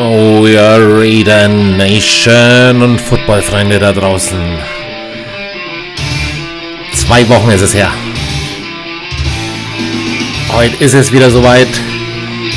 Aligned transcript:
Oh 0.00 0.46
ja, 0.46 0.76
Raider 0.76 1.48
Nation 1.48 2.82
und 2.82 3.00
Footballfreunde 3.00 3.80
da 3.80 3.92
draußen. 3.92 4.38
Zwei 6.94 7.28
Wochen 7.28 7.50
ist 7.50 7.62
es 7.62 7.74
her. 7.74 7.90
Heute 10.52 10.76
ist 10.84 10.94
es 10.94 11.10
wieder 11.10 11.28
soweit. 11.32 11.66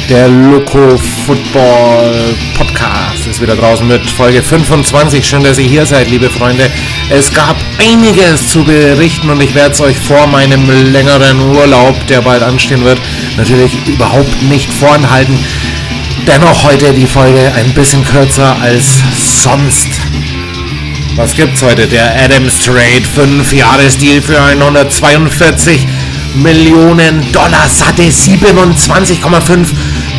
Der 0.08 0.28
Loco 0.28 0.96
Football 1.26 2.36
Podcast 2.58 3.26
ist 3.28 3.42
wieder 3.42 3.56
draußen 3.56 3.88
mit 3.88 4.08
Folge 4.08 4.44
25. 4.44 5.26
Schön, 5.26 5.44
dass 5.44 5.58
ihr 5.58 5.68
hier 5.68 5.86
seid, 5.88 6.12
liebe 6.12 6.30
Freunde. 6.30 6.70
Es 7.10 7.34
gab 7.34 7.56
einiges 7.80 8.50
zu 8.50 8.64
berichten 8.64 9.32
und 9.32 9.42
ich 9.42 9.56
werde 9.56 9.72
es 9.72 9.82
euch 9.82 9.98
vor 9.98 10.28
meinem 10.28 10.70
längeren 10.92 11.42
Urlaub, 11.56 11.96
der 12.06 12.22
bald 12.22 12.44
anstehen 12.44 12.84
wird, 12.84 13.02
natürlich 13.36 13.72
überhaupt 13.88 14.44
nicht 14.44 14.72
vorenthalten. 14.72 15.40
Dennoch 16.28 16.64
heute 16.64 16.94
die 16.94 17.08
Folge 17.08 17.52
ein 17.56 17.74
bisschen 17.74 18.06
kürzer 18.06 18.56
als 18.62 19.02
sonst. 19.44 19.88
Was 21.16 21.36
gibt's 21.36 21.62
heute? 21.62 21.88
Der 21.88 22.16
Adams 22.24 22.64
Trade, 22.64 23.04
5 23.16 23.54
Jahres 23.54 23.98
Deal 23.98 24.22
für 24.22 24.42
142 24.42 25.86
Millionen 26.36 27.30
Dollar, 27.32 27.68
satte 27.68 28.04
27,5 28.04 29.68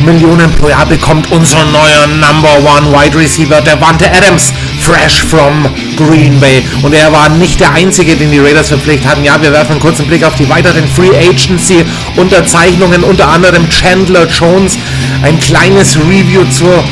Millionen 0.05 0.51
pro 0.55 0.69
Jahr 0.69 0.85
bekommt 0.85 1.31
unser 1.31 1.63
neuer 1.65 2.07
Number 2.07 2.57
One 2.57 2.91
Wide 2.91 3.17
Receiver, 3.17 3.61
der 3.61 3.79
Wante 3.79 4.05
Adams, 4.11 4.53
fresh 4.79 5.21
from 5.21 5.65
Green 5.95 6.39
Bay. 6.39 6.61
Und 6.81 6.93
er 6.93 7.11
war 7.11 7.29
nicht 7.29 7.59
der 7.59 7.71
Einzige, 7.73 8.15
den 8.15 8.31
die 8.31 8.39
Raiders 8.39 8.69
verpflichtet 8.69 9.07
hatten. 9.07 9.23
Ja, 9.23 9.41
wir 9.41 9.51
werfen 9.51 9.73
einen 9.73 9.79
kurzen 9.79 10.05
Blick 10.05 10.23
auf 10.23 10.35
die 10.35 10.49
weiteren 10.49 10.87
Free 10.87 11.15
Agency 11.17 11.85
Unterzeichnungen, 12.17 13.03
unter 13.03 13.27
anderem 13.29 13.69
Chandler 13.69 14.27
Jones. 14.27 14.77
Ein 15.23 15.39
kleines 15.39 15.97
Review 15.97 16.43
zur 16.51 16.83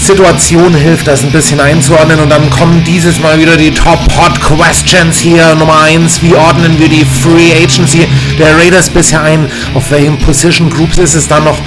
Situation 0.00 0.74
hilft, 0.74 1.06
das 1.06 1.22
ein 1.22 1.30
bisschen 1.30 1.60
einzuordnen. 1.60 2.18
Und 2.18 2.30
dann 2.30 2.50
kommen 2.50 2.82
dieses 2.84 3.20
Mal 3.20 3.38
wieder 3.38 3.56
die 3.56 3.70
Top 3.70 4.00
Hot 4.16 4.40
Questions 4.40 5.18
hier. 5.18 5.54
Nummer 5.54 5.82
1, 5.82 6.20
wie 6.22 6.34
ordnen 6.34 6.76
wir 6.80 6.88
die 6.88 7.04
Free 7.04 7.52
Agency 7.62 8.08
der 8.38 8.56
Raiders 8.56 8.90
bisher 8.90 9.22
ein? 9.22 9.46
Auf 9.74 9.88
welchen 9.92 10.18
Position 10.18 10.68
Groups 10.68 10.98
ist 10.98 11.14
es 11.14 11.28
dann 11.28 11.44
noch 11.44 11.58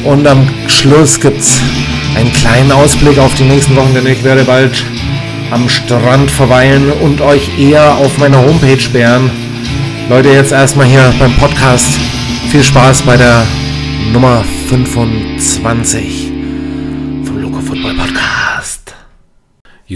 und 0.03 0.27
am 0.27 0.47
Schluss 0.67 1.19
gibt 1.19 1.39
es 1.39 1.59
einen 2.15 2.31
kleinen 2.31 2.71
Ausblick 2.71 3.17
auf 3.17 3.33
die 3.33 3.45
nächsten 3.45 3.75
Wochen, 3.75 3.95
denn 3.95 4.05
ich 4.05 4.23
werde 4.23 4.43
bald 4.43 4.85
am 5.49 5.67
Strand 5.67 6.29
verweilen 6.29 6.91
und 6.91 7.21
euch 7.21 7.57
eher 7.57 7.95
auf 7.95 8.19
meiner 8.19 8.37
Homepage 8.37 8.79
sperren. 8.79 9.31
Leute, 10.09 10.29
jetzt 10.29 10.51
erstmal 10.51 10.85
hier 10.85 11.11
beim 11.17 11.35
Podcast. 11.37 11.87
Viel 12.51 12.63
Spaß 12.63 13.01
bei 13.01 13.17
der 13.17 13.47
Nummer 14.13 14.45
25 14.69 16.24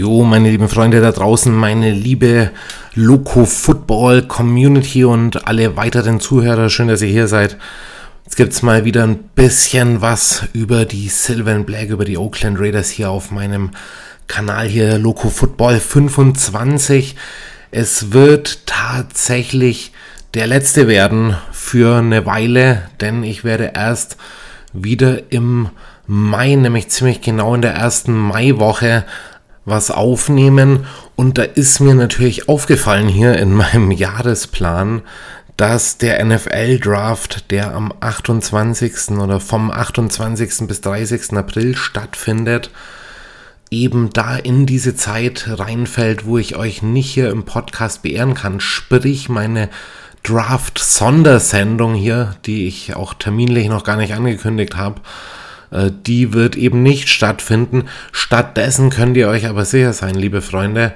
Jo, 0.00 0.24
meine 0.24 0.48
lieben 0.48 0.70
Freunde 0.70 1.02
da 1.02 1.12
draußen, 1.12 1.54
meine 1.54 1.92
liebe 1.92 2.52
Loco 2.94 3.44
Football 3.44 4.22
Community 4.22 5.04
und 5.04 5.46
alle 5.46 5.76
weiteren 5.76 6.20
Zuhörer, 6.20 6.70
schön, 6.70 6.88
dass 6.88 7.02
ihr 7.02 7.08
hier 7.08 7.28
seid. 7.28 7.58
Jetzt 8.24 8.38
gibt 8.38 8.54
es 8.54 8.62
mal 8.62 8.86
wieder 8.86 9.02
ein 9.02 9.18
bisschen 9.34 10.00
was 10.00 10.44
über 10.54 10.86
die 10.86 11.10
Sylvan 11.10 11.66
Black, 11.66 11.90
über 11.90 12.06
die 12.06 12.16
Oakland 12.16 12.58
Raiders 12.58 12.88
hier 12.88 13.10
auf 13.10 13.30
meinem 13.30 13.72
Kanal 14.26 14.68
hier, 14.68 14.96
Loco 14.96 15.28
Football 15.28 15.78
25. 15.78 17.14
Es 17.70 18.10
wird 18.10 18.66
tatsächlich 18.66 19.92
der 20.32 20.46
letzte 20.46 20.88
werden 20.88 21.36
für 21.52 21.98
eine 21.98 22.24
Weile, 22.24 22.84
denn 23.02 23.22
ich 23.22 23.44
werde 23.44 23.72
erst 23.74 24.16
wieder 24.72 25.30
im 25.30 25.68
Mai, 26.06 26.54
nämlich 26.54 26.88
ziemlich 26.88 27.20
genau 27.20 27.54
in 27.54 27.60
der 27.60 27.74
ersten 27.74 28.16
Maiwoche, 28.16 29.04
was 29.64 29.90
aufnehmen. 29.90 30.86
Und 31.16 31.38
da 31.38 31.42
ist 31.42 31.80
mir 31.80 31.94
natürlich 31.94 32.48
aufgefallen 32.48 33.08
hier 33.08 33.36
in 33.36 33.52
meinem 33.52 33.90
Jahresplan, 33.90 35.02
dass 35.56 35.98
der 35.98 36.24
NFL-Draft, 36.24 37.50
der 37.50 37.74
am 37.74 37.92
28. 38.00 39.10
oder 39.18 39.40
vom 39.40 39.70
28. 39.70 40.66
bis 40.66 40.80
30. 40.80 41.34
April 41.36 41.76
stattfindet, 41.76 42.70
eben 43.70 44.10
da 44.10 44.36
in 44.36 44.66
diese 44.66 44.96
Zeit 44.96 45.44
reinfällt, 45.48 46.24
wo 46.24 46.38
ich 46.38 46.56
euch 46.56 46.82
nicht 46.82 47.10
hier 47.10 47.30
im 47.30 47.44
Podcast 47.44 48.02
beehren 48.02 48.34
kann. 48.34 48.58
Sprich, 48.60 49.28
meine 49.28 49.68
Draft-Sondersendung 50.22 51.94
hier, 51.94 52.36
die 52.46 52.66
ich 52.66 52.96
auch 52.96 53.14
terminlich 53.14 53.68
noch 53.68 53.84
gar 53.84 53.96
nicht 53.96 54.14
angekündigt 54.14 54.76
habe, 54.76 55.00
die 56.06 56.32
wird 56.32 56.56
eben 56.56 56.82
nicht 56.82 57.08
stattfinden. 57.08 57.84
Stattdessen 58.12 58.90
könnt 58.90 59.16
ihr 59.16 59.28
euch 59.28 59.46
aber 59.46 59.64
sicher 59.64 59.92
sein, 59.92 60.14
liebe 60.14 60.42
Freunde, 60.42 60.92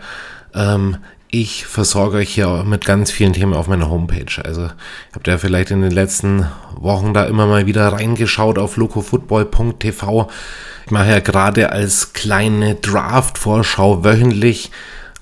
ähm, 0.55 0.97
ich 1.37 1.67
versorge 1.67 2.19
euch 2.19 2.31
hier 2.31 2.63
mit 2.65 2.85
ganz 2.85 3.11
vielen 3.11 3.33
Themen 3.33 3.55
auf 3.55 3.67
meiner 3.67 3.91
Homepage. 3.91 4.41
Also 4.45 4.69
habt 5.13 5.27
ihr 5.27 5.39
vielleicht 5.39 5.73
in 5.73 5.83
den 5.83 5.91
letzten 5.91 6.47
Wochen 6.77 7.13
da 7.13 7.25
immer 7.25 7.47
mal 7.47 7.67
wieder 7.67 7.89
reingeschaut 7.89 8.57
auf 8.57 8.77
locofootball.tv. 8.77 10.31
Ich 10.87 10.91
mache 10.93 11.11
ja 11.11 11.19
gerade 11.19 11.73
als 11.73 12.13
kleine 12.13 12.77
Draft-Vorschau 12.77 14.05
wöchentlich 14.05 14.71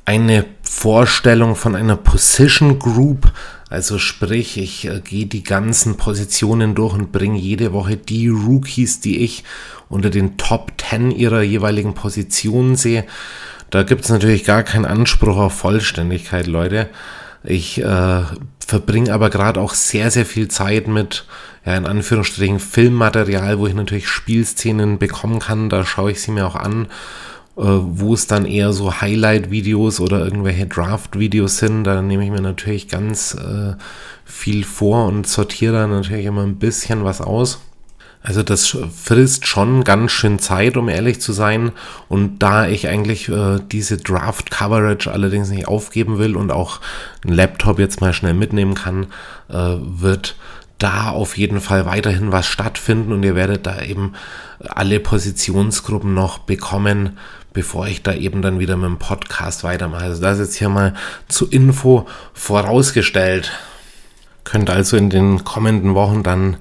eine 0.05 0.45
Vorstellung 0.63 1.57
von 1.57 1.77
einer 1.77 1.97
Position 1.97 2.79
Group. 2.79 3.33
Also 3.73 3.99
sprich, 3.99 4.59
ich 4.59 4.85
äh, 4.85 5.01
gehe 5.01 5.25
die 5.25 5.43
ganzen 5.43 5.97
Positionen 5.97 6.75
durch 6.75 6.93
und 6.93 7.11
bringe 7.11 7.39
jede 7.39 7.73
Woche 7.73 7.97
die 7.97 8.29
Rookies, 8.29 9.01
die 9.01 9.21
ich 9.25 9.45
unter 9.89 10.11
den 10.11 10.37
Top 10.37 10.73
10 10.91 11.11
ihrer 11.11 11.41
jeweiligen 11.41 11.95
Positionen 11.95 12.77
sehe. 12.77 13.07
Da 13.71 13.83
gibt 13.83 14.05
es 14.05 14.11
natürlich 14.11 14.45
gar 14.45 14.63
keinen 14.63 14.85
Anspruch 14.85 15.39
auf 15.39 15.55
Vollständigkeit, 15.55 16.47
Leute. 16.47 16.91
Ich 17.45 17.83
äh, 17.83 18.23
verbringe 18.59 19.11
aber 19.11 19.31
gerade 19.31 19.59
auch 19.59 19.73
sehr, 19.73 20.11
sehr 20.11 20.27
viel 20.27 20.49
Zeit 20.49 20.87
mit, 20.87 21.25
ja, 21.65 21.75
in 21.75 21.87
Anführungsstrichen 21.87 22.61
Filmmaterial, 22.61 23.59
wo 23.59 23.67
ich 23.67 23.75
natürlich 23.75 24.07
Spielszenen 24.07 24.99
bekommen 24.99 25.39
kann. 25.39 25.71
Da 25.71 25.87
schaue 25.87 26.13
ich 26.13 26.21
sie 26.21 26.33
mir 26.33 26.47
auch 26.47 26.57
an, 26.57 26.89
wo 27.55 28.15
es 28.15 28.27
dann 28.27 28.47
eher 28.47 28.73
so 28.73 29.01
Highlight-Videos 29.01 30.01
oder 30.01 30.25
irgendwelche 30.25 30.67
Draft-Videos 30.67 31.59
sind. 31.59 31.85
Da 31.85 32.01
nehme 32.01 32.25
ich 32.25 32.31
mir 32.31 32.41
natürlich 32.41 32.89
ganz 32.89 33.35
äh, 33.35 33.75
viel 34.25 34.65
vor 34.65 35.07
und 35.07 35.27
sortiere 35.27 35.75
da 35.75 35.87
natürlich 35.87 36.27
immer 36.27 36.43
ein 36.43 36.57
bisschen 36.57 37.05
was 37.05 37.21
aus. 37.21 37.61
Also 38.25 38.45
das 38.45 38.77
frisst 38.95 39.47
schon 39.47 39.83
ganz 39.83 40.13
schön 40.13 40.39
Zeit, 40.39 40.77
um 40.77 40.89
ehrlich 40.89 41.21
zu 41.21 41.33
sein. 41.33 41.73
Und 42.09 42.39
da 42.39 42.69
ich 42.69 42.89
eigentlich 42.89 43.29
äh, 43.29 43.59
diese 43.71 43.97
Draft-Coverage 43.97 45.11
allerdings 45.11 45.51
nicht 45.51 45.67
aufgeben 45.67 46.19
will 46.19 46.37
und 46.37 46.53
auch 46.53 46.81
einen 47.25 47.35
Laptop 47.35 47.81
jetzt 47.81 48.01
mal 48.01 48.13
schnell 48.13 48.35
mitnehmen 48.35 48.75
kann, 48.75 49.09
äh, 49.49 49.77
wird 49.81 50.37
da 50.79 51.11
auf 51.11 51.37
jeden 51.37 51.61
Fall 51.61 51.87
weiterhin 51.87 52.33
was 52.33 52.47
stattfinden 52.47 53.13
und 53.13 53.23
ihr 53.23 53.35
werdet 53.35 53.67
da 53.67 53.83
eben 53.83 54.15
alle 54.61 55.01
Positionsgruppen 55.01 56.15
noch 56.15 56.39
bekommen, 56.39 57.19
bevor 57.53 57.87
ich 57.87 58.03
da 58.03 58.15
eben 58.15 58.43
dann 58.43 58.59
wieder 58.59 58.77
mit 58.77 58.89
dem 58.89 58.99
Podcast 58.99 59.65
weitermache. 59.65 60.05
Also 60.05 60.23
das 60.23 60.39
jetzt 60.39 60.57
hier 60.57 60.69
mal 60.69 60.95
zur 61.29 61.53
Info 61.53 62.07
vorausgestellt. 62.35 63.53
Könnt 64.45 64.71
also 64.71 64.97
in 64.97 65.11
den 65.11 65.45
kommenden 65.45 65.95
Wochen 65.95 66.23
dann 66.23 66.57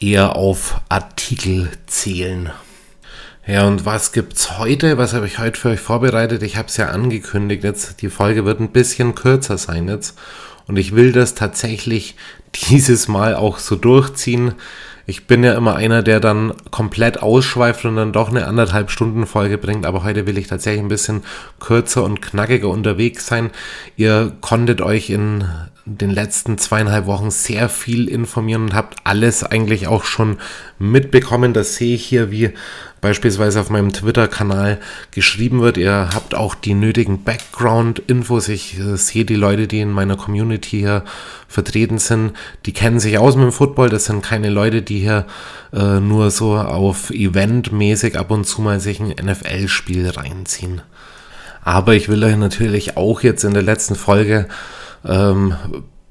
eher 0.00 0.36
auf 0.36 0.80
Artikel 0.88 1.70
zählen. 1.86 2.50
Ja, 3.46 3.66
und 3.66 3.86
was 3.86 4.12
gibt's 4.12 4.58
heute? 4.58 4.98
Was 4.98 5.14
habe 5.14 5.26
ich 5.26 5.38
heute 5.38 5.58
für 5.58 5.70
euch 5.70 5.80
vorbereitet? 5.80 6.42
Ich 6.42 6.56
habe 6.56 6.68
es 6.68 6.76
ja 6.76 6.88
angekündigt. 6.88 7.64
Jetzt 7.64 8.02
die 8.02 8.10
Folge 8.10 8.44
wird 8.44 8.60
ein 8.60 8.72
bisschen 8.72 9.14
kürzer 9.14 9.56
sein 9.56 9.88
jetzt 9.88 10.18
und 10.66 10.76
ich 10.76 10.94
will 10.94 11.12
das 11.12 11.34
tatsächlich 11.34 12.14
dieses 12.70 13.08
Mal 13.08 13.34
auch 13.34 13.58
so 13.58 13.74
durchziehen. 13.74 14.52
Ich 15.10 15.26
bin 15.26 15.42
ja 15.42 15.54
immer 15.54 15.74
einer, 15.74 16.02
der 16.02 16.20
dann 16.20 16.52
komplett 16.70 17.22
ausschweift 17.22 17.86
und 17.86 17.96
dann 17.96 18.12
doch 18.12 18.28
eine 18.28 18.46
anderthalb 18.46 18.90
Stunden 18.90 19.26
Folge 19.26 19.56
bringt, 19.56 19.86
aber 19.86 20.04
heute 20.04 20.26
will 20.26 20.36
ich 20.36 20.48
tatsächlich 20.48 20.82
ein 20.82 20.88
bisschen 20.88 21.22
kürzer 21.60 22.04
und 22.04 22.20
knackiger 22.20 22.68
unterwegs 22.68 23.26
sein. 23.26 23.48
Ihr 23.96 24.32
konntet 24.42 24.82
euch 24.82 25.08
in 25.08 25.44
den 25.86 26.10
letzten 26.10 26.58
zweieinhalb 26.58 27.06
Wochen 27.06 27.30
sehr 27.30 27.70
viel 27.70 28.06
informieren 28.06 28.64
und 28.64 28.74
habt 28.74 28.98
alles 29.04 29.44
eigentlich 29.44 29.86
auch 29.86 30.04
schon 30.04 30.36
mitbekommen. 30.78 31.54
Das 31.54 31.76
sehe 31.76 31.94
ich 31.94 32.04
hier, 32.04 32.30
wie 32.30 32.50
beispielsweise 33.00 33.60
auf 33.60 33.70
meinem 33.70 33.92
Twitter-Kanal 33.92 34.78
geschrieben 35.10 35.60
wird. 35.60 35.76
Ihr 35.76 36.10
habt 36.14 36.34
auch 36.34 36.54
die 36.54 36.74
nötigen 36.74 37.24
Background-Infos. 37.24 38.48
Ich 38.48 38.78
äh, 38.78 38.96
sehe 38.96 39.24
die 39.24 39.36
Leute, 39.36 39.66
die 39.66 39.80
in 39.80 39.90
meiner 39.90 40.16
Community 40.16 40.80
hier 40.80 41.04
vertreten 41.46 41.98
sind, 41.98 42.32
die 42.66 42.72
kennen 42.72 43.00
sich 43.00 43.18
aus 43.18 43.36
mit 43.36 43.44
dem 43.44 43.52
Football. 43.52 43.88
Das 43.88 44.04
sind 44.04 44.22
keine 44.22 44.50
Leute, 44.50 44.82
die 44.82 45.00
hier 45.00 45.26
äh, 45.72 46.00
nur 46.00 46.30
so 46.30 46.56
auf 46.56 47.10
Event-mäßig 47.10 48.18
ab 48.18 48.30
und 48.30 48.44
zu 48.44 48.62
mal 48.62 48.80
sich 48.80 49.00
ein 49.00 49.14
NFL-Spiel 49.22 50.08
reinziehen. 50.08 50.82
Aber 51.62 51.94
ich 51.94 52.08
will 52.08 52.22
euch 52.24 52.36
natürlich 52.36 52.96
auch 52.96 53.22
jetzt 53.22 53.44
in 53.44 53.54
der 53.54 53.62
letzten 53.62 53.94
Folge 53.94 54.48
ähm, 55.04 55.54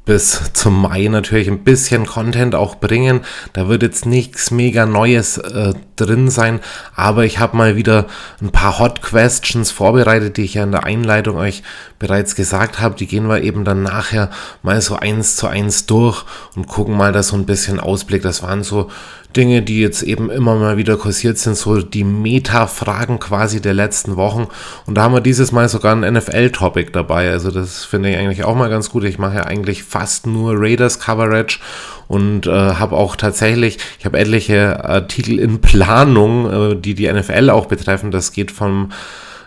bis 0.08 0.54
zum 0.54 0.82
Mai 0.82 1.10
natürlich 1.10 1.50
ein 1.50 1.66
bisschen 1.66 2.06
Content 2.06 2.56
auch 2.56 2.76
bringen. 2.76 3.22
Da 3.52 3.68
wird 3.68 3.84
jetzt 3.84 4.06
nichts 4.06 4.52
mega 4.52 4.86
Neues 4.86 5.38
äh, 5.38 5.74
drin 5.98 6.30
sein, 6.30 6.62
aber 6.96 7.26
ich 7.26 7.40
habe 7.40 7.58
mal 7.58 7.76
wieder 7.76 8.08
ein 8.42 8.52
paar 8.52 8.80
Hot 8.80 9.02
Questions 9.02 9.70
vorbereitet, 9.70 10.38
die 10.38 10.44
ich 10.44 10.56
ja 10.56 10.64
in 10.64 10.72
der 10.72 10.86
Einleitung 10.86 11.36
euch 11.36 11.62
bereits 12.00 12.36
gesagt 12.36 12.80
habe. 12.80 12.96
Die 12.96 13.06
gehen 13.06 13.28
wir 13.28 13.44
eben 13.44 13.66
dann 13.66 13.84
nachher 13.84 14.32
mal 14.64 14.82
so 14.82 14.96
eins 14.96 15.36
zu 15.36 15.48
eins 15.48 15.86
durch 15.86 16.24
und 16.56 16.68
gucken 16.68 16.96
mal 16.96 17.12
da 17.12 17.22
so 17.22 17.36
ein 17.36 17.46
bisschen 17.46 17.80
Ausblick. 17.80 18.22
Das 18.22 18.42
waren 18.42 18.64
so 18.64 18.90
Dinge, 19.38 19.62
die 19.62 19.80
jetzt 19.80 20.02
eben 20.02 20.32
immer 20.32 20.56
mal 20.56 20.78
wieder 20.78 20.98
kursiert 20.98 21.38
sind, 21.38 21.56
so 21.56 21.82
die 21.82 22.04
Meta-Fragen 22.04 23.20
quasi 23.20 23.62
der 23.62 23.76
letzten 23.76 24.18
Wochen. 24.18 24.48
Und 24.88 24.96
da 24.96 25.04
haben 25.04 25.14
wir 25.14 25.22
dieses 25.22 25.52
Mal 25.52 25.70
sogar 25.70 25.96
ein 25.96 26.14
NFL-Topic 26.14 26.92
dabei. 26.92 27.30
Also 27.30 27.52
das 27.52 27.86
finde 27.86 28.10
ich 28.10 28.18
eigentlich 28.18 28.44
auch 28.44 28.56
mal 28.56 28.70
ganz 28.70 28.90
gut. 28.90 29.04
Ich 29.04 29.20
mache 29.20 29.36
ja 29.36 29.44
eigentlich 29.44 29.84
fast 29.84 30.26
nur 30.26 30.56
Raiders-Coverage 30.58 31.60
und 32.08 32.48
äh, 32.48 32.52
habe 32.52 32.96
auch 32.96 33.16
tatsächlich, 33.16 33.78
ich 34.00 34.06
habe 34.06 34.18
etliche 34.18 34.84
Artikel 34.84 35.40
in 35.40 35.62
Planung, 35.62 36.72
äh, 36.72 36.76
die 36.76 36.96
die 36.96 37.12
NFL 37.12 37.52
auch 37.52 37.68
betreffen. 37.68 38.12
Das 38.12 38.32
geht 38.32 38.52
vom 38.52 38.92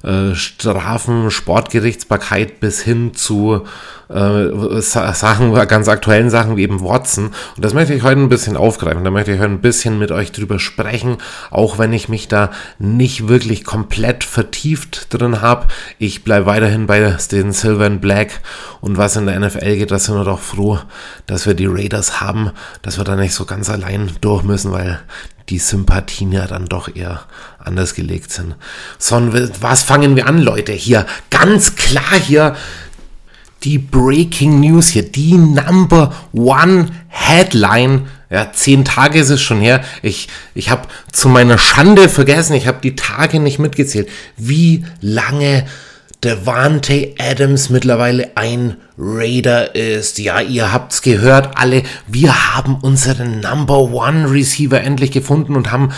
äh, 0.03 0.35
Strafen, 0.35 1.31
Sportgerichtsbarkeit 1.31 2.61
bis 2.61 2.81
hin 2.81 3.15
zu 3.15 3.67
äh, 4.09 4.81
Sachen, 4.81 5.55
ganz 5.69 5.89
aktuellen 5.89 6.31
Sachen 6.31 6.57
wie 6.57 6.63
eben 6.63 6.83
Watson. 6.83 7.27
Und 7.57 7.65
das 7.65 7.75
möchte 7.75 7.95
ich 7.95 8.03
heute 8.03 8.21
ein 8.21 8.29
bisschen 8.29 8.57
aufgreifen. 8.57 9.05
Da 9.05 9.11
möchte 9.11 9.33
ich 9.33 9.39
heute 9.39 9.53
ein 9.53 9.61
bisschen 9.61 9.99
mit 9.99 10.11
euch 10.11 10.33
drüber 10.33 10.59
sprechen, 10.59 11.19
auch 11.51 11.79
wenn 11.79 11.93
ich 11.93 12.09
mich 12.09 12.29
da 12.29 12.51
nicht 12.79 13.29
wirklich 13.29 13.65
komplett 13.65 14.25
vertieft 14.25 15.13
drin 15.15 15.41
habe. 15.41 15.69
Ich 15.99 16.25
bleibe 16.25 16.47
weiterhin 16.47 16.87
bei 16.87 17.17
den 17.31 17.53
Silver 17.53 17.87
and 17.87 18.01
Black 18.01 18.41
und 18.81 18.97
was 18.97 19.17
in 19.17 19.27
der 19.27 19.39
NFL 19.39 19.77
geht, 19.77 19.91
da 19.91 19.99
sind 19.99 20.17
wir 20.17 20.25
doch 20.25 20.41
froh, 20.41 20.79
dass 21.27 21.47
wir 21.47 21.55
die 21.55 21.67
Raiders 21.67 22.21
haben, 22.21 22.51
dass 22.83 22.99
wir 22.99 23.05
da 23.05 23.17
nicht 23.17 23.35
so 23.35 23.45
ganz 23.45 23.71
allein 23.71 24.11
durch 24.21 24.43
müssen, 24.43 24.73
weil 24.73 25.01
die 25.51 25.59
Sympathien 25.59 26.33
ja 26.33 26.47
dann 26.47 26.67
doch 26.67 26.95
eher 26.95 27.25
anders 27.59 27.95
gelegt 27.95 28.31
sind. 28.31 28.55
So, 28.99 29.17
was 29.61 29.83
fangen 29.83 30.17
wir 30.17 30.27
an, 30.27 30.39
Leute? 30.39 30.73
Hier 30.73 31.07
ganz 31.29 31.75
klar 31.75 32.19
hier 32.19 32.57
die 33.65 33.79
Breaking 33.79 34.61
News 34.61 34.89
hier, 34.89 35.03
die 35.03 35.35
Number 35.35 36.15
One 36.33 36.87
Headline. 37.09 38.07
Ja, 38.31 38.53
zehn 38.53 38.85
Tage 38.85 39.19
ist 39.19 39.31
es 39.31 39.43
schon 39.43 39.61
her. 39.61 39.83
Ich, 40.03 40.29
ich 40.55 40.71
habe 40.71 40.89
zu 41.13 41.29
meiner 41.29 41.59
Schande 41.59 42.09
vergessen, 42.09 42.55
ich 42.55 42.67
habe 42.67 42.79
die 42.81 42.95
Tage 42.95 43.41
nicht 43.41 43.59
mitgezählt, 43.59 44.09
wie 44.37 44.85
lange 45.01 45.67
Devante 46.23 47.15
Adams 47.19 47.71
mittlerweile 47.71 48.37
ein 48.37 48.77
Raider 48.99 49.75
ist. 49.75 50.19
Ja, 50.19 50.41
ihr 50.41 50.73
habt's 50.73 51.03
gehört, 51.03 51.57
alle. 51.57 51.83
Wir 52.07 52.55
haben 52.55 52.77
unseren 52.77 53.41
Number 53.41 53.81
One 53.81 54.31
Receiver 54.31 54.81
endlich 54.81 55.13
gefunden 55.13 55.57
und 55.57 55.73
haben 55.73 55.93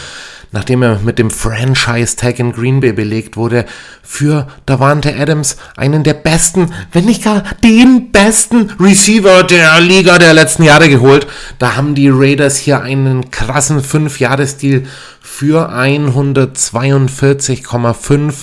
nachdem 0.52 0.82
er 0.82 1.00
mit 1.00 1.18
dem 1.18 1.30
Franchise-Tag 1.30 2.38
in 2.38 2.52
Green 2.52 2.78
Bay 2.80 2.92
belegt 2.92 3.36
wurde, 3.36 3.64
für 4.02 4.46
Davante 4.66 5.18
Adams 5.18 5.56
einen 5.76 6.04
der 6.04 6.14
besten, 6.14 6.72
wenn 6.92 7.06
nicht 7.06 7.24
gar 7.24 7.42
den 7.64 8.12
besten 8.12 8.70
Receiver 8.78 9.42
der 9.42 9.80
Liga 9.80 10.18
der 10.18 10.34
letzten 10.34 10.62
Jahre 10.62 10.90
geholt. 10.90 11.26
Da 11.58 11.74
haben 11.76 11.94
die 11.94 12.10
Raiders 12.10 12.58
hier 12.58 12.82
einen 12.82 13.30
krassen 13.30 13.82
5-Jahres-Deal 13.82 14.82
für 15.20 15.72
142,5 15.72 18.34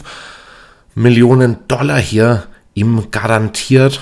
Millionen 0.99 1.59
Dollar 1.69 1.99
hier 1.99 2.43
ihm 2.73 3.09
garantiert 3.09 4.01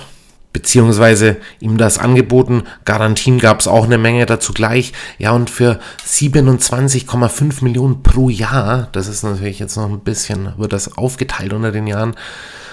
beziehungsweise 0.52 1.38
ihm 1.60 1.78
das 1.78 2.00
angeboten. 2.00 2.64
Garantien 2.84 3.38
gab 3.38 3.60
es 3.60 3.68
auch 3.68 3.86
eine 3.86 4.00
Menge 4.00 4.26
dazu 4.26 4.54
gleich. 4.54 4.94
Ja, 5.20 5.30
und 5.34 5.52
für 5.52 5.80
27,5 6.04 7.64
Millionen 7.64 8.02
pro 8.02 8.30
Jahr, 8.30 8.88
das 8.94 9.08
ist 9.08 9.22
natürlich 9.22 9.60
jetzt 9.60 9.76
noch 9.76 9.88
ein 9.88 10.00
bisschen, 10.00 10.54
wird 10.58 10.74
das 10.74 10.98
aufgeteilt 10.98 11.54
unter 11.54 11.72
den 11.72 11.86
Jahren, 11.86 12.16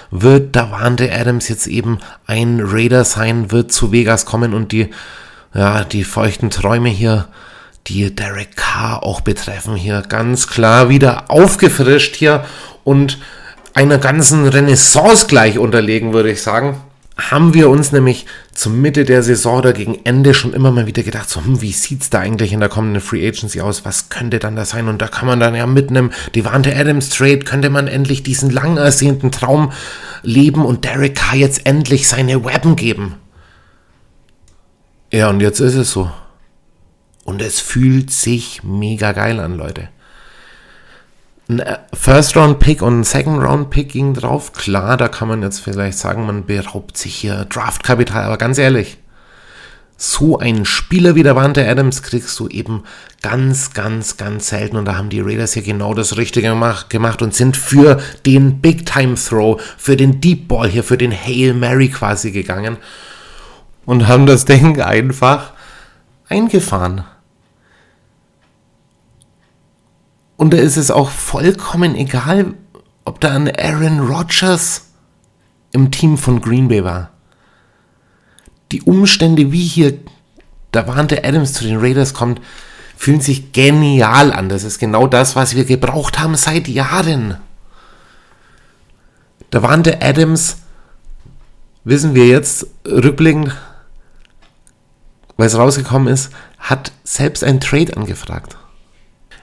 wird 0.09 0.55
Davante 0.55 1.11
Adams 1.11 1.47
jetzt 1.47 1.67
eben 1.67 1.99
ein 2.25 2.59
Raider 2.59 3.05
sein, 3.05 3.51
wird 3.51 3.71
zu 3.71 3.91
Vegas 3.91 4.25
kommen 4.25 4.55
und 4.55 4.71
die, 4.71 4.89
ja, 5.53 5.83
die 5.83 6.03
feuchten 6.03 6.49
Träume 6.49 6.89
hier, 6.89 7.27
die 7.85 8.15
Derek 8.15 8.55
Carr 8.55 9.03
auch 9.03 9.21
betreffen, 9.21 9.75
hier 9.75 10.01
ganz 10.01 10.47
klar 10.47 10.89
wieder 10.89 11.29
aufgefrischt 11.29 12.15
hier 12.15 12.45
und 12.83 13.19
einer 13.75 13.99
ganzen 13.99 14.47
Renaissance 14.47 15.27
gleich 15.27 15.59
unterlegen, 15.59 16.13
würde 16.13 16.31
ich 16.31 16.41
sagen 16.41 16.81
haben 17.17 17.53
wir 17.53 17.69
uns 17.69 17.91
nämlich 17.91 18.25
zur 18.53 18.73
Mitte 18.73 19.05
der 19.05 19.23
Saison 19.23 19.59
oder 19.59 19.71
gegen 19.71 19.99
Ende 20.03 20.33
schon 20.33 20.53
immer 20.53 20.71
mal 20.71 20.85
wieder 20.85 21.01
gedacht, 21.01 21.29
so, 21.29 21.43
hm, 21.43 21.61
wie 21.61 21.71
sieht's 21.71 22.09
da 22.09 22.19
eigentlich 22.19 22.51
in 22.51 22.59
der 22.59 22.69
kommenden 22.69 23.01
Free 23.01 23.25
Agency 23.25 23.61
aus? 23.61 23.85
Was 23.85 24.09
könnte 24.09 24.39
dann 24.39 24.57
da 24.57 24.65
sein? 24.65 24.89
Und 24.89 25.01
da 25.01 25.07
kann 25.07 25.27
man 25.27 25.39
dann 25.39 25.55
ja 25.55 25.65
mit 25.65 25.89
einem 25.89 26.11
Devante 26.35 26.75
Adams 26.75 27.09
Trade 27.09 27.39
könnte 27.39 27.69
man 27.69 27.87
endlich 27.87 28.23
diesen 28.23 28.49
lang 28.49 28.75
ersehnten 28.75 29.31
Traum 29.31 29.71
leben 30.23 30.65
und 30.65 30.83
Derek 30.83 31.15
Carr 31.15 31.35
jetzt 31.35 31.65
endlich 31.65 32.07
seine 32.07 32.43
Weapon 32.43 32.75
geben. 32.75 33.15
Ja, 35.11 35.29
und 35.29 35.39
jetzt 35.39 35.61
ist 35.61 35.75
es 35.75 35.91
so. 35.91 36.11
Und 37.23 37.41
es 37.41 37.61
fühlt 37.61 38.11
sich 38.11 38.61
mega 38.63 39.13
geil 39.13 39.39
an, 39.39 39.55
Leute 39.55 39.87
ein 41.47 41.59
äh, 41.59 41.77
First-Round-Pick 41.93 42.81
und 42.81 43.01
ein 43.01 43.03
Second-Round-Pick 43.03 43.89
ging 43.89 44.13
drauf. 44.13 44.53
Klar, 44.53 44.97
da 44.97 45.07
kann 45.07 45.27
man 45.27 45.41
jetzt 45.41 45.59
vielleicht 45.59 45.97
sagen, 45.97 46.25
man 46.25 46.45
beraubt 46.45 46.97
sich 46.97 47.15
hier 47.15 47.45
Draftkapital, 47.45 48.23
aber 48.23 48.37
ganz 48.37 48.57
ehrlich, 48.57 48.97
so 49.97 50.39
einen 50.39 50.65
Spieler 50.65 51.15
wie 51.15 51.23
der 51.23 51.37
Wante 51.37 51.65
Adams 51.65 52.03
kriegst 52.03 52.37
du 52.39 52.49
eben 52.49 52.83
ganz, 53.21 53.73
ganz, 53.73 54.17
ganz 54.17 54.49
selten. 54.49 54.75
Und 54.75 54.85
da 54.85 54.97
haben 54.97 55.09
die 55.09 55.21
Raiders 55.21 55.53
hier 55.53 55.63
genau 55.63 55.93
das 55.93 56.17
Richtige 56.17 56.53
gemacht 56.89 57.21
und 57.21 57.33
sind 57.33 57.55
für 57.55 58.01
den 58.25 58.59
Big-Time-Throw, 58.59 59.61
für 59.77 59.95
den 59.95 60.19
Deep 60.19 60.49
Ball 60.49 60.67
hier, 60.67 60.83
für 60.83 60.97
den 60.97 61.13
Hail 61.13 61.53
Mary 61.53 61.87
quasi 61.87 62.31
gegangen 62.31 62.77
und 63.85 64.07
haben 64.07 64.25
das 64.25 64.45
Ding 64.45 64.81
einfach 64.81 65.53
eingefahren. 66.27 67.05
Und 70.37 70.53
da 70.53 70.57
ist 70.57 70.77
es 70.77 70.91
auch 70.91 71.09
vollkommen 71.09 71.95
egal, 71.95 72.53
ob 73.05 73.21
da 73.21 73.33
ein 73.33 73.49
Aaron 73.55 73.99
Rodgers 73.99 74.89
im 75.71 75.91
Team 75.91 76.17
von 76.17 76.41
Green 76.41 76.67
Bay 76.67 76.83
war. 76.83 77.11
Die 78.71 78.81
Umstände, 78.81 79.51
wie 79.51 79.63
hier 79.63 79.99
Davante 80.71 81.23
Adams 81.23 81.53
zu 81.53 81.63
den 81.63 81.77
Raiders 81.77 82.13
kommt, 82.13 82.41
fühlen 82.97 83.21
sich 83.21 83.53
genial 83.53 84.33
an. 84.33 84.49
Das 84.49 84.63
ist 84.63 84.79
genau 84.79 85.07
das, 85.07 85.35
was 85.35 85.55
wir 85.55 85.63
gebraucht 85.63 86.19
haben 86.19 86.35
seit 86.35 86.67
Jahren. 86.67 87.37
Davante 89.51 90.01
Adams, 90.01 90.57
wissen 91.85 92.15
wir 92.15 92.27
jetzt 92.27 92.67
rückblickend, 92.85 93.55
weil 95.37 95.47
es 95.47 95.57
rausgekommen 95.57 96.11
ist, 96.11 96.31
hat 96.57 96.91
selbst 97.03 97.43
ein 97.43 97.61
Trade 97.61 97.95
angefragt. 97.95 98.57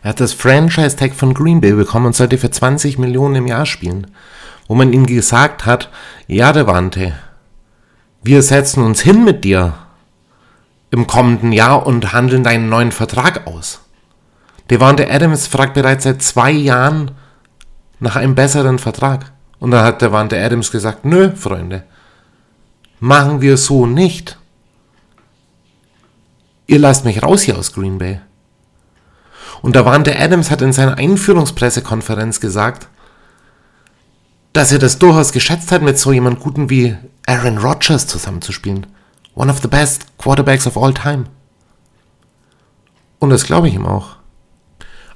Er 0.02 0.10
hat 0.10 0.20
das 0.20 0.32
Franchise-Tag 0.32 1.14
von 1.14 1.32
Green 1.32 1.60
Bay 1.60 1.72
bekommen 1.72 2.06
und 2.06 2.16
sollte 2.16 2.38
für 2.38 2.50
20 2.50 2.98
Millionen 2.98 3.36
im 3.36 3.46
Jahr 3.46 3.66
spielen. 3.66 4.08
Wo 4.66 4.74
man 4.74 4.92
ihm 4.92 5.06
gesagt 5.06 5.64
hat, 5.64 5.90
ja, 6.26 6.52
Devante, 6.52 7.14
wir 8.22 8.42
setzen 8.42 8.82
uns 8.82 9.00
hin 9.00 9.24
mit 9.24 9.44
dir 9.44 9.74
im 10.90 11.06
kommenden 11.06 11.52
Jahr 11.52 11.86
und 11.86 12.12
handeln 12.12 12.44
deinen 12.44 12.68
neuen 12.68 12.92
Vertrag 12.92 13.46
aus. 13.46 13.80
Devante 14.70 15.10
Adams 15.10 15.46
fragt 15.46 15.74
bereits 15.74 16.04
seit 16.04 16.22
zwei 16.22 16.50
Jahren 16.50 17.12
nach 18.00 18.16
einem 18.16 18.34
besseren 18.34 18.78
Vertrag. 18.78 19.32
Und 19.58 19.70
dann 19.70 19.84
hat 19.84 20.02
Devante 20.02 20.40
Adams 20.40 20.72
gesagt, 20.72 21.04
nö, 21.04 21.30
Freunde, 21.34 21.84
machen 22.98 23.40
wir 23.40 23.56
so 23.56 23.86
nicht. 23.86 24.38
Ihr 26.66 26.78
lasst 26.78 27.04
mich 27.04 27.22
raus 27.22 27.42
hier 27.42 27.56
aus 27.56 27.72
Green 27.72 27.98
Bay. 27.98 28.20
Und 29.62 29.76
da 29.76 29.84
warnte 29.84 30.18
Adams 30.18 30.50
hat 30.50 30.60
in 30.60 30.72
seiner 30.72 30.98
Einführungspressekonferenz 30.98 32.40
gesagt, 32.40 32.88
dass 34.52 34.72
er 34.72 34.78
das 34.78 34.98
durchaus 34.98 35.32
geschätzt 35.32 35.72
hat, 35.72 35.82
mit 35.82 35.98
so 35.98 36.12
jemand 36.12 36.40
Guten 36.40 36.68
wie 36.68 36.96
Aaron 37.26 37.58
Rodgers 37.58 38.06
zusammenzuspielen. 38.06 38.86
One 39.34 39.50
of 39.50 39.60
the 39.62 39.68
best 39.68 40.18
quarterbacks 40.18 40.66
of 40.66 40.76
all 40.76 40.92
time. 40.92 41.24
Und 43.18 43.30
das 43.30 43.44
glaube 43.44 43.68
ich 43.68 43.74
ihm 43.74 43.86
auch. 43.86 44.16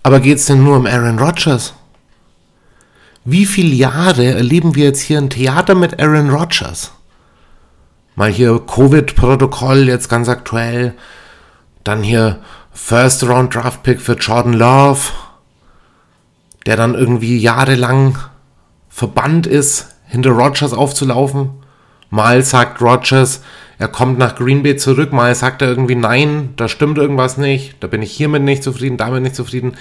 Aber 0.03 0.21
geht 0.21 0.38
es 0.38 0.47
denn 0.47 0.62
nur 0.62 0.76
um 0.76 0.87
Aaron 0.87 1.19
Rodgers? 1.19 1.75
Wie 3.25 3.45
viele 3.45 3.75
Jahre 3.75 4.25
erleben 4.25 4.76
wir 4.76 4.85
jetzt 4.85 5.00
hier 5.00 5.19
ein 5.19 5.31
Theater 5.31 5.75
mit 5.75 6.00
Aaron 6.00 6.31
Rodgers? 6.31 6.93
Mal 8.15 8.31
hier 8.31 8.61
Covid-Protokoll, 8.61 9.88
jetzt 9.88 10.09
ganz 10.09 10.29
aktuell. 10.29 10.95
Dann 11.87 12.02
hier 12.02 12.40
First 12.73 13.23
Round 13.23 13.55
Draft 13.55 13.85
Pick 13.85 14.00
für 14.00 14.14
Jordan 14.14 14.55
Love, 14.55 15.12
der 16.66 16.76
dann 16.76 16.97
irgendwie 16.97 17.38
jahrelang 17.38 18.19
verbannt 18.88 19.47
ist, 19.47 19.95
hinter 20.05 20.31
Rogers 20.31 20.73
aufzulaufen. 20.73 21.50
Mal 22.11 22.43
sagt 22.43 22.83
Rogers, 22.83 23.40
er 23.78 23.87
kommt 23.87 24.19
nach 24.19 24.35
Green 24.35 24.64
Bay 24.64 24.75
zurück, 24.75 25.12
mal 25.12 25.33
sagt 25.37 25.62
er 25.62 25.69
irgendwie, 25.69 25.95
nein, 25.95 26.55
da 26.57 26.66
stimmt 26.66 26.99
irgendwas 26.99 27.37
nicht, 27.37 27.76
da 27.78 27.87
bin 27.87 28.02
ich 28.02 28.11
hiermit 28.11 28.43
nicht 28.43 28.64
zufrieden, 28.64 28.97
damit 28.97 29.23
nicht 29.23 29.37
zufrieden. 29.37 29.76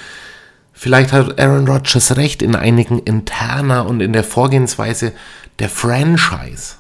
Vielleicht 0.74 1.12
hat 1.12 1.40
Aaron 1.40 1.68
Rodgers 1.68 2.18
recht 2.18 2.44
in 2.44 2.56
einigen 2.56 3.00
interner 3.00 3.88
und 3.88 4.02
in 4.02 4.14
der 4.14 4.24
Vorgehensweise 4.24 5.12
der 5.58 5.70
Franchise. 5.70 6.76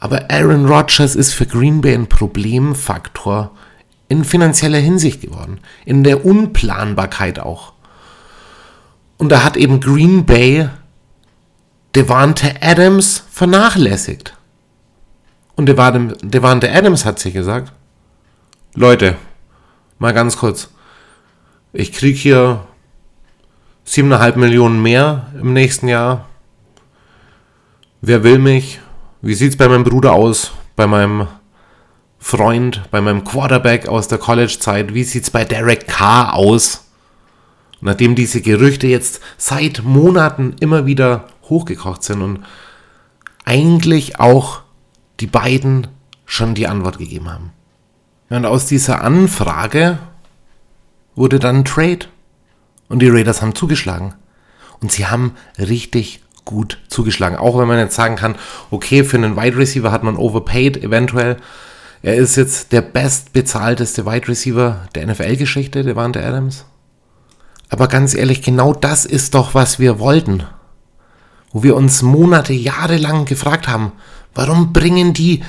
Aber 0.00 0.28
Aaron 0.28 0.66
Rodgers 0.66 1.14
ist 1.14 1.34
für 1.34 1.46
Green 1.46 1.82
Bay 1.82 1.94
ein 1.94 2.08
Problemfaktor 2.08 3.52
in 4.12 4.24
finanzieller 4.26 4.78
Hinsicht 4.78 5.22
geworden, 5.22 5.58
in 5.86 6.04
der 6.04 6.26
Unplanbarkeit 6.26 7.40
auch. 7.40 7.72
Und 9.16 9.30
da 9.30 9.42
hat 9.42 9.56
eben 9.56 9.80
Green 9.80 10.26
Bay 10.26 10.68
Devante 11.94 12.56
Adams 12.60 13.24
vernachlässigt. 13.30 14.36
Und 15.56 15.66
Devante 15.66 16.70
Adams 16.70 17.06
hat 17.06 17.20
sich 17.20 17.32
gesagt, 17.32 17.72
Leute, 18.74 19.16
mal 19.98 20.12
ganz 20.12 20.36
kurz, 20.36 20.68
ich 21.72 21.92
kriege 21.92 22.18
hier 22.18 22.66
7,5 23.86 24.36
Millionen 24.36 24.82
mehr 24.82 25.28
im 25.40 25.54
nächsten 25.54 25.88
Jahr. 25.88 26.28
Wer 28.02 28.24
will 28.24 28.38
mich? 28.38 28.78
Wie 29.22 29.34
sieht 29.34 29.52
es 29.52 29.56
bei 29.56 29.68
meinem 29.68 29.84
Bruder 29.84 30.12
aus? 30.12 30.52
Bei 30.76 30.86
meinem 30.86 31.28
Freund, 32.22 32.82
bei 32.92 33.00
meinem 33.00 33.24
Quarterback 33.24 33.88
aus 33.88 34.06
der 34.06 34.18
College-Zeit? 34.18 34.94
Wie 34.94 35.02
sieht 35.02 35.24
es 35.24 35.30
bei 35.30 35.44
Derek 35.44 35.88
Carr 35.88 36.34
aus? 36.34 36.84
Nachdem 37.80 38.14
diese 38.14 38.40
Gerüchte 38.40 38.86
jetzt 38.86 39.20
seit 39.36 39.82
Monaten 39.82 40.54
immer 40.60 40.86
wieder 40.86 41.26
hochgekocht 41.48 42.04
sind 42.04 42.22
und 42.22 42.44
eigentlich 43.44 44.20
auch 44.20 44.62
die 45.18 45.26
beiden 45.26 45.88
schon 46.24 46.54
die 46.54 46.68
Antwort 46.68 46.98
gegeben 46.98 47.28
haben. 47.28 47.50
Und 48.30 48.46
aus 48.46 48.66
dieser 48.66 49.02
Anfrage 49.02 49.98
wurde 51.16 51.40
dann 51.40 51.56
ein 51.56 51.64
Trade. 51.64 52.06
Und 52.88 53.00
die 53.00 53.08
Raiders 53.08 53.42
haben 53.42 53.56
zugeschlagen. 53.56 54.14
Und 54.80 54.92
sie 54.92 55.06
haben 55.06 55.34
richtig 55.58 56.22
gut 56.44 56.78
zugeschlagen. 56.88 57.36
Auch 57.36 57.58
wenn 57.58 57.68
man 57.68 57.78
jetzt 57.78 57.96
sagen 57.96 58.14
kann, 58.14 58.36
okay, 58.70 59.02
für 59.02 59.16
einen 59.16 59.36
Wide 59.36 59.56
Receiver 59.56 59.90
hat 59.90 60.04
man 60.04 60.16
overpaid 60.16 60.76
eventuell. 60.82 61.36
Er 62.02 62.16
ist 62.16 62.36
jetzt 62.36 62.72
der 62.72 62.82
bestbezahlteste 62.82 64.04
Wide 64.04 64.28
Receiver 64.28 64.88
der 64.94 65.06
NFL-Geschichte, 65.06 65.82
der 65.84 65.96
Wante 65.96 66.24
Adams. 66.24 66.64
Aber 67.68 67.88
ganz 67.88 68.14
ehrlich, 68.14 68.42
genau 68.42 68.74
das 68.74 69.06
ist 69.06 69.34
doch, 69.34 69.54
was 69.54 69.78
wir 69.78 69.98
wollten 69.98 70.44
wo 71.52 71.62
wir 71.62 71.76
uns 71.76 72.02
Monate, 72.02 72.52
Jahre 72.52 72.96
lang 72.96 73.26
gefragt 73.26 73.68
haben, 73.68 73.92
warum 74.34 74.72
bringen 74.72 75.12
die 75.12 75.44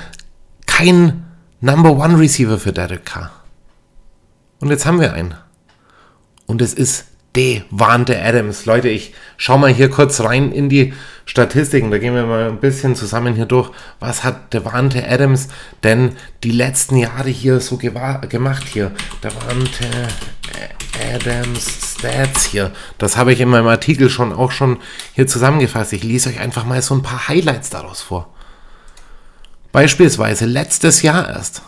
kein 0.65 1.25
Number 1.61 1.91
One 1.91 2.19
Receiver 2.19 2.59
für 2.59 2.73
Derek 2.73 3.05
Carr? 3.05 3.31
Und 4.59 4.69
jetzt 4.69 4.85
haben 4.85 4.99
wir 4.99 5.13
einen. 5.13 5.35
Und 6.45 6.61
es 6.61 6.73
ist 6.73 7.05
Devante 7.35 8.21
Adams. 8.21 8.65
Leute, 8.65 8.89
ich 8.89 9.13
schau 9.37 9.57
mal 9.57 9.73
hier 9.73 9.89
kurz 9.89 10.21
rein 10.21 10.51
in 10.51 10.69
die 10.69 10.93
Statistiken. 11.25 11.89
Da 11.89 11.97
gehen 11.97 12.13
wir 12.13 12.25
mal 12.25 12.49
ein 12.49 12.59
bisschen 12.59 12.95
zusammen 12.95 13.35
hier 13.35 13.45
durch. 13.45 13.71
Was 13.99 14.23
hat 14.23 14.53
Devante 14.53 15.07
Adams 15.07 15.47
denn 15.83 16.11
die 16.43 16.51
letzten 16.51 16.97
Jahre 16.97 17.29
hier 17.29 17.59
so 17.59 17.77
gemacht 17.77 18.65
hier? 18.71 18.91
Devante 19.23 19.87
Adams 21.13 21.95
Stats 21.97 22.45
hier. 22.45 22.71
Das 22.97 23.17
habe 23.17 23.33
ich 23.33 23.39
in 23.39 23.49
meinem 23.49 23.67
Artikel 23.67 24.09
schon 24.09 24.33
auch 24.33 24.51
schon 24.51 24.77
hier 25.13 25.25
zusammengefasst. 25.25 25.93
Ich 25.93 26.03
lese 26.03 26.29
euch 26.29 26.39
einfach 26.39 26.65
mal 26.65 26.81
so 26.81 26.93
ein 26.93 27.01
paar 27.01 27.27
Highlights 27.27 27.69
daraus 27.69 28.01
vor. 28.01 28.33
Beispielsweise 29.71 30.45
letztes 30.45 31.01
Jahr 31.01 31.27
erst. 31.29 31.63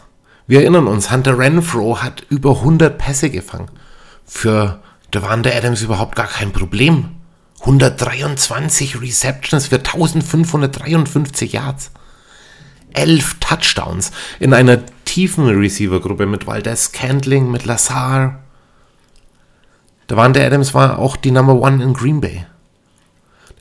Wir 0.46 0.62
erinnern 0.62 0.86
uns, 0.86 1.10
Hunter 1.10 1.40
Renfro 1.40 2.04
hat 2.04 2.24
über 2.30 2.58
100 2.58 2.98
Pässe 3.00 3.32
gefangen. 3.32 3.72
Für 4.26 4.80
Devante 5.16 5.56
Adams 5.56 5.82
überhaupt 5.82 6.18
gar 6.18 6.28
kein 6.28 6.52
Problem. 6.52 7.12
123 7.62 9.00
Receptions 9.00 9.68
für 9.68 9.78
1553 9.78 11.54
Yards. 11.54 11.92
11 12.92 13.38
Touchdowns 13.40 14.12
in 14.42 14.54
einer 14.54 14.86
tiefen 15.06 15.48
Receiver-Gruppe 15.48 16.26
mit 16.26 16.48
Valdez 16.48 16.92
Candling, 16.92 17.50
mit 17.50 17.64
Lazar. 17.64 18.44
Devante 20.10 20.46
Adams 20.46 20.74
war 20.74 21.00
auch 21.00 21.16
die 21.16 21.32
Number 21.32 21.56
One 21.56 21.82
in 21.82 21.94
Green 21.94 22.20
Bay. 22.20 22.46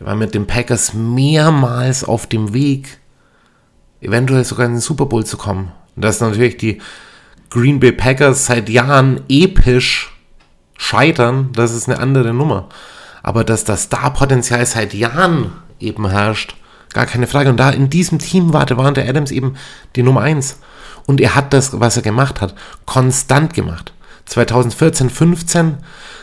Der 0.01 0.09
war 0.09 0.17
mit 0.17 0.35
den 0.35 0.49
Packers 0.49 0.93
mehrmals 0.93 2.03
auf 2.03 2.27
dem 2.27 2.53
Weg, 2.53 2.99
eventuell 4.01 4.45
sogar 4.45 4.67
in 4.67 4.73
den 4.73 4.81
Super 4.81 5.07
Bowl 5.07 5.25
zu 5.25 5.37
kommen. 5.37 5.71
Und 5.95 6.05
das 6.05 6.17
ist 6.17 6.21
natürlich 6.21 6.57
die 6.57 6.81
Green 7.49 7.79
Bay 7.79 7.93
Packers 7.93 8.47
seit 8.47 8.69
Jahren 8.69 9.21
episch 9.29 10.14
scheitern, 10.77 11.51
das 11.53 11.73
ist 11.73 11.89
eine 11.89 11.99
andere 11.99 12.35
Nummer. 12.35 12.69
Aber 13.23 13.45
dass 13.45 13.65
das 13.65 13.85
Star-Potenzial 13.85 14.65
seit 14.67 14.93
Jahren 14.95 15.53
eben 15.81 16.09
herrscht, 16.09 16.57
gar 16.93 17.07
keine 17.07 17.27
Frage. 17.27 17.51
Und 17.51 17.59
da 17.59 17.71
in 17.71 17.91
diesem 17.91 18.19
Team 18.19 18.53
war 18.53 18.67
der, 18.67 18.77
war 18.77 18.93
der 18.93 19.09
Adams 19.09 19.31
eben 19.31 19.55
die 19.97 20.03
Nummer 20.03 20.23
1. 20.23 20.59
Und 21.07 21.21
er 21.21 21.35
hat 21.35 21.53
das, 21.53 21.79
was 21.81 21.97
er 21.97 22.03
gemacht 22.03 22.41
hat, 22.41 22.55
konstant 22.87 23.55
gemacht. 23.55 23.93
2014, 24.27 25.11
15 25.11 25.77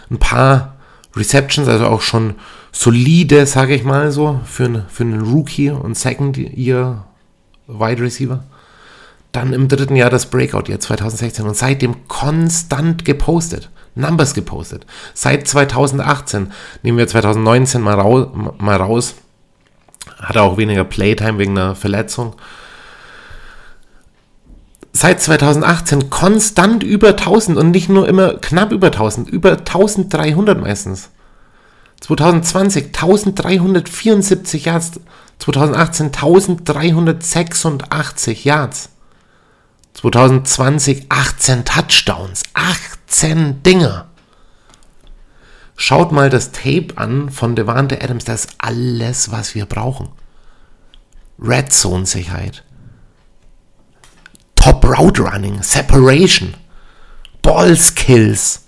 ein 0.10 0.18
paar 0.18 0.76
Receptions, 1.16 1.68
also 1.68 1.86
auch 1.88 2.02
schon 2.02 2.36
solide, 2.72 3.46
sage 3.46 3.76
ich 3.76 3.84
mal 3.84 4.12
so, 4.12 4.40
für, 4.46 4.86
für 4.90 5.04
einen 5.04 5.22
Rookie 5.22 5.70
und 5.70 5.98
Second 5.98 6.38
Year 6.38 7.06
Wide 7.68 8.02
Receiver. 8.02 8.44
Dann 9.32 9.54
im 9.54 9.68
dritten 9.68 9.96
Jahr 9.96 10.10
das 10.10 10.26
Breakout, 10.26 10.70
Jahr 10.70 10.80
2016 10.80 11.46
und 11.46 11.56
seitdem 11.56 12.08
konstant 12.08 13.06
gepostet. 13.06 13.70
Numbers 13.96 14.34
gepostet. 14.34 14.86
Seit 15.14 15.48
2018, 15.48 16.52
nehmen 16.82 16.98
wir 16.98 17.08
2019 17.08 17.82
mal, 17.82 18.00
raus, 18.00 18.28
mal 18.58 18.78
raus, 18.78 19.16
hat 20.18 20.36
er 20.36 20.44
auch 20.44 20.58
weniger 20.58 20.84
Playtime 20.84 21.38
wegen 21.38 21.58
einer 21.58 21.76
Verletzung. 21.76 22.36
Seit 24.94 25.22
2018 25.22 26.10
konstant 26.10 26.84
über 26.84 27.10
1000 27.10 27.58
und 27.58 27.72
nicht 27.72 27.90
nur 27.90 28.08
immer 28.08 28.36
knapp 28.36 28.72
über 28.72 28.88
1000, 28.88 29.30
über 29.30 29.52
1300 29.52 30.60
meistens. 30.60 31.10
2020 32.02 32.88
1374 32.88 34.66
Yards, 34.66 35.00
2018 35.40 36.08
1386 36.08 38.46
Yards. 38.46 38.90
2020 39.94 41.08
18 41.10 41.66
Touchdowns, 41.66 42.44
18 42.54 43.01
Dinger. 43.66 44.08
Schaut 45.76 46.12
mal 46.12 46.30
das 46.30 46.52
Tape 46.52 46.90
an 46.96 47.30
von 47.30 47.56
Devante 47.56 48.02
Adams, 48.02 48.24
das 48.26 48.46
ist 48.46 48.56
alles, 48.60 49.32
was 49.32 49.56
wir 49.56 49.66
brauchen. 49.66 50.10
Red 51.40 51.74
Zone 51.74 52.06
Sicherheit. 52.06 52.64
Top 54.56 54.86
Route 54.86 55.24
Running, 55.24 55.64
Separation, 55.64 56.54
Ball 57.42 57.76
Skills 57.76 58.66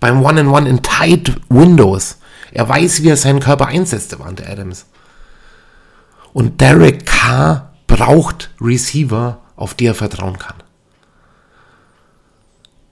beim 0.00 0.24
One-in-One 0.24 0.68
in 0.68 0.82
Tight 0.82 1.40
Windows. 1.48 2.18
Er 2.50 2.68
weiß, 2.68 3.02
wie 3.02 3.10
er 3.10 3.16
seinen 3.16 3.40
Körper 3.40 3.66
einsetzt, 3.68 4.12
Devante 4.12 4.48
Adams. 4.48 4.86
Und 6.32 6.60
Derek 6.60 7.06
Carr 7.06 7.72
braucht 7.86 8.50
Receiver, 8.60 9.40
auf 9.56 9.74
die 9.74 9.86
er 9.86 9.94
vertrauen 9.94 10.38
kann. 10.38 10.56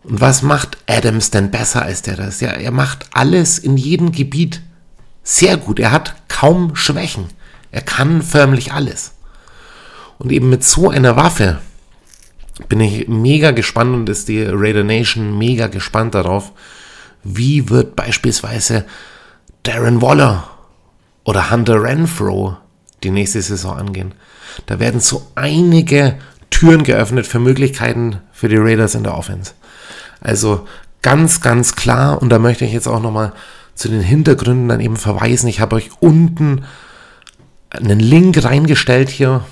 Und 0.06 0.20
was 0.20 0.42
macht 0.42 0.78
Adams 0.86 1.30
denn 1.30 1.50
besser 1.50 1.82
als 1.82 2.02
der 2.02 2.16
das? 2.16 2.40
Ja, 2.40 2.50
er 2.50 2.70
macht 2.70 3.06
alles 3.12 3.58
in 3.58 3.76
jedem 3.76 4.12
Gebiet 4.12 4.62
sehr 5.25 5.56
gut. 5.56 5.80
Er 5.80 5.90
hat 5.90 6.14
kaum 6.28 6.76
Schwächen. 6.76 7.26
Er 7.72 7.82
kann 7.82 8.22
förmlich 8.22 8.72
alles. 8.72 9.12
Und 10.18 10.30
eben 10.30 10.48
mit 10.48 10.62
so 10.62 10.90
einer 10.90 11.16
Waffe 11.16 11.58
bin 12.68 12.80
ich 12.80 13.08
mega 13.08 13.50
gespannt 13.50 13.94
und 13.94 14.08
ist 14.08 14.28
die 14.28 14.44
Raider 14.44 14.84
Nation 14.84 15.36
mega 15.36 15.66
gespannt 15.66 16.14
darauf, 16.14 16.52
Wie 17.25 17.68
wird 17.68 17.96
beispielsweise 17.96 18.84
Darren 19.64 20.00
Waller 20.00 20.48
oder 21.25 21.50
Hunter 21.50 21.82
Renfro 21.82 22.56
die 23.02 23.10
nächste 23.10 23.42
Saison 23.42 23.76
angehen? 23.76 24.14
Da 24.66 24.78
werden 24.78 25.00
so 25.00 25.26
einige 25.34 26.16
Türen 26.50 26.84
geöffnet 26.84 27.26
für 27.26 27.40
Möglichkeiten 27.40 28.20
für 28.32 28.48
die 28.48 28.56
Raiders 28.56 28.94
in 28.94 29.02
der 29.02 29.18
Offense. 29.18 29.54
Also 30.26 30.66
ganz, 31.02 31.40
ganz 31.40 31.76
klar, 31.76 32.21
und 32.21 32.30
da 32.30 32.40
möchte 32.40 32.64
ich 32.64 32.73
jetzt 32.73 32.88
auch 32.88 33.00
nochmal 33.00 33.33
zu 33.76 33.88
den 33.88 34.00
Hintergründen 34.00 34.68
dann 34.68 34.80
eben 34.80 34.97
verweisen. 34.97 35.49
Ich 35.49 35.61
habe 35.61 35.76
euch 35.76 35.90
unten 36.00 36.64
einen 37.71 38.00
Link 38.00 38.42
reingestellt 38.42 39.09
hier 39.09 39.45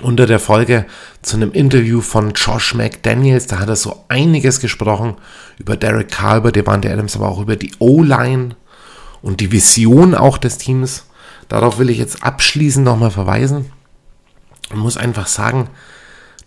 unter 0.00 0.24
der 0.24 0.38
Folge 0.38 0.86
zu 1.20 1.36
einem 1.36 1.52
Interview 1.52 2.00
von 2.00 2.32
Josh 2.32 2.72
McDaniels. 2.72 3.48
Da 3.48 3.58
hat 3.58 3.68
er 3.68 3.76
so 3.76 4.02
einiges 4.08 4.60
gesprochen 4.60 5.16
über 5.58 5.76
Derek 5.76 6.10
Carr, 6.10 6.38
über 6.38 6.52
Devante 6.52 6.90
Adams, 6.90 7.14
aber 7.14 7.28
auch 7.28 7.40
über 7.40 7.56
die 7.56 7.72
O-Line 7.78 8.56
und 9.20 9.40
die 9.40 9.52
Vision 9.52 10.14
auch 10.14 10.38
des 10.38 10.56
Teams. 10.56 11.04
Darauf 11.50 11.78
will 11.78 11.90
ich 11.90 11.98
jetzt 11.98 12.22
abschließend 12.22 12.86
nochmal 12.86 13.10
verweisen 13.10 13.70
und 14.70 14.78
muss 14.78 14.96
einfach 14.96 15.26
sagen, 15.26 15.68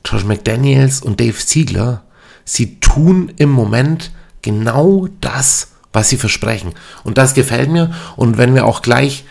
Josh 0.04 0.24
McDaniels 0.24 1.04
und 1.04 1.20
Dave 1.20 1.38
Ziegler, 1.38 2.02
sie 2.46 2.80
tun 2.80 3.34
im 3.38 3.50
Moment 3.50 4.12
genau 4.42 5.08
das, 5.20 5.72
was 5.92 6.10
sie 6.10 6.18
versprechen. 6.18 6.74
Und 7.04 7.18
das 7.18 7.34
gefällt 7.34 7.70
mir. 7.70 7.94
Und 8.16 8.38
wenn 8.38 8.54
wir 8.54 8.66
auch 8.66 8.82
gleich 8.82 9.26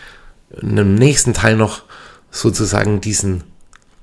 in 0.61 0.75
dem 0.75 0.95
nächsten 0.95 1.33
Teil 1.33 1.55
noch 1.55 1.83
sozusagen 2.29 3.01
diesen 3.01 3.43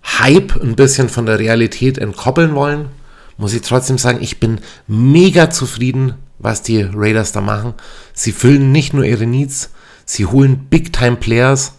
Hype 0.04 0.61
ein 0.61 0.75
bisschen 0.75 1.09
von 1.09 1.26
der 1.26 1.38
Realität 1.38 1.99
entkoppeln 1.99 2.54
wollen, 2.54 2.88
muss 3.37 3.54
ich 3.54 3.62
trotzdem 3.62 3.99
sagen, 3.99 4.19
ich 4.21 4.40
bin 4.40 4.61
mega 4.87 5.50
zufrieden, 5.50 6.14
was 6.38 6.62
die 6.62 6.83
Raiders 6.83 7.33
da 7.33 7.40
machen. 7.40 7.75
Sie 8.12 8.33
füllen 8.33 8.73
nicht 8.73 8.95
nur 8.95 9.04
ihre 9.04 9.26
Needs, 9.26 9.71
sie 10.04 10.26
holen 10.26 10.66
Big-Time-Players. 10.69 11.75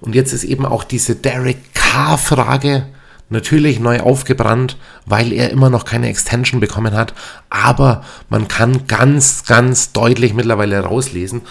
Und 0.00 0.14
jetzt 0.14 0.32
ist 0.32 0.44
eben 0.44 0.66
auch 0.66 0.84
diese 0.84 1.16
Derek 1.16 1.74
Carr-Frage 1.74 2.86
natürlich 3.28 3.80
neu 3.80 4.00
aufgebrannt, 4.00 4.76
weil 5.06 5.32
er 5.32 5.50
immer 5.50 5.70
noch 5.70 5.84
keine 5.84 6.08
Extension 6.08 6.60
bekommen 6.60 6.94
hat. 6.94 7.14
Aber 7.50 8.04
man 8.28 8.48
kann 8.48 8.86
ganz, 8.86 9.44
ganz 9.44 9.92
deutlich 9.92 10.34
mittlerweile 10.34 10.80
rauslesen, 10.80 11.42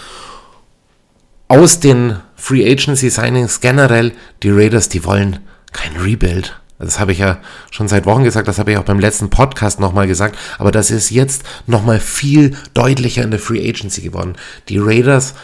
aus 1.48 1.80
den 1.80 2.18
Free 2.36 2.70
Agency 2.70 3.10
Signings 3.10 3.62
generell, 3.62 4.14
die 4.42 4.50
Raiders, 4.50 4.90
die 4.90 5.06
wollen 5.06 5.40
kein 5.72 5.96
Rebuild. 5.98 6.60
Das 6.80 7.00
habe 7.00 7.12
ich 7.12 7.20
ja 7.20 7.38
schon 7.72 7.88
seit 7.88 8.06
Wochen 8.06 8.24
gesagt, 8.24 8.48
das 8.48 8.60
habe 8.60 8.72
ich 8.72 8.78
auch 8.78 8.84
beim 8.84 9.00
letzten 9.00 9.30
Podcast 9.30 9.80
nochmal 9.80 10.08
gesagt, 10.08 10.38
aber 10.58 10.72
das 10.72 10.92
ist 10.92 11.12
jetzt 11.12 11.44
nochmal 11.68 12.00
viel 12.00 12.56
deutlicher 12.74 13.24
in 13.24 13.32
der 13.32 13.40
Free 13.40 13.70
Agency 13.70 14.02
geworden. 14.02 14.36
Die 14.70 14.80
Raiders 14.80 15.36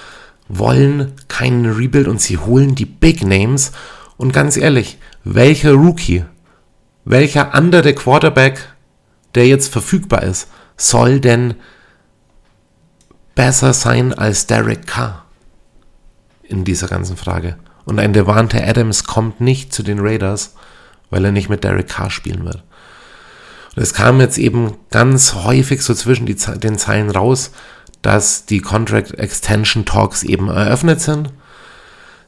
wollen 0.48 1.14
keinen 1.28 1.66
Rebuild 1.72 2.08
und 2.08 2.20
sie 2.20 2.38
holen 2.38 2.76
die 2.76 2.86
Big 2.86 3.24
Names. 3.24 3.72
Und 4.20 4.34
ganz 4.34 4.58
ehrlich, 4.58 4.98
welcher 5.24 5.72
Rookie, 5.72 6.26
welcher 7.06 7.54
andere 7.54 7.94
Quarterback, 7.94 8.60
der 9.34 9.48
jetzt 9.48 9.72
verfügbar 9.72 10.24
ist, 10.24 10.50
soll 10.76 11.22
denn 11.22 11.56
besser 13.34 13.72
sein 13.72 14.14
als 14.14 14.46
Derek 14.46 14.86
Carr 14.86 15.24
in 16.44 16.66
dieser 16.66 16.90
ganzen 16.90 17.16
Frage? 17.16 17.60
Und 17.86 17.98
ein 17.98 18.12
Devante 18.12 18.62
Adams 18.62 19.06
kommt 19.06 19.40
nicht 19.40 19.72
zu 19.72 19.84
den 19.84 20.00
Raiders, 20.00 20.54
weil 21.10 21.24
er 21.24 21.32
nicht 21.32 21.48
mit 21.48 21.64
Derek 21.64 21.88
Carr 21.88 22.10
spielen 22.10 22.44
wird. 22.44 22.66
Und 23.78 23.82
es 23.82 23.94
kam 23.94 24.20
jetzt 24.20 24.38
eben 24.38 24.76
ganz 24.92 25.34
häufig 25.34 25.82
so 25.82 25.94
zwischen 25.94 26.26
die, 26.26 26.36
den 26.36 26.78
Zeilen 26.78 27.10
raus, 27.10 27.52
dass 28.02 28.46
die 28.46 28.60
Contract 28.60 29.18
Extension 29.18 29.86
Talks 29.86 30.24
eben 30.24 30.50
eröffnet 30.50 31.00
sind. 31.00 31.32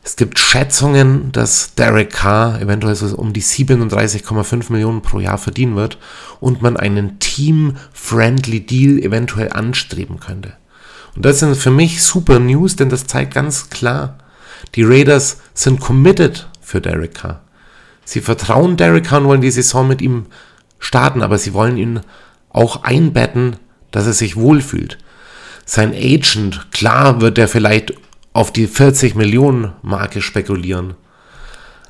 Es 0.04 0.16
gibt 0.16 0.40
Schätzungen, 0.40 1.32
dass 1.32 1.76
Derek 1.76 2.12
Carr 2.12 2.60
eventuell 2.60 2.96
so 2.96 3.16
um 3.16 3.34
die 3.34 3.44
37,5 3.44 4.72
Millionen 4.72 5.02
pro 5.02 5.20
Jahr 5.20 5.38
verdienen 5.38 5.76
wird 5.76 6.00
und 6.40 6.62
man 6.62 6.76
einen 6.76 7.20
Team-Friendly 7.20 8.62
Deal 8.62 8.98
eventuell 9.00 9.52
anstreben 9.52 10.20
könnte. 10.20 10.54
Und 11.16 11.26
das 11.26 11.40
sind 11.40 11.56
für 11.56 11.72
mich 11.72 12.02
super 12.02 12.40
News, 12.40 12.76
denn 12.76 12.90
das 12.90 13.06
zeigt 13.06 13.36
ganz 13.36 13.70
klar, 13.70 14.18
die 14.76 14.84
Raiders 14.84 15.38
sind 15.54 15.80
committed 15.80 16.48
für 16.62 16.82
Derek 16.82 17.16
Carr. 17.16 17.42
Sie 18.04 18.22
vertrauen 18.22 18.78
Derek 18.78 19.06
Carr 19.06 19.22
und 19.22 19.28
wollen 19.28 19.42
die 19.42 19.52
Saison 19.52 19.88
mit 19.88 20.02
ihm 20.02 20.26
starten, 20.80 21.22
aber 21.22 21.38
sie 21.38 21.54
wollen 21.54 21.78
ihn 21.78 22.00
auch 22.50 22.84
einbetten, 22.84 23.58
dass 23.92 24.08
er 24.08 24.14
sich 24.14 24.36
wohlfühlt. 24.36 24.98
Sein 25.66 25.94
Agent, 25.94 26.72
klar 26.72 27.22
wird 27.22 27.38
er 27.38 27.48
vielleicht 27.48 27.94
auf 28.34 28.52
die 28.52 28.68
40 28.68 29.16
Millionen 29.16 29.74
Marke 29.82 30.22
spekulieren. 30.22 30.96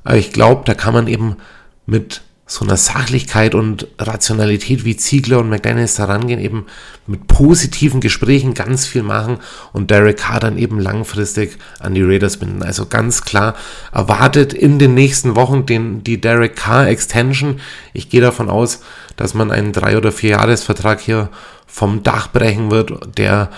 Aber 0.04 0.18
ich 0.18 0.34
glaube, 0.34 0.64
da 0.66 0.74
kann 0.74 0.94
man 0.94 1.08
eben 1.08 1.38
mit 1.86 2.22
so 2.52 2.66
einer 2.66 2.76
Sachlichkeit 2.76 3.56
und 3.56 3.88
Rationalität 3.98 4.84
wie 4.84 4.98
Ziegler 4.98 5.40
und 5.40 5.50
McDaniels 5.50 5.96
daran 5.96 6.28
gehen, 6.28 6.40
eben 6.40 6.66
mit 7.08 7.28
positiven 7.28 8.02
Gesprächen 8.02 8.54
ganz 8.54 8.86
viel 8.86 9.04
machen 9.04 9.38
und 9.72 9.90
Derek 9.90 10.18
Carr 10.18 10.42
dann 10.42 10.58
eben 10.58 10.78
langfristig 10.78 11.58
an 11.80 11.94
die 11.94 12.04
Raiders 12.04 12.38
binden. 12.38 12.62
Also 12.62 12.88
ganz 12.88 13.24
klar, 13.24 13.56
erwartet 13.94 14.52
in 14.52 14.80
den 14.80 14.96
nächsten 14.96 15.38
Wochen 15.38 15.66
den, 15.66 16.04
die 16.04 16.20
Derek 16.20 16.58
Carr 16.58 16.88
Extension. 16.88 17.62
Ich 17.94 18.10
gehe 18.10 18.22
davon 18.22 18.50
aus, 18.50 18.82
dass 19.16 19.34
man 19.34 19.50
einen 19.50 19.72
drei 19.72 19.96
oder 19.96 20.12
vier 20.12 20.32
Jahresvertrag 20.32 21.00
hier 21.00 21.30
vom 21.68 22.04
Dach 22.04 22.28
brechen 22.34 22.70
wird, 22.70 23.18
der 23.18 23.50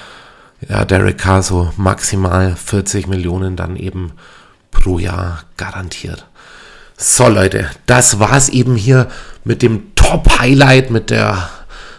ja, 0.70 0.86
Derek 0.86 1.18
Carr 1.18 1.44
so 1.44 1.72
maximal 1.78 2.56
40 2.56 3.08
Millionen 3.08 3.56
dann 3.56 3.76
eben 3.76 4.12
pro 4.72 5.00
Jahr 5.00 5.44
garantiert. 5.58 6.28
So 6.98 7.28
Leute, 7.28 7.70
das 7.86 8.20
war's 8.20 8.50
eben 8.50 8.76
hier 8.76 9.10
mit 9.44 9.62
dem 9.62 9.96
Top-Highlight, 9.96 10.90
mit 10.90 11.10
der 11.10 11.50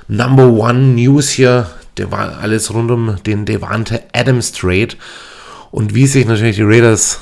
Number 0.08 0.48
One 0.48 0.94
News 0.94 1.28
hier. 1.30 1.70
Der 1.96 2.10
war 2.10 2.38
alles 2.38 2.72
rund 2.72 2.90
um 2.90 3.16
den 3.24 3.44
Devante 3.44 4.02
Adams 4.12 4.52
Trade 4.52 4.96
und 5.70 5.94
wie 5.94 6.06
sich 6.06 6.26
natürlich 6.26 6.56
die 6.56 6.62
Raiders 6.62 7.20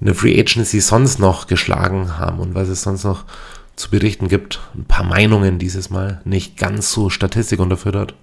in 0.00 0.06
der 0.06 0.14
Free 0.14 0.38
Agency 0.38 0.80
sonst 0.80 1.18
noch 1.18 1.46
geschlagen 1.46 2.18
haben 2.18 2.40
und 2.40 2.54
was 2.54 2.68
es 2.68 2.82
sonst 2.82 3.04
noch 3.04 3.24
zu 3.76 3.90
berichten 3.90 4.28
gibt. 4.28 4.60
Ein 4.74 4.84
paar 4.84 5.04
Meinungen 5.04 5.58
dieses 5.58 5.90
Mal, 5.90 6.20
nicht 6.24 6.56
ganz 6.56 6.92
so 6.92 7.10
Statistik 7.10 7.60
unterfüttert. 7.60 8.14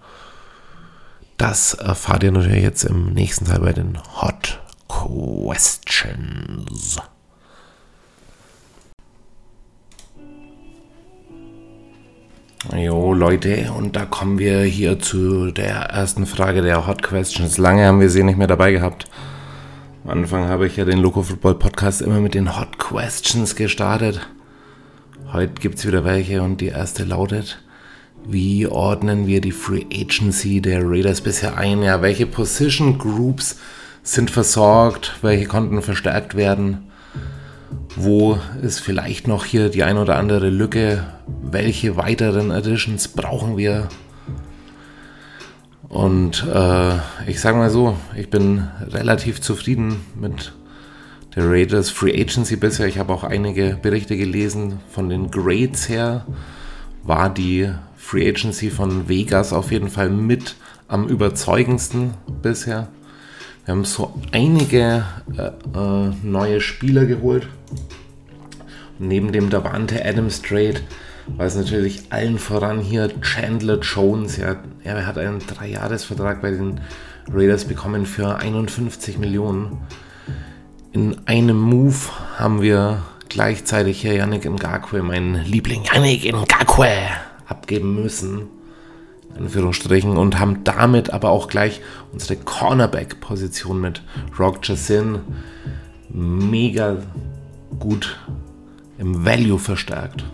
Das 1.39 1.73
erfahrt 1.73 2.23
ihr 2.23 2.33
natürlich 2.33 2.63
jetzt 2.63 2.83
im 2.83 3.13
nächsten 3.13 3.45
Teil 3.45 3.61
bei 3.61 3.71
den 3.71 3.97
Hot 4.21 4.61
Questions. 4.89 5.77
Jo, 12.75 13.13
Leute, 13.13 13.71
und 13.71 13.95
da 13.95 14.05
kommen 14.05 14.37
wir 14.37 14.63
hier 14.63 14.99
zu 14.99 15.51
der 15.51 15.75
ersten 15.75 16.25
Frage 16.25 16.61
der 16.61 16.85
Hot 16.85 17.03
Questions. 17.03 17.57
Lange 17.57 17.85
haben 17.85 18.01
wir 18.01 18.09
sie 18.09 18.23
nicht 18.23 18.37
mehr 18.37 18.47
dabei 18.47 18.73
gehabt. 18.73 19.05
Am 20.03 20.09
Anfang 20.09 20.49
habe 20.49 20.67
ich 20.67 20.75
ja 20.75 20.83
den 20.83 20.99
Loco 20.99 21.23
Football 21.23 21.55
Podcast 21.55 22.01
immer 22.01 22.19
mit 22.19 22.33
den 22.33 22.59
Hot 22.59 22.77
Questions 22.79 23.55
gestartet. 23.55 24.27
Heute 25.31 25.53
gibt 25.53 25.79
es 25.79 25.87
wieder 25.87 26.03
welche 26.03 26.41
und 26.41 26.59
die 26.59 26.67
erste 26.67 27.05
lautet, 27.05 27.63
wie 28.27 28.67
ordnen 28.67 29.27
wir 29.27 29.41
die 29.41 29.51
Free 29.51 29.85
Agency 29.91 30.61
der 30.61 30.81
Raiders 30.83 31.21
bisher 31.21 31.57
ein? 31.57 31.81
Ja, 31.81 32.01
welche 32.01 32.25
Position 32.25 32.97
Groups 32.97 33.57
sind 34.03 34.31
versorgt? 34.31 35.17
Welche 35.21 35.45
konnten 35.45 35.81
verstärkt 35.81 36.35
werden? 36.35 36.89
Wo 37.95 38.37
ist 38.61 38.79
vielleicht 38.79 39.27
noch 39.27 39.45
hier 39.45 39.69
die 39.69 39.83
ein 39.83 39.97
oder 39.97 40.17
andere 40.17 40.49
Lücke? 40.49 41.05
Welche 41.41 41.97
weiteren 41.97 42.51
Editions 42.51 43.07
brauchen 43.09 43.57
wir? 43.57 43.89
Und 45.87 46.45
äh, 46.45 46.97
ich 47.27 47.41
sage 47.41 47.57
mal 47.57 47.71
so, 47.71 47.97
ich 48.15 48.29
bin 48.29 48.67
relativ 48.91 49.41
zufrieden 49.41 50.01
mit 50.15 50.53
der 51.35 51.49
Raiders 51.49 51.89
Free 51.89 52.19
Agency 52.21 52.55
bisher. 52.55 52.87
Ich 52.87 52.99
habe 52.99 53.11
auch 53.11 53.23
einige 53.23 53.77
Berichte 53.81 54.15
gelesen 54.15 54.79
von 54.91 55.09
den 55.09 55.31
Grades 55.31 55.89
her. 55.89 56.25
War 57.03 57.33
die 57.33 57.71
Free 58.09 58.27
Agency 58.27 58.71
von 58.71 59.07
Vegas 59.07 59.53
auf 59.53 59.71
jeden 59.71 59.87
Fall 59.87 60.09
mit 60.09 60.55
am 60.87 61.07
überzeugendsten 61.07 62.15
bisher. 62.41 62.87
Wir 63.65 63.75
haben 63.75 63.85
so 63.85 64.19
einige 64.31 65.05
äh, 65.37 65.51
äh, 65.77 66.11
neue 66.23 66.59
Spieler 66.59 67.05
geholt. 67.05 67.47
Neben 68.97 69.31
dem 69.31 69.51
Davante 69.51 70.03
Adams 70.03 70.41
Trade 70.41 70.79
war 71.37 71.45
es 71.45 71.53
natürlich 71.55 72.01
allen 72.09 72.39
voran 72.39 72.79
hier 72.79 73.11
Chandler 73.21 73.77
Jones. 73.79 74.37
Ja, 74.37 74.55
er 74.83 75.05
hat 75.05 75.19
einen 75.19 75.37
Dreijahresvertrag 75.45 76.41
bei 76.41 76.49
den 76.49 76.81
Raiders 77.31 77.65
bekommen 77.65 78.07
für 78.07 78.37
51 78.37 79.19
Millionen. 79.19 79.77
In 80.93 81.15
einem 81.27 81.59
Move 81.59 82.09
haben 82.37 82.63
wir 82.63 83.03
gleichzeitig 83.29 84.01
hier 84.01 84.15
Yannick 84.15 84.49
Ngakwe, 84.49 85.03
mein 85.03 85.45
Liebling 85.45 85.83
Yannick 85.83 86.23
Ngakwe, 86.33 86.89
abgeben 87.49 88.01
müssen. 88.01 88.47
Anführungsstrichen, 89.37 90.17
und 90.17 90.39
haben 90.39 90.63
damit 90.63 91.11
aber 91.11 91.29
auch 91.29 91.47
gleich 91.47 91.81
unsere 92.11 92.35
Cornerback-Position 92.35 93.79
mit 93.79 94.01
Rock 94.37 94.63
Chassin 94.63 95.19
mega 96.09 96.97
gut 97.79 98.17
im 98.97 99.25
Value 99.25 99.59
verstärkt. 99.59 100.25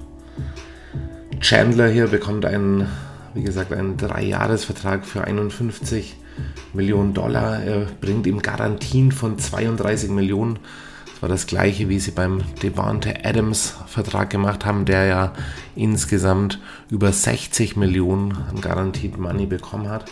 Chandler 1.40 1.88
hier 1.90 2.08
bekommt 2.08 2.46
einen, 2.46 2.88
wie 3.34 3.44
gesagt, 3.44 3.74
einen 3.74 3.98
Dreijahresvertrag 3.98 5.06
für 5.06 5.26
51 5.26 6.16
Millionen 6.74 7.14
Dollar. 7.14 7.62
Er 7.62 7.86
bringt 8.02 8.26
ihm 8.26 8.42
Garantien 8.42 9.12
von 9.12 9.38
32 9.38 10.10
Millionen. 10.10 10.60
Das 11.16 11.22
war 11.22 11.30
das 11.30 11.48
gleiche, 11.48 11.88
wie 11.88 11.98
sie 11.98 12.12
beim 12.12 12.42
Devante 12.62 13.24
Adams 13.24 13.74
Vertrag 13.88 14.30
gemacht 14.30 14.66
haben, 14.66 14.84
der 14.84 15.06
ja 15.06 15.34
insgesamt 15.74 16.60
über 16.90 17.10
60 17.14 17.78
Millionen 17.78 18.34
an 18.34 18.60
Guaranteed 18.60 19.18
Money 19.18 19.46
bekommen 19.46 19.88
hat. 19.88 20.12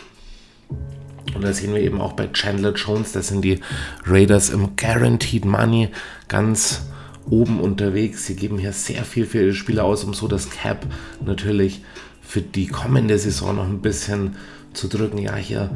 Und 1.34 1.44
da 1.44 1.52
sehen 1.52 1.74
wir 1.74 1.82
eben 1.82 2.00
auch 2.00 2.14
bei 2.14 2.28
Chandler 2.28 2.72
Jones, 2.72 3.12
das 3.12 3.28
sind 3.28 3.42
die 3.42 3.60
Raiders 4.06 4.48
im 4.48 4.76
Guaranteed 4.76 5.44
Money 5.44 5.90
ganz 6.28 6.86
oben 7.28 7.60
unterwegs. 7.60 8.24
Sie 8.24 8.34
geben 8.34 8.56
hier 8.56 8.72
sehr 8.72 9.04
viel 9.04 9.26
für 9.26 9.42
ihre 9.42 9.52
Spieler 9.52 9.84
aus, 9.84 10.04
um 10.04 10.14
so 10.14 10.26
das 10.26 10.48
Cap 10.48 10.86
natürlich 11.22 11.82
für 12.22 12.40
die 12.40 12.66
kommende 12.66 13.18
Saison 13.18 13.56
noch 13.56 13.66
ein 13.66 13.82
bisschen 13.82 14.36
zu 14.72 14.88
drücken. 14.88 15.18
Ja, 15.18 15.36
hier 15.36 15.68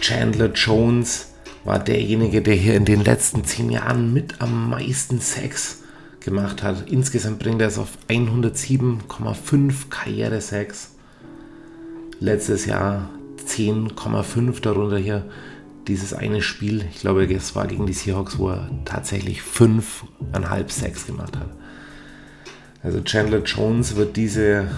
Chandler 0.00 0.52
Jones 0.52 1.33
war 1.64 1.78
derjenige, 1.78 2.42
der 2.42 2.54
hier 2.54 2.74
in 2.74 2.84
den 2.84 3.02
letzten 3.02 3.44
zehn 3.44 3.70
Jahren 3.70 4.12
mit 4.12 4.40
am 4.40 4.70
meisten 4.70 5.20
Sex 5.20 5.82
gemacht 6.20 6.62
hat. 6.62 6.90
Insgesamt 6.90 7.38
bringt 7.38 7.60
er 7.60 7.68
es 7.68 7.78
auf 7.78 7.98
107,5 8.08 9.88
Karriere-Sex. 9.90 10.94
Letztes 12.20 12.66
Jahr 12.66 13.10
10,5 13.46 14.60
darunter 14.60 14.98
hier 14.98 15.24
dieses 15.88 16.14
eine 16.14 16.42
Spiel. 16.42 16.84
Ich 16.92 17.00
glaube, 17.00 17.24
es 17.24 17.54
war 17.54 17.66
gegen 17.66 17.86
die 17.86 17.92
Seahawks, 17.92 18.38
wo 18.38 18.50
er 18.50 18.70
tatsächlich 18.84 19.40
5,5 19.40 20.70
Sex 20.70 21.06
gemacht 21.06 21.36
hat. 21.36 21.50
Also 22.82 23.00
Chandler 23.00 23.42
Jones 23.42 23.96
wird 23.96 24.16
diese 24.16 24.68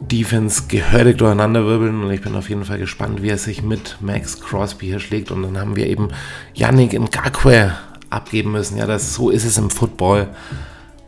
Defense 0.00 0.64
gehörig 0.68 1.18
durcheinanderwirbeln 1.18 2.02
und 2.02 2.10
ich 2.10 2.20
bin 2.20 2.34
auf 2.34 2.48
jeden 2.48 2.64
Fall 2.64 2.78
gespannt, 2.78 3.22
wie 3.22 3.28
er 3.28 3.38
sich 3.38 3.62
mit 3.62 3.98
Max 4.00 4.40
Crosby 4.40 4.86
hier 4.86 5.00
schlägt. 5.00 5.30
Und 5.30 5.42
dann 5.42 5.58
haben 5.58 5.76
wir 5.76 5.86
eben 5.86 6.08
Yannick 6.52 6.98
Ngakwe 6.98 7.72
abgeben 8.10 8.52
müssen. 8.52 8.76
Ja, 8.76 8.86
das, 8.86 9.14
so 9.14 9.30
ist 9.30 9.44
es 9.44 9.56
im 9.56 9.70
Football. 9.70 10.28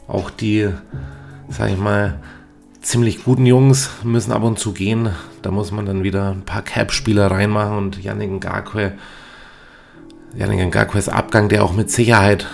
Auch 0.07 0.31
die, 0.31 0.69
sag 1.49 1.71
ich 1.71 1.79
mal, 1.79 2.21
ziemlich 2.81 3.25
guten 3.25 3.45
Jungs 3.45 3.91
müssen 4.05 4.33
ab 4.33 4.45
und 4.45 4.59
zu 4.61 4.73
gehen. 4.73 5.11
Da 5.43 5.51
muss 5.51 5.73
man 5.73 5.87
dann 5.87 6.05
wieder 6.05 6.31
ein 6.31 6.43
paar 6.43 6.63
Cap-Spieler 6.63 7.31
reinmachen 7.31 7.77
und 7.77 8.03
Yannick 8.03 8.31
Ngakwe, 8.31 8.93
Yannick 10.37 10.73
Ngakwe's 10.73 11.09
Abgang, 11.09 11.49
der 11.49 11.65
auch 11.65 11.73
mit 11.73 11.91
Sicherheit 11.91 12.47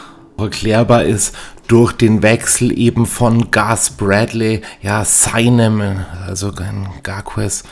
erklärbar 0.43 1.05
ist 1.05 1.35
durch 1.69 1.93
den 1.93 2.23
Wechsel 2.23 2.77
eben 2.79 3.07
von 3.07 3.51
Gus 3.51 3.91
Bradley, 3.91 4.63
ja, 4.83 5.05
seinem, 5.05 5.81
also 6.27 6.53
Ngakwe's 6.53 7.65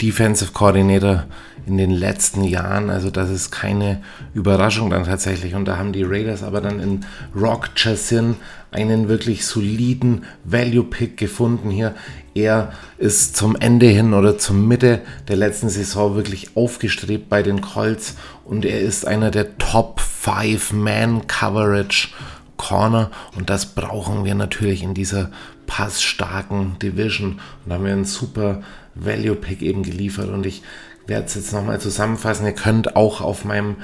Defensive 0.00 0.52
Coordinator 0.52 1.24
in 1.66 1.76
den 1.76 1.90
letzten 1.90 2.42
Jahren. 2.42 2.90
Also 2.90 3.10
das 3.10 3.30
ist 3.30 3.50
keine 3.50 4.02
Überraschung 4.34 4.90
dann 4.90 5.04
tatsächlich. 5.04 5.54
Und 5.54 5.66
da 5.66 5.76
haben 5.76 5.92
die 5.92 6.02
Raiders 6.02 6.42
aber 6.42 6.60
dann 6.60 6.80
in 6.80 7.04
Rock 7.36 7.74
Chassin 7.74 8.36
einen 8.72 9.08
wirklich 9.08 9.46
soliden 9.46 10.24
Value-Pick 10.44 11.16
gefunden 11.16 11.70
hier. 11.70 11.94
Er 12.34 12.72
ist 12.98 13.36
zum 13.36 13.56
Ende 13.56 13.86
hin 13.86 14.14
oder 14.14 14.38
zum 14.38 14.68
Mitte 14.68 15.00
der 15.28 15.36
letzten 15.36 15.68
Saison 15.68 16.14
wirklich 16.14 16.56
aufgestrebt 16.56 17.28
bei 17.28 17.42
den 17.42 17.60
Colts 17.60 18.14
und 18.44 18.64
er 18.64 18.80
ist 18.80 19.06
einer 19.06 19.30
der 19.30 19.58
Top 19.58 20.00
5 20.00 20.72
Man 20.72 21.26
Coverage 21.26 22.08
Corner 22.56 23.10
und 23.36 23.50
das 23.50 23.74
brauchen 23.74 24.24
wir 24.24 24.34
natürlich 24.34 24.82
in 24.82 24.94
dieser 24.94 25.30
passstarken 25.66 26.78
Division 26.78 27.32
und 27.32 27.40
da 27.66 27.74
haben 27.74 27.84
wir 27.84 27.92
einen 27.92 28.04
super 28.04 28.62
Value 28.94 29.34
Pick 29.34 29.62
eben 29.62 29.82
geliefert 29.82 30.28
und 30.28 30.46
ich 30.46 30.62
werde 31.06 31.26
es 31.26 31.34
jetzt 31.34 31.52
nochmal 31.52 31.80
zusammenfassen. 31.80 32.46
Ihr 32.46 32.52
könnt 32.52 32.96
auch 32.96 33.20
auf 33.20 33.44
meinem 33.44 33.76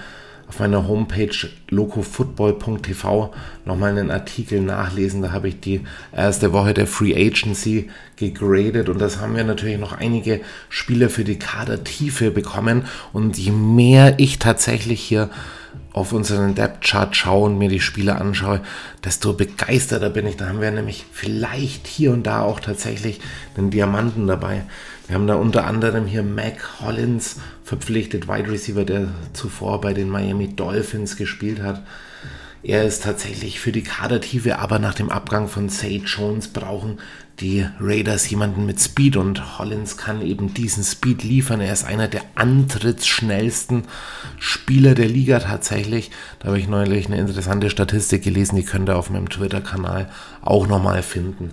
auf 0.48 0.60
meiner 0.60 0.86
Homepage 0.86 1.34
locofootball.tv 1.70 3.34
nochmal 3.64 3.90
einen 3.90 4.10
Artikel 4.10 4.60
nachlesen. 4.60 5.22
Da 5.22 5.32
habe 5.32 5.48
ich 5.48 5.60
die 5.60 5.80
erste 6.12 6.52
Woche 6.52 6.72
der 6.72 6.86
Free 6.86 7.14
Agency 7.14 7.90
gegradet 8.16 8.88
und 8.88 9.00
das 9.00 9.20
haben 9.20 9.34
wir 9.34 9.44
natürlich 9.44 9.78
noch 9.78 9.92
einige 9.92 10.40
Spieler 10.68 11.10
für 11.10 11.24
die 11.24 11.38
Kadertiefe 11.38 12.30
bekommen. 12.30 12.84
Und 13.12 13.36
je 13.38 13.50
mehr 13.50 14.14
ich 14.18 14.38
tatsächlich 14.38 15.00
hier 15.00 15.30
auf 15.92 16.12
unseren 16.12 16.54
Depth 16.54 16.84
Chart 16.84 17.16
schaue 17.16 17.46
und 17.46 17.58
mir 17.58 17.70
die 17.70 17.80
Spiele 17.80 18.16
anschaue, 18.16 18.60
desto 19.02 19.32
begeisterter 19.32 20.10
bin 20.10 20.26
ich. 20.26 20.36
Da 20.36 20.48
haben 20.48 20.60
wir 20.60 20.70
nämlich 20.70 21.06
vielleicht 21.10 21.86
hier 21.86 22.12
und 22.12 22.24
da 22.24 22.42
auch 22.42 22.60
tatsächlich 22.60 23.20
einen 23.56 23.70
Diamanten 23.70 24.26
dabei. 24.26 24.64
Wir 25.06 25.14
haben 25.14 25.26
da 25.26 25.36
unter 25.36 25.66
anderem 25.66 26.06
hier 26.06 26.24
Mac 26.24 26.80
Hollins 26.80 27.36
verpflichtet, 27.62 28.26
Wide 28.26 28.50
Receiver, 28.50 28.84
der 28.84 29.08
zuvor 29.32 29.80
bei 29.80 29.94
den 29.94 30.08
Miami 30.08 30.54
Dolphins 30.54 31.16
gespielt 31.16 31.62
hat. 31.62 31.82
Er 32.64 32.84
ist 32.84 33.04
tatsächlich 33.04 33.60
für 33.60 33.70
die 33.70 33.84
Kadertiefe, 33.84 34.58
aber 34.58 34.80
nach 34.80 34.94
dem 34.94 35.10
Abgang 35.10 35.46
von 35.46 35.68
Say 35.68 36.02
Jones 36.04 36.48
brauchen 36.48 36.98
die 37.38 37.64
Raiders 37.78 38.28
jemanden 38.28 38.66
mit 38.66 38.80
Speed 38.80 39.16
und 39.16 39.58
Hollins 39.58 39.96
kann 39.96 40.22
eben 40.22 40.52
diesen 40.54 40.82
Speed 40.82 41.22
liefern. 41.22 41.60
Er 41.60 41.72
ist 41.72 41.84
einer 41.84 42.08
der 42.08 42.22
antrittsschnellsten 42.34 43.84
Spieler 44.40 44.94
der 44.94 45.06
Liga 45.06 45.38
tatsächlich. 45.38 46.10
Da 46.40 46.48
habe 46.48 46.58
ich 46.58 46.66
neulich 46.66 47.06
eine 47.06 47.18
interessante 47.18 47.70
Statistik 47.70 48.24
gelesen, 48.24 48.56
die 48.56 48.64
könnt 48.64 48.88
ihr 48.88 48.96
auf 48.96 49.10
meinem 49.10 49.28
Twitter-Kanal 49.28 50.08
auch 50.40 50.66
nochmal 50.66 51.04
finden. 51.04 51.52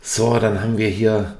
So, 0.00 0.38
dann 0.40 0.60
haben 0.60 0.78
wir 0.78 0.88
hier 0.88 1.36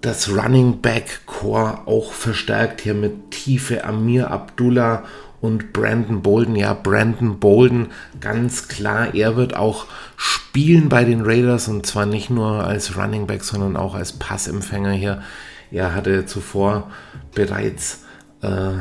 das 0.00 0.30
Running 0.30 0.80
Back 0.80 1.20
Core 1.26 1.86
auch 1.86 2.12
verstärkt 2.12 2.80
hier 2.80 2.94
mit 2.94 3.30
Tiefe 3.30 3.84
Amir 3.84 4.30
Abdullah 4.30 5.04
und 5.40 5.72
Brandon 5.72 6.22
Bolden. 6.22 6.56
Ja, 6.56 6.74
Brandon 6.74 7.38
Bolden, 7.38 7.88
ganz 8.20 8.68
klar, 8.68 9.14
er 9.14 9.36
wird 9.36 9.54
auch 9.54 9.86
spielen 10.16 10.88
bei 10.88 11.04
den 11.04 11.22
Raiders 11.22 11.68
und 11.68 11.86
zwar 11.86 12.06
nicht 12.06 12.30
nur 12.30 12.64
als 12.64 12.96
Running 12.96 13.26
Back, 13.26 13.44
sondern 13.44 13.76
auch 13.76 13.94
als 13.94 14.12
Passempfänger 14.12 14.92
hier. 14.92 15.22
Er 15.70 15.94
hatte 15.94 16.26
zuvor 16.26 16.90
bereits 17.34 18.04
äh, 18.42 18.72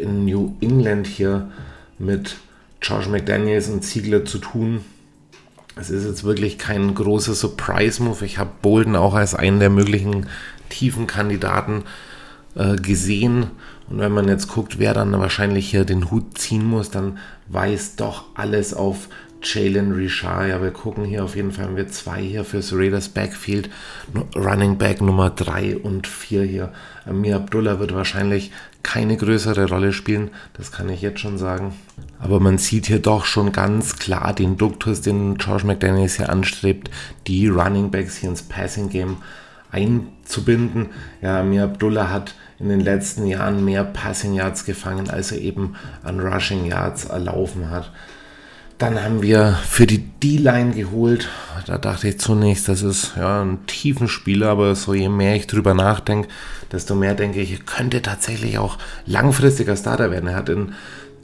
in 0.00 0.24
New 0.24 0.56
England 0.60 1.06
hier 1.06 1.50
mit 1.98 2.36
George 2.80 3.08
McDaniels 3.08 3.68
und 3.68 3.82
Ziegler 3.82 4.24
zu 4.24 4.38
tun. 4.38 4.84
Es 5.76 5.90
ist 5.90 6.04
jetzt 6.04 6.24
wirklich 6.24 6.58
kein 6.58 6.94
großer 6.94 7.34
Surprise-Move. 7.34 8.24
Ich 8.24 8.38
habe 8.38 8.50
Bolden 8.60 8.96
auch 8.96 9.14
als 9.14 9.34
einen 9.34 9.60
der 9.60 9.70
möglichen 9.70 10.26
tiefen 10.68 11.06
Kandidaten 11.06 11.84
äh, 12.54 12.76
gesehen. 12.76 13.46
Und 13.88 13.98
wenn 13.98 14.12
man 14.12 14.28
jetzt 14.28 14.48
guckt, 14.48 14.78
wer 14.78 14.94
dann 14.94 15.12
wahrscheinlich 15.12 15.70
hier 15.70 15.84
den 15.84 16.10
Hut 16.10 16.38
ziehen 16.38 16.64
muss, 16.64 16.90
dann 16.90 17.18
weist 17.48 18.00
doch 18.00 18.24
alles 18.34 18.74
auf 18.74 19.08
Jalen 19.42 19.92
Richard. 19.92 20.48
Ja, 20.48 20.62
wir 20.62 20.70
gucken 20.70 21.04
hier 21.04 21.24
auf 21.24 21.34
jeden 21.34 21.50
Fall, 21.50 21.64
haben 21.64 21.76
wir 21.76 21.88
zwei 21.88 22.20
hier 22.20 22.44
fürs 22.44 22.72
Raiders 22.72 23.08
Backfield. 23.08 23.70
Running 24.36 24.76
Back 24.76 25.00
Nummer 25.00 25.30
3 25.30 25.78
und 25.78 26.06
4 26.06 26.42
hier. 26.42 26.72
Amir 27.06 27.36
Abdullah 27.36 27.78
wird 27.78 27.94
wahrscheinlich 27.94 28.52
keine 28.82 29.16
größere 29.16 29.68
Rolle 29.68 29.92
spielen, 29.92 30.30
das 30.54 30.72
kann 30.72 30.88
ich 30.88 31.02
jetzt 31.02 31.20
schon 31.20 31.38
sagen. 31.38 31.74
Aber 32.20 32.38
man 32.38 32.58
sieht 32.58 32.86
hier 32.86 32.98
doch 32.98 33.24
schon 33.24 33.50
ganz 33.50 33.96
klar 33.96 34.34
den 34.34 34.56
Duktus, 34.56 35.00
den 35.00 35.38
George 35.38 35.66
McDaniels 35.66 36.16
hier 36.16 36.28
anstrebt, 36.28 36.90
die 37.26 37.48
Running 37.48 37.90
Backs 37.90 38.16
hier 38.16 38.28
ins 38.28 38.42
Passing 38.42 38.90
Game 38.90 39.16
einzubinden. 39.72 40.90
Ja, 41.22 41.40
Amir 41.40 41.64
Abdullah 41.64 42.10
hat 42.10 42.34
in 42.58 42.68
den 42.68 42.80
letzten 42.80 43.26
Jahren 43.26 43.64
mehr 43.64 43.84
Passing 43.84 44.34
Yards 44.34 44.64
gefangen, 44.64 45.08
als 45.08 45.32
er 45.32 45.38
eben 45.38 45.74
an 46.02 46.20
Rushing 46.20 46.66
Yards 46.66 47.06
erlaufen 47.06 47.70
hat. 47.70 47.90
Dann 48.76 49.02
haben 49.02 49.20
wir 49.20 49.58
für 49.68 49.86
die 49.86 49.98
D-Line 49.98 50.72
geholt. 50.72 51.28
Da 51.66 51.76
dachte 51.76 52.08
ich 52.08 52.18
zunächst, 52.18 52.66
das 52.66 52.82
ist 52.82 53.12
ja 53.16 53.42
ein 53.42 53.66
tiefen 53.66 54.08
Spieler, 54.08 54.48
aber 54.48 54.74
so 54.74 54.94
je 54.94 55.10
mehr 55.10 55.36
ich 55.36 55.46
drüber 55.46 55.74
nachdenke, 55.74 56.28
desto 56.72 56.94
mehr 56.94 57.14
denke 57.14 57.40
ich, 57.40 57.52
er 57.52 57.58
könnte 57.58 58.00
tatsächlich 58.00 58.56
auch 58.56 58.78
langfristiger 59.04 59.76
Starter 59.76 60.10
werden. 60.10 60.28
Er 60.28 60.36
hat 60.36 60.48
in 60.48 60.72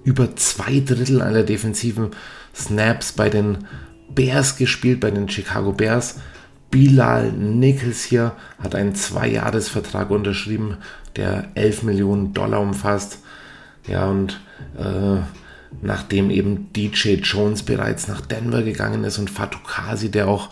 über 0.06 0.36
zwei 0.36 0.80
Drittel 0.86 1.20
aller 1.20 1.42
defensiven 1.42 2.10
Snaps 2.54 3.10
bei 3.12 3.28
den 3.28 3.66
Bears 4.08 4.56
gespielt, 4.56 5.00
bei 5.00 5.10
den 5.10 5.28
Chicago 5.28 5.72
Bears. 5.72 6.20
Bilal 6.70 7.32
Nichols 7.32 8.04
hier 8.04 8.32
hat 8.62 8.76
einen 8.76 8.94
Zwei-Jahres-Vertrag 8.94 10.10
unterschrieben, 10.10 10.76
der 11.16 11.48
11 11.54 11.82
Millionen 11.82 12.32
Dollar 12.32 12.60
umfasst. 12.60 13.18
Ja, 13.88 14.06
und 14.06 14.40
äh, 14.78 15.18
nachdem 15.82 16.30
eben 16.30 16.72
DJ 16.72 17.14
Jones 17.14 17.64
bereits 17.64 18.06
nach 18.06 18.20
Denver 18.20 18.62
gegangen 18.62 19.02
ist 19.02 19.18
und 19.18 19.28
Fatou 19.28 19.58
Kasi, 19.66 20.08
der 20.10 20.28
auch 20.28 20.50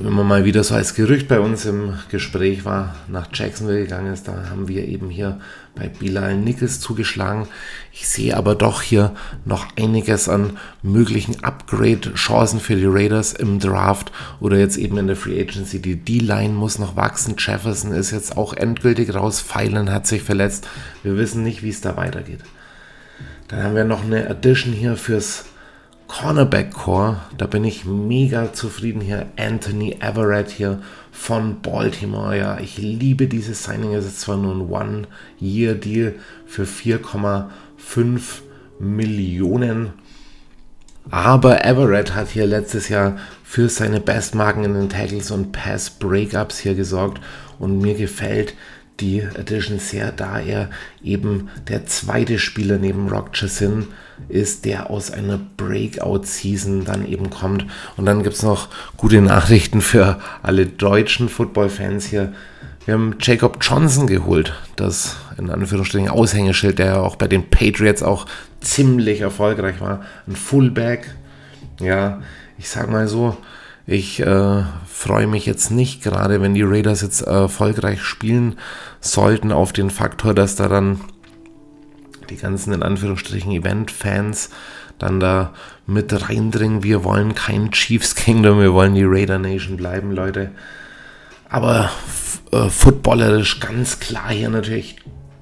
man 0.00 0.26
mal 0.26 0.44
wieder 0.44 0.64
so 0.64 0.74
als 0.74 0.94
Gerücht 0.94 1.28
bei 1.28 1.38
uns 1.38 1.64
im 1.66 1.94
Gespräch 2.10 2.64
war, 2.64 2.96
nach 3.08 3.28
Jacksonville 3.32 3.82
gegangen 3.82 4.12
ist, 4.12 4.26
da 4.26 4.50
haben 4.50 4.68
wir 4.68 4.86
eben 4.86 5.08
hier 5.08 5.38
bei 5.76 5.88
Bilal 5.88 6.36
Nichols 6.36 6.80
zugeschlagen. 6.80 7.46
Ich 7.92 8.08
sehe 8.08 8.36
aber 8.36 8.56
doch 8.56 8.82
hier 8.82 9.14
noch 9.44 9.66
einiges 9.78 10.28
an 10.28 10.56
möglichen 10.82 11.44
Upgrade-Chancen 11.44 12.58
für 12.58 12.74
die 12.74 12.86
Raiders 12.86 13.32
im 13.32 13.60
Draft 13.60 14.10
oder 14.40 14.58
jetzt 14.58 14.76
eben 14.78 14.98
in 14.98 15.06
der 15.06 15.16
Free 15.16 15.40
Agency. 15.40 15.80
Die 15.80 15.96
D-Line 15.96 16.54
muss 16.54 16.78
noch 16.78 16.96
wachsen. 16.96 17.36
Jefferson 17.38 17.92
ist 17.92 18.10
jetzt 18.10 18.36
auch 18.36 18.54
endgültig 18.54 19.14
raus. 19.14 19.40
Pfeilen 19.40 19.92
hat 19.92 20.06
sich 20.06 20.22
verletzt. 20.22 20.66
Wir 21.04 21.16
wissen 21.16 21.44
nicht, 21.44 21.62
wie 21.62 21.70
es 21.70 21.80
da 21.80 21.96
weitergeht. 21.96 22.40
Dann 23.48 23.62
haben 23.62 23.76
wir 23.76 23.84
noch 23.84 24.02
eine 24.02 24.28
Addition 24.28 24.72
hier 24.72 24.96
fürs 24.96 25.44
Cornerback 26.08 26.72
Core, 26.72 27.20
da 27.36 27.46
bin 27.46 27.64
ich 27.64 27.84
mega 27.84 28.52
zufrieden 28.52 29.00
hier. 29.00 29.26
Anthony 29.36 29.96
Everett 30.00 30.50
hier 30.50 30.80
von 31.16 31.60
Baltimore. 31.60 32.38
Ja, 32.38 32.60
ich 32.60 32.78
liebe 32.78 33.26
dieses 33.26 33.64
Signing. 33.64 33.94
Es 33.94 34.06
ist 34.06 34.20
zwar 34.20 34.36
nur 34.36 34.54
ein 34.54 34.70
One-Year-Deal 35.40 36.14
für 36.46 36.64
4,5 36.64 38.20
Millionen. 38.78 39.92
Aber 41.10 41.64
Everett 41.64 42.14
hat 42.14 42.28
hier 42.28 42.46
letztes 42.46 42.88
Jahr 42.88 43.16
für 43.42 43.68
seine 43.68 44.00
Bestmarken 44.00 44.64
in 44.64 44.74
den 44.74 44.88
Tackles 44.88 45.30
und 45.30 45.52
Pass-Breakups 45.52 46.58
hier 46.58 46.74
gesorgt. 46.74 47.20
Und 47.58 47.80
mir 47.80 47.94
gefällt 47.94 48.54
die 49.00 49.20
Edition 49.20 49.78
sehr, 49.78 50.12
da 50.12 50.38
er 50.38 50.70
eben 51.02 51.48
der 51.68 51.86
zweite 51.86 52.38
Spieler 52.38 52.78
neben 52.78 53.08
Rock 53.08 53.32
Chassin 53.32 53.80
ist, 53.80 53.88
der 54.64 54.90
aus 54.90 55.10
einer 55.10 55.38
Breakout-Season 55.56 56.84
dann 56.84 57.06
eben 57.06 57.30
kommt. 57.30 57.66
Und 57.96 58.06
dann 58.06 58.22
gibt 58.22 58.36
es 58.36 58.42
noch 58.42 58.68
gute 58.96 59.20
Nachrichten 59.20 59.80
für 59.80 60.18
alle 60.42 60.66
deutschen 60.66 61.28
Football-Fans 61.28 62.06
hier. 62.06 62.32
Wir 62.84 62.94
haben 62.94 63.16
Jacob 63.20 63.58
Johnson 63.60 64.06
geholt, 64.06 64.52
das 64.76 65.16
in 65.38 65.50
Anführungsstrichen 65.50 66.08
Aushängeschild, 66.08 66.78
der 66.78 67.02
auch 67.02 67.16
bei 67.16 67.26
den 67.26 67.50
Patriots 67.50 68.02
auch 68.02 68.26
ziemlich 68.60 69.20
erfolgreich 69.20 69.80
war. 69.80 70.02
Ein 70.26 70.36
Fullback, 70.36 71.14
ja, 71.80 72.20
ich 72.58 72.68
sag 72.68 72.88
mal 72.90 73.08
so, 73.08 73.36
ich 73.88 74.20
äh, 74.20 74.62
freue 74.88 75.26
mich 75.26 75.46
jetzt 75.46 75.70
nicht, 75.70 76.02
gerade 76.02 76.40
wenn 76.40 76.54
die 76.54 76.62
Raiders 76.62 77.02
jetzt 77.02 77.22
erfolgreich 77.22 78.02
spielen 78.02 78.56
sollten, 79.00 79.52
auf 79.52 79.72
den 79.72 79.90
Faktor, 79.90 80.34
dass 80.34 80.56
da 80.56 80.68
dann 80.68 81.00
die 82.30 82.36
ganzen 82.36 82.72
in 82.72 82.82
Anführungsstrichen 82.82 83.52
Event-Fans 83.52 84.50
dann 84.98 85.20
da 85.20 85.52
mit 85.86 86.28
reindringen. 86.28 86.82
Wir 86.82 87.04
wollen 87.04 87.34
kein 87.34 87.70
Chiefs 87.70 88.14
Kingdom, 88.14 88.60
wir 88.60 88.72
wollen 88.72 88.94
die 88.94 89.04
Raider 89.04 89.38
Nation 89.38 89.76
bleiben, 89.76 90.12
Leute. 90.12 90.50
Aber 91.48 91.90
äh, 92.52 92.68
footballerisch 92.68 93.60
ganz 93.60 94.00
klar 94.00 94.30
hier 94.30 94.48
natürlich 94.48 94.96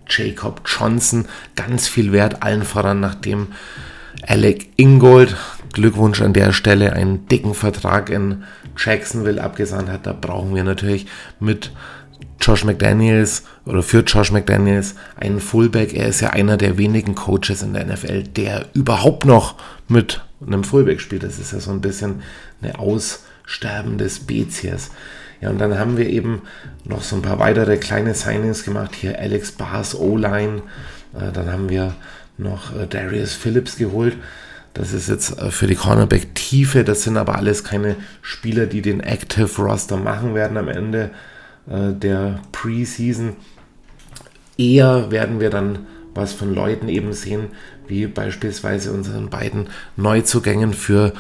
Jacob 0.08 0.62
Johnson, 0.66 1.26
ganz 1.56 1.88
viel 1.88 2.12
wert, 2.12 2.42
allen 2.42 2.64
voran, 2.64 3.00
nachdem 3.00 3.48
Alec 4.26 4.70
Ingold 4.76 5.36
Glückwunsch 5.72 6.22
an 6.22 6.32
der 6.32 6.52
Stelle, 6.52 6.92
einen 6.92 7.26
dicken 7.26 7.54
Vertrag 7.54 8.08
in 8.08 8.44
Jacksonville 8.76 9.42
abgesandt 9.42 9.90
hat. 9.90 10.06
Da 10.06 10.12
brauchen 10.12 10.54
wir 10.54 10.64
natürlich 10.64 11.06
mit 11.40 11.72
Josh 12.44 12.64
McDaniels 12.64 13.44
oder 13.64 13.82
für 13.82 14.00
Josh 14.00 14.30
McDaniels 14.30 14.96
einen 15.16 15.40
Fullback. 15.40 15.94
Er 15.94 16.08
ist 16.08 16.20
ja 16.20 16.30
einer 16.30 16.58
der 16.58 16.76
wenigen 16.76 17.14
Coaches 17.14 17.62
in 17.62 17.72
der 17.72 17.86
NFL, 17.86 18.24
der 18.24 18.66
überhaupt 18.74 19.24
noch 19.24 19.54
mit 19.88 20.22
einem 20.46 20.62
Fullback 20.62 21.00
spielt. 21.00 21.22
Das 21.22 21.38
ist 21.38 21.52
ja 21.52 21.60
so 21.60 21.70
ein 21.70 21.80
bisschen 21.80 22.22
eine 22.60 22.78
aussterbende 22.78 24.10
Spezies. 24.10 24.90
Ja, 25.40 25.48
und 25.48 25.58
dann 25.58 25.78
haben 25.78 25.96
wir 25.96 26.08
eben 26.08 26.42
noch 26.84 27.02
so 27.02 27.16
ein 27.16 27.22
paar 27.22 27.38
weitere 27.38 27.78
kleine 27.78 28.14
Signings 28.14 28.64
gemacht. 28.64 28.94
Hier 28.94 29.18
Alex 29.18 29.52
Bars 29.52 29.94
O-Line. 29.94 30.62
Äh, 31.14 31.32
dann 31.32 31.50
haben 31.50 31.70
wir 31.70 31.94
noch 32.36 32.76
äh, 32.76 32.86
Darius 32.86 33.32
Phillips 33.32 33.76
geholt. 33.76 34.16
Das 34.74 34.92
ist 34.92 35.08
jetzt 35.08 35.38
äh, 35.38 35.50
für 35.50 35.66
die 35.66 35.76
Cornerback-Tiefe. 35.76 36.84
Das 36.84 37.04
sind 37.04 37.16
aber 37.16 37.36
alles 37.36 37.64
keine 37.64 37.96
Spieler, 38.20 38.66
die 38.66 38.82
den 38.82 39.00
Active 39.00 39.62
Roster 39.62 39.96
machen 39.96 40.34
werden 40.34 40.58
am 40.58 40.68
Ende 40.68 41.10
der 41.66 42.40
Preseason. 42.52 43.36
Eher 44.58 45.10
werden 45.10 45.40
wir 45.40 45.50
dann 45.50 45.86
was 46.14 46.32
von 46.32 46.54
Leuten 46.54 46.88
eben 46.88 47.12
sehen, 47.12 47.48
wie 47.86 48.06
beispielsweise 48.06 48.92
unseren 48.92 49.30
beiden 49.30 49.68
Neuzugängen 49.96 50.72
für 50.72 51.12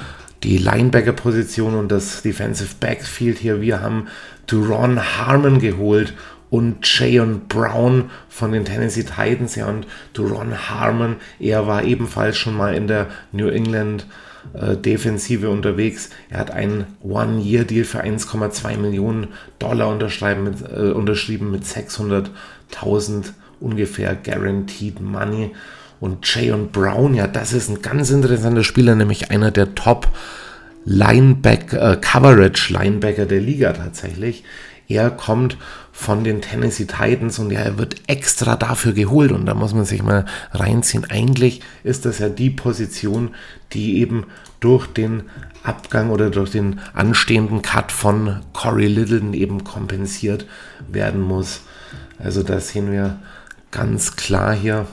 die 0.42 0.58
Linebacker-Position 0.58 1.74
und 1.74 1.90
das 1.90 2.22
Defensive 2.22 2.74
Backfield 2.78 3.38
hier. 3.38 3.60
Wir 3.60 3.80
haben 3.80 4.08
Duron 4.46 5.00
Harmon 5.00 5.58
geholt 5.58 6.14
und 6.50 6.86
Jayon 6.86 7.48
Brown 7.48 8.10
von 8.28 8.52
den 8.52 8.64
Tennessee 8.64 9.04
Titans. 9.04 9.56
Ja, 9.56 9.66
und 9.66 9.86
Duron 10.12 10.68
Harmon, 10.68 11.16
er 11.40 11.66
war 11.66 11.82
ebenfalls 11.82 12.36
schon 12.36 12.56
mal 12.56 12.74
in 12.74 12.86
der 12.86 13.08
New 13.32 13.48
England 13.48 14.06
äh, 14.52 14.76
Defensive 14.76 15.48
unterwegs. 15.48 16.10
Er 16.30 16.38
hat 16.38 16.50
einen 16.50 16.86
One-Year-Deal 17.02 17.84
für 17.84 18.02
1,2 18.02 18.76
Millionen 18.76 19.28
Dollar 19.58 19.88
unterschreiben 19.88 20.44
mit, 20.44 20.60
äh, 20.60 20.90
unterschrieben 20.90 21.50
mit 21.50 21.64
600.000 21.64 23.32
ungefähr 23.60 24.14
Guaranteed 24.14 25.00
Money. 25.00 25.52
Und 26.00 26.26
Jayon 26.26 26.70
Brown, 26.70 27.14
ja, 27.14 27.26
das 27.26 27.52
ist 27.52 27.70
ein 27.70 27.80
ganz 27.80 28.10
interessanter 28.10 28.64
Spieler, 28.64 28.94
nämlich 28.94 29.30
einer 29.30 29.50
der 29.50 29.74
Top 29.74 30.08
Linebacker, 30.84 31.92
äh, 31.92 31.96
Coverage 31.96 32.72
Linebacker 32.72 33.24
der 33.24 33.40
Liga 33.40 33.72
tatsächlich. 33.72 34.44
Er 34.86 35.10
kommt 35.10 35.56
von 35.96 36.24
den 36.24 36.42
Tennessee 36.42 36.86
Titans 36.86 37.38
und 37.38 37.52
ja, 37.52 37.60
er 37.60 37.78
wird 37.78 38.02
extra 38.08 38.56
dafür 38.56 38.92
geholt 38.92 39.30
und 39.30 39.46
da 39.46 39.54
muss 39.54 39.72
man 39.72 39.84
sich 39.84 40.02
mal 40.02 40.26
reinziehen. 40.50 41.06
Eigentlich 41.08 41.60
ist 41.84 42.04
das 42.04 42.18
ja 42.18 42.28
die 42.28 42.50
Position, 42.50 43.30
die 43.72 44.00
eben 44.00 44.26
durch 44.58 44.88
den 44.88 45.22
Abgang 45.62 46.10
oder 46.10 46.30
durch 46.30 46.50
den 46.50 46.80
anstehenden 46.94 47.62
Cut 47.62 47.92
von 47.92 48.40
Corey 48.52 48.88
Littleton 48.88 49.34
eben 49.34 49.62
kompensiert 49.62 50.46
werden 50.90 51.22
muss. 51.22 51.60
Also 52.18 52.42
da 52.42 52.58
sehen 52.58 52.90
wir 52.90 53.20
ganz 53.70 54.16
klar 54.16 54.52
hier 54.52 54.86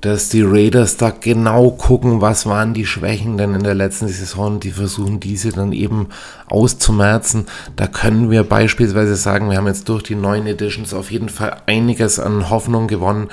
dass 0.00 0.28
die 0.28 0.42
Raiders 0.42 0.96
da 0.96 1.10
genau 1.10 1.70
gucken, 1.70 2.20
was 2.20 2.46
waren 2.46 2.74
die 2.74 2.86
Schwächen 2.86 3.38
denn 3.38 3.54
in 3.54 3.62
der 3.62 3.74
letzten 3.74 4.08
Saison. 4.08 4.60
Die 4.60 4.70
versuchen 4.70 5.20
diese 5.20 5.50
dann 5.50 5.72
eben 5.72 6.08
auszumerzen. 6.48 7.46
Da 7.76 7.86
können 7.86 8.30
wir 8.30 8.44
beispielsweise 8.44 9.16
sagen, 9.16 9.50
wir 9.50 9.56
haben 9.56 9.66
jetzt 9.66 9.88
durch 9.88 10.02
die 10.02 10.14
neuen 10.14 10.46
Editions 10.46 10.94
auf 10.94 11.10
jeden 11.10 11.28
Fall 11.28 11.62
einiges 11.66 12.18
an 12.18 12.50
Hoffnung 12.50 12.88
gewonnen 12.88 13.28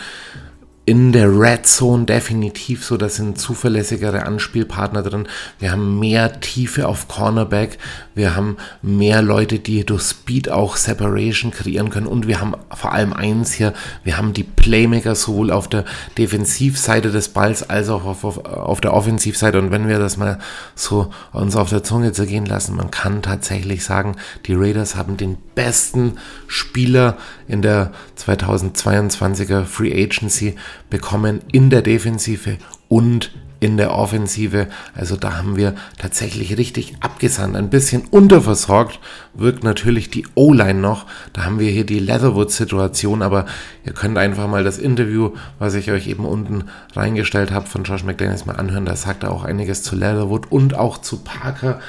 in 0.85 1.13
der 1.13 1.29
Red 1.29 1.65
Zone 1.65 2.05
definitiv 2.05 2.83
so, 2.83 2.97
da 2.97 3.07
sind 3.07 3.39
zuverlässigere 3.39 4.25
Anspielpartner 4.25 5.01
drin. 5.01 5.27
Wir 5.59 5.71
haben 5.71 5.99
mehr 5.99 6.41
Tiefe 6.41 6.87
auf 6.87 7.07
Cornerback. 7.07 7.77
Wir 8.15 8.35
haben 8.35 8.57
mehr 8.81 9.21
Leute, 9.21 9.59
die 9.59 9.85
durch 9.85 10.03
Speed 10.03 10.49
auch 10.49 10.75
Separation 10.75 11.51
kreieren 11.51 11.89
können. 11.89 12.07
Und 12.07 12.27
wir 12.27 12.39
haben 12.39 12.53
vor 12.73 12.91
allem 12.91 13.13
eins 13.13 13.53
hier, 13.53 13.73
wir 14.03 14.17
haben 14.17 14.33
die 14.33 14.43
Playmaker 14.43 15.15
sowohl 15.15 15.51
auf 15.51 15.67
der 15.67 15.85
Defensivseite 16.17 17.11
des 17.11 17.29
Balls 17.29 17.69
als 17.69 17.89
auch 17.89 18.05
auf, 18.05 18.23
auf, 18.23 18.45
auf 18.45 18.81
der 18.81 18.93
Offensivseite. 18.93 19.57
Und 19.59 19.71
wenn 19.71 19.87
wir 19.87 19.99
das 19.99 20.17
mal 20.17 20.39
so 20.75 21.11
uns 21.31 21.55
auf 21.55 21.69
der 21.69 21.83
Zunge 21.83 22.11
zergehen 22.11 22.45
lassen, 22.45 22.75
man 22.75 22.91
kann 22.91 23.21
tatsächlich 23.21 23.83
sagen, 23.83 24.15
die 24.45 24.53
Raiders 24.53 24.95
haben 24.95 25.17
den 25.17 25.37
besten 25.55 26.17
Spieler 26.47 27.17
in 27.47 27.61
der 27.61 27.91
2022er 28.17 29.63
Free 29.63 30.03
Agency 30.03 30.55
bekommen 30.89 31.41
in 31.51 31.69
der 31.69 31.81
Defensive 31.81 32.57
und 32.87 33.31
in 33.63 33.77
der 33.77 33.95
Offensive. 33.95 34.67
Also 34.93 35.15
da 35.15 35.37
haben 35.37 35.55
wir 35.55 35.73
tatsächlich 35.97 36.57
richtig 36.57 36.95
abgesandt. 36.99 37.55
Ein 37.55 37.69
bisschen 37.69 38.03
unterversorgt 38.11 38.99
wirkt 39.33 39.63
natürlich 39.63 40.09
die 40.09 40.25
O-Line 40.35 40.79
noch. 40.79 41.05
Da 41.31 41.45
haben 41.45 41.59
wir 41.59 41.71
hier 41.71 41.85
die 41.85 41.99
Leatherwood-Situation, 41.99 43.21
aber 43.21 43.45
ihr 43.85 43.93
könnt 43.93 44.17
einfach 44.17 44.47
mal 44.47 44.65
das 44.65 44.77
Interview, 44.77 45.31
was 45.59 45.75
ich 45.75 45.91
euch 45.91 46.07
eben 46.07 46.25
unten 46.25 46.65
reingestellt 46.93 47.51
habe, 47.51 47.67
von 47.67 47.83
Josh 47.83 48.03
McDaniels 48.03 48.45
mal 48.45 48.57
anhören. 48.57 48.85
Da 48.85 48.97
sagt 48.97 49.23
er 49.23 49.31
auch 49.31 49.45
einiges 49.45 49.81
zu 49.81 49.95
Leatherwood 49.95 50.51
und 50.51 50.75
auch 50.75 50.97
zu 50.97 51.23
Parker, 51.23 51.79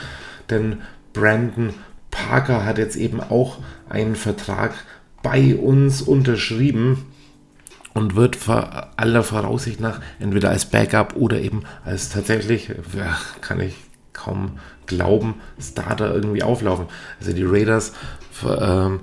denn 0.51 0.79
Brandon 1.13 1.75
Parker 2.13 2.65
hat 2.65 2.79
jetzt 2.79 2.97
eben 2.97 3.21
auch 3.21 3.59
einen 3.89 4.15
Vertrag 4.15 4.75
bei 5.23 5.57
uns 5.57 6.03
unterschrieben 6.03 7.07
und 7.95 8.17
wird 8.17 8.39
aller 8.49 9.23
Voraussicht 9.23 9.81
nach 9.81 10.01
entweder 10.19 10.51
als 10.51 10.67
Backup 10.67 11.17
oder 11.17 11.41
eben 11.41 11.63
als 11.85 12.11
tatsächlich, 12.11 12.69
ja, 12.69 13.17
kann 13.41 13.61
ich 13.61 13.77
kaum 14.13 14.59
glauben, 14.87 15.37
Starter 15.61 16.13
irgendwie 16.15 16.43
auflaufen. 16.43 16.87
Also 17.21 17.33
die 17.33 17.45
Raiders 17.45 17.93
ähm, 18.47 19.01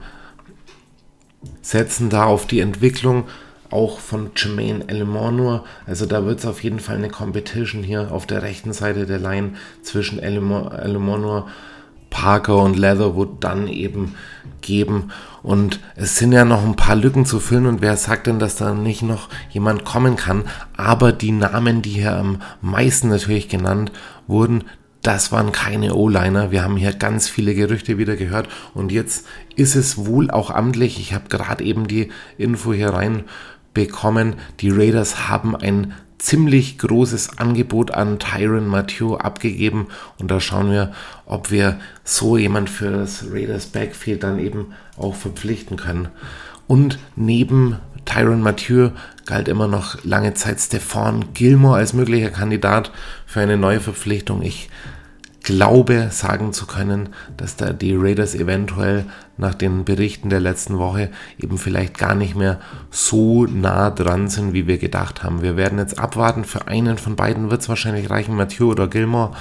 setzen 1.61 2.09
da 2.09 2.25
auf 2.25 2.45
die 2.45 2.59
Entwicklung 2.59 3.25
auch 3.69 3.99
von 3.99 4.31
Jermaine 4.35 4.83
Elemonor. 4.87 5.63
Also 5.85 6.05
da 6.05 6.25
wird 6.25 6.39
es 6.39 6.45
auf 6.45 6.61
jeden 6.61 6.79
Fall 6.79 6.97
eine 6.97 7.09
Competition 7.09 7.83
hier 7.83 8.11
auf 8.11 8.27
der 8.27 8.43
rechten 8.43 8.73
Seite 8.73 9.05
der 9.05 9.19
Line 9.19 9.53
zwischen 9.81 10.19
Elemonor 10.19 11.47
Parker 12.11 12.57
und 12.57 12.77
Leatherwood 12.77 13.43
dann 13.43 13.67
eben 13.67 14.13
geben. 14.61 15.11
Und 15.41 15.79
es 15.95 16.17
sind 16.17 16.33
ja 16.33 16.45
noch 16.45 16.63
ein 16.63 16.75
paar 16.75 16.95
Lücken 16.95 17.25
zu 17.25 17.39
füllen 17.39 17.65
und 17.65 17.81
wer 17.81 17.97
sagt 17.97 18.27
denn, 18.27 18.37
dass 18.37 18.55
da 18.55 18.75
nicht 18.75 19.01
noch 19.01 19.29
jemand 19.49 19.85
kommen 19.85 20.15
kann? 20.15 20.43
Aber 20.77 21.11
die 21.11 21.31
Namen, 21.31 21.81
die 21.81 21.89
hier 21.89 22.15
am 22.15 22.43
meisten 22.61 23.09
natürlich 23.09 23.49
genannt 23.49 23.91
wurden, 24.27 24.65
das 25.01 25.31
waren 25.31 25.51
keine 25.51 25.95
O-Liner. 25.95 26.51
Wir 26.51 26.63
haben 26.63 26.77
hier 26.77 26.93
ganz 26.93 27.27
viele 27.27 27.55
Gerüchte 27.55 27.97
wieder 27.97 28.15
gehört 28.15 28.47
und 28.75 28.91
jetzt 28.91 29.25
ist 29.55 29.75
es 29.75 30.05
wohl 30.05 30.29
auch 30.29 30.51
amtlich. 30.51 30.99
Ich 30.99 31.13
habe 31.13 31.27
gerade 31.27 31.63
eben 31.63 31.87
die 31.87 32.09
Info 32.37 32.71
hier 32.71 32.93
reinbekommen. 32.93 34.35
Die 34.59 34.69
Raiders 34.69 35.27
haben 35.27 35.55
ein 35.55 35.93
ziemlich 36.21 36.77
großes 36.77 37.39
Angebot 37.39 37.91
an 37.91 38.19
Tyron 38.19 38.67
Matthew 38.67 39.15
abgegeben 39.15 39.87
und 40.19 40.29
da 40.29 40.39
schauen 40.39 40.71
wir, 40.71 40.93
ob 41.25 41.49
wir 41.49 41.79
so 42.03 42.37
jemand 42.37 42.69
für 42.69 42.91
das 42.91 43.25
Raiders 43.31 43.65
Backfield 43.67 44.23
dann 44.23 44.37
eben 44.39 44.67
auch 44.97 45.15
verpflichten 45.15 45.77
können. 45.77 46.09
Und 46.67 46.99
neben 47.15 47.77
Tyron 48.05 48.41
Mathieu 48.41 48.91
galt 49.25 49.47
immer 49.47 49.67
noch 49.67 50.03
lange 50.03 50.33
Zeit 50.35 50.59
Stefan 50.59 51.33
Gilmore 51.33 51.77
als 51.77 51.93
möglicher 51.93 52.29
Kandidat 52.29 52.91
für 53.25 53.41
eine 53.41 53.57
neue 53.57 53.79
Verpflichtung. 53.79 54.43
Ich 54.43 54.69
glaube 55.43 56.09
sagen 56.11 56.53
zu 56.53 56.67
können, 56.67 57.09
dass 57.37 57.55
da 57.55 57.73
die 57.73 57.95
Raiders 57.95 58.35
eventuell 58.35 59.05
nach 59.37 59.55
den 59.55 59.85
Berichten 59.85 60.29
der 60.29 60.39
letzten 60.39 60.77
Woche 60.77 61.09
eben 61.39 61.57
vielleicht 61.57 61.97
gar 61.97 62.15
nicht 62.15 62.35
mehr 62.35 62.59
so 62.91 63.45
nah 63.45 63.89
dran 63.89 64.27
sind, 64.27 64.53
wie 64.53 64.67
wir 64.67 64.77
gedacht 64.77 65.23
haben. 65.23 65.41
Wir 65.41 65.57
werden 65.57 65.79
jetzt 65.79 65.99
abwarten. 65.99 66.43
Für 66.43 66.67
einen 66.67 66.97
von 66.97 67.15
beiden 67.15 67.49
wird 67.49 67.61
es 67.61 67.69
wahrscheinlich 67.69 68.09
reichen, 68.09 68.35
Mathieu 68.35 68.69
oder 68.69 68.87
Gilmore. 68.87 69.31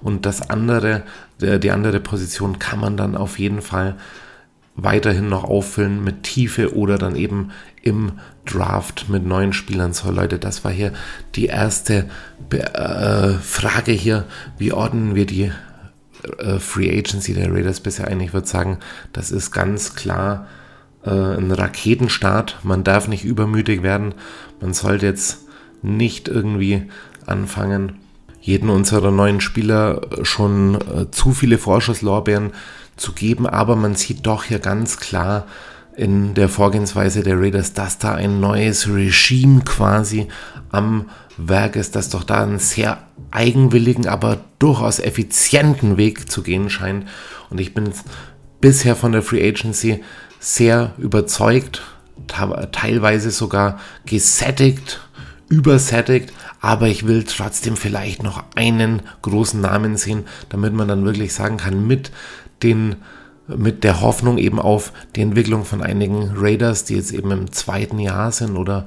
Und 0.00 0.26
das 0.26 0.48
andere, 0.48 1.02
die 1.40 1.70
andere 1.70 1.98
Position 1.98 2.60
kann 2.60 2.78
man 2.78 2.96
dann 2.96 3.16
auf 3.16 3.38
jeden 3.38 3.62
Fall 3.62 3.96
weiterhin 4.76 5.28
noch 5.28 5.42
auffüllen 5.42 6.04
mit 6.04 6.22
Tiefe 6.22 6.76
oder 6.76 6.98
dann 6.98 7.16
eben 7.16 7.50
im 7.82 8.12
Draft 8.52 9.08
mit 9.08 9.26
neuen 9.26 9.52
Spielern. 9.52 9.92
So 9.92 10.10
Leute, 10.10 10.38
das 10.38 10.64
war 10.64 10.72
hier 10.72 10.92
die 11.34 11.46
erste 11.46 12.08
äh, 12.50 13.34
Frage 13.34 13.92
hier. 13.92 14.24
Wie 14.58 14.72
ordnen 14.72 15.14
wir 15.14 15.26
die 15.26 15.52
äh, 16.38 16.58
Free 16.58 16.96
Agency 16.98 17.34
der 17.34 17.52
Raiders 17.52 17.80
bisher 17.80 18.08
ein? 18.08 18.20
Ich 18.20 18.32
würde 18.32 18.48
sagen, 18.48 18.78
das 19.12 19.30
ist 19.30 19.50
ganz 19.50 19.94
klar 19.94 20.46
äh, 21.04 21.10
ein 21.10 21.50
Raketenstart. 21.50 22.58
Man 22.62 22.84
darf 22.84 23.08
nicht 23.08 23.24
übermütig 23.24 23.82
werden. 23.82 24.14
Man 24.60 24.74
sollte 24.74 25.06
jetzt 25.06 25.46
nicht 25.82 26.28
irgendwie 26.28 26.88
anfangen, 27.26 27.98
jeden 28.40 28.70
unserer 28.70 29.10
neuen 29.10 29.40
Spieler 29.40 30.00
schon 30.22 30.74
äh, 30.76 31.10
zu 31.10 31.32
viele 31.32 31.58
Vorschusslorbeeren 31.58 32.52
zu 32.96 33.12
geben, 33.12 33.46
aber 33.46 33.76
man 33.76 33.94
sieht 33.94 34.26
doch 34.26 34.44
hier 34.44 34.58
ganz 34.58 34.98
klar 34.98 35.46
in 35.98 36.34
der 36.34 36.48
Vorgehensweise 36.48 37.24
der 37.24 37.40
Raiders, 37.40 37.72
dass 37.72 37.98
da 37.98 38.14
ein 38.14 38.38
neues 38.38 38.88
Regime 38.88 39.62
quasi 39.64 40.28
am 40.70 41.10
Werk 41.36 41.74
ist, 41.74 41.96
dass 41.96 42.08
doch 42.08 42.22
da 42.22 42.44
einen 42.44 42.60
sehr 42.60 43.02
eigenwilligen, 43.32 44.06
aber 44.06 44.38
durchaus 44.60 45.00
effizienten 45.00 45.96
Weg 45.96 46.30
zu 46.30 46.44
gehen 46.44 46.70
scheint. 46.70 47.08
Und 47.50 47.60
ich 47.60 47.74
bin 47.74 47.90
bisher 48.60 48.94
von 48.94 49.10
der 49.10 49.22
Free 49.22 49.46
Agency 49.46 50.04
sehr 50.38 50.94
überzeugt, 50.98 51.82
teilweise 52.70 53.32
sogar 53.32 53.80
gesättigt, 54.06 55.00
übersättigt, 55.48 56.32
aber 56.60 56.86
ich 56.86 57.08
will 57.08 57.24
trotzdem 57.24 57.76
vielleicht 57.76 58.22
noch 58.22 58.44
einen 58.54 59.02
großen 59.22 59.60
Namen 59.60 59.96
sehen, 59.96 60.26
damit 60.48 60.74
man 60.74 60.86
dann 60.86 61.04
wirklich 61.04 61.32
sagen 61.32 61.56
kann, 61.56 61.88
mit 61.88 62.12
den 62.62 62.96
mit 63.48 63.82
der 63.84 64.00
Hoffnung 64.00 64.38
eben 64.38 64.60
auf 64.60 64.92
die 65.16 65.22
Entwicklung 65.22 65.64
von 65.64 65.82
einigen 65.82 66.32
Raiders, 66.36 66.84
die 66.84 66.96
jetzt 66.96 67.12
eben 67.12 67.30
im 67.30 67.52
zweiten 67.52 67.98
Jahr 67.98 68.30
sind 68.30 68.56
oder 68.56 68.86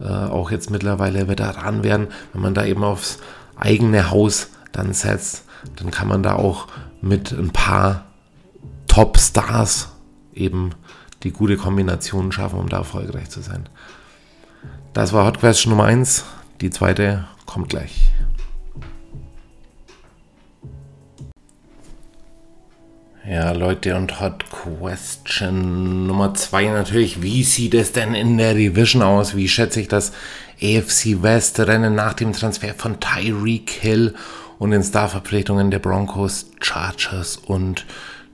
äh, 0.00 0.04
auch 0.04 0.50
jetzt 0.50 0.70
mittlerweile 0.70 1.28
Veteran 1.28 1.82
werden, 1.82 2.08
wenn 2.32 2.42
man 2.42 2.54
da 2.54 2.64
eben 2.64 2.84
aufs 2.84 3.18
eigene 3.56 4.10
Haus 4.10 4.50
dann 4.72 4.92
setzt, 4.92 5.44
dann 5.76 5.90
kann 5.90 6.08
man 6.08 6.22
da 6.22 6.34
auch 6.34 6.68
mit 7.00 7.32
ein 7.32 7.50
paar 7.50 8.04
Top-Stars 8.86 9.88
eben 10.34 10.70
die 11.22 11.30
gute 11.30 11.56
Kombination 11.56 12.30
schaffen, 12.30 12.58
um 12.58 12.68
da 12.68 12.78
erfolgreich 12.78 13.30
zu 13.30 13.40
sein. 13.40 13.68
Das 14.92 15.12
war 15.12 15.26
Hot 15.26 15.40
Question 15.40 15.70
Nummer 15.70 15.84
1. 15.84 16.24
Die 16.60 16.70
zweite 16.70 17.26
kommt 17.46 17.68
gleich. 17.68 18.10
Ja, 23.28 23.50
Leute, 23.50 23.96
und 23.96 24.20
Hot 24.20 24.44
Question 24.50 26.06
Nummer 26.06 26.34
2 26.34 26.66
natürlich. 26.66 27.22
Wie 27.22 27.42
sieht 27.42 27.74
es 27.74 27.90
denn 27.90 28.14
in 28.14 28.38
der 28.38 28.54
Division 28.54 29.02
aus? 29.02 29.34
Wie 29.34 29.48
schätze 29.48 29.80
ich 29.80 29.88
das 29.88 30.12
AFC 30.62 31.22
West 31.22 31.58
Rennen 31.58 31.96
nach 31.96 32.12
dem 32.12 32.32
Transfer 32.32 32.72
von 32.74 33.00
Tyreek 33.00 33.70
Hill 33.70 34.14
und 34.60 34.70
den 34.70 34.84
Starverpflichtungen 34.84 35.72
der 35.72 35.80
Broncos, 35.80 36.52
Chargers 36.60 37.36
und 37.36 37.84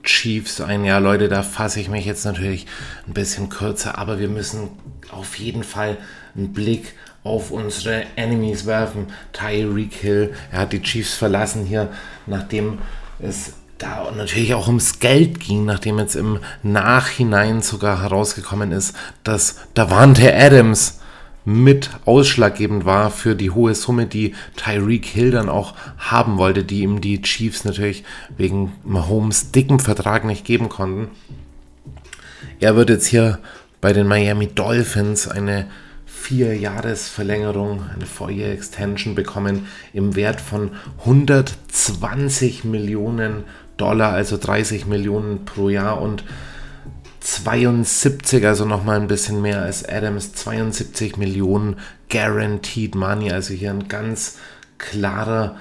Chiefs 0.03 0.61
ein? 0.61 0.85
Ja, 0.85 0.99
Leute, 0.99 1.31
da 1.31 1.43
fasse 1.43 1.81
ich 1.81 1.89
mich 1.89 2.05
jetzt 2.05 2.27
natürlich 2.27 2.67
ein 3.07 3.15
bisschen 3.15 3.49
kürzer, 3.49 3.97
aber 3.97 4.19
wir 4.19 4.29
müssen 4.29 4.69
auf 5.11 5.39
jeden 5.39 5.65
Fall 5.65 5.97
einen 6.37 6.53
Blick 6.53 6.93
auf 7.25 7.51
unsere 7.51 8.05
Enemies 8.17 8.67
werfen. 8.67 9.07
Tyreek 9.33 9.95
Hill, 9.95 10.35
er 10.51 10.59
hat 10.61 10.75
die 10.75 10.83
Chiefs 10.83 11.15
verlassen 11.15 11.65
hier, 11.65 11.89
nachdem 12.27 12.79
es 13.21 13.55
da 13.83 14.11
natürlich 14.17 14.55
auch 14.55 14.69
ums 14.69 15.01
Geld 15.01 15.41
ging, 15.41 15.65
nachdem 15.65 15.99
jetzt 15.99 16.15
im 16.15 16.39
Nachhinein 16.63 17.63
sogar 17.63 18.03
herausgekommen 18.03 18.73
ist, 18.73 18.95
dass 19.25 19.57
Davante 19.75 20.35
Adams 20.35 21.01
mit 21.45 21.91
ausschlaggebend 22.05 22.85
war 22.85 23.11
für 23.11 23.35
die 23.35 23.51
hohe 23.51 23.75
Summe, 23.75 24.07
die 24.07 24.35
Tyreek 24.57 25.07
Hill 25.07 25.33
dann 25.33 25.49
auch 25.49 25.75
haben 25.99 26.39
wollte, 26.39 26.63
die 26.63 26.83
ihm 26.83 27.01
die 27.01 27.21
Chiefs 27.21 27.65
natürlich 27.65 28.05
wegen 28.37 28.73
Mahomes 28.85 29.51
dicken 29.51 29.81
Vertrag 29.81 30.25
nicht 30.25 30.45
geben 30.45 30.69
konnten. 30.69 31.11
Er 32.61 32.77
wird 32.77 32.91
jetzt 32.91 33.07
hier 33.07 33.41
bei 33.81 33.93
den 33.93 34.07
Miami 34.07 34.47
Dolphins 34.47 35.27
eine 35.27 35.67
vier 36.07 36.57
Jahresverlängerung, 36.57 37.83
eine 37.93 38.07
Four-Year-Extension 38.07 39.17
bekommen 39.17 39.67
im 39.93 40.15
Wert 40.15 40.41
von 40.41 40.71
120 41.01 42.63
Millionen 42.63 43.43
Dollar, 43.77 44.13
also 44.13 44.37
30 44.37 44.87
Millionen 44.87 45.45
pro 45.45 45.69
Jahr 45.69 46.01
und 46.01 46.25
72, 47.21 48.45
also 48.47 48.65
nochmal 48.65 49.01
ein 49.01 49.07
bisschen 49.07 49.43
mehr 49.43 49.63
als 49.63 49.89
Adams, 49.89 50.35
72 50.35 51.17
Millionen 51.17 51.77
Guaranteed 52.11 52.95
Money, 52.95 53.31
also 53.31 53.55
hier 53.55 53.71
ein 53.71 53.89
ganz 53.89 54.39
klarer 54.79 55.57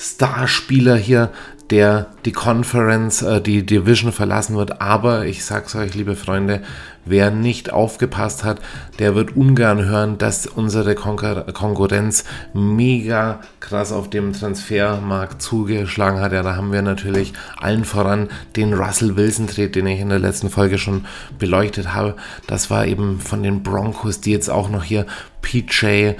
Starspieler 0.00 0.96
hier, 0.96 1.30
der 1.68 2.06
die 2.24 2.32
Conference, 2.32 3.22
äh, 3.22 3.40
die 3.40 3.64
Division 3.64 4.12
verlassen 4.12 4.56
wird. 4.56 4.80
Aber 4.80 5.26
ich 5.26 5.44
sag's 5.44 5.76
euch, 5.76 5.94
liebe 5.94 6.16
Freunde, 6.16 6.62
wer 7.04 7.30
nicht 7.30 7.72
aufgepasst 7.72 8.42
hat, 8.42 8.60
der 8.98 9.14
wird 9.14 9.36
ungern 9.36 9.84
hören, 9.84 10.16
dass 10.16 10.46
unsere 10.46 10.94
Konkur 10.94 11.46
Konkurrenz 11.52 12.24
mega 12.54 13.40
krass 13.60 13.92
auf 13.92 14.08
dem 14.10 14.32
Transfermarkt 14.32 15.42
zugeschlagen 15.42 16.20
hat. 16.20 16.32
Ja, 16.32 16.42
da 16.42 16.56
haben 16.56 16.72
wir 16.72 16.82
natürlich 16.82 17.34
allen 17.58 17.84
voran 17.84 18.28
den 18.56 18.72
Russell 18.72 19.16
Wilson 19.16 19.46
Trade, 19.46 19.70
den 19.70 19.86
ich 19.86 20.00
in 20.00 20.08
der 20.08 20.18
letzten 20.18 20.48
Folge 20.48 20.78
schon 20.78 21.04
beleuchtet 21.38 21.94
habe. 21.94 22.16
Das 22.46 22.70
war 22.70 22.86
eben 22.86 23.20
von 23.20 23.42
den 23.42 23.62
Broncos, 23.62 24.20
die 24.20 24.32
jetzt 24.32 24.50
auch 24.50 24.70
noch 24.70 24.82
hier 24.82 25.06
PJ 25.42 26.14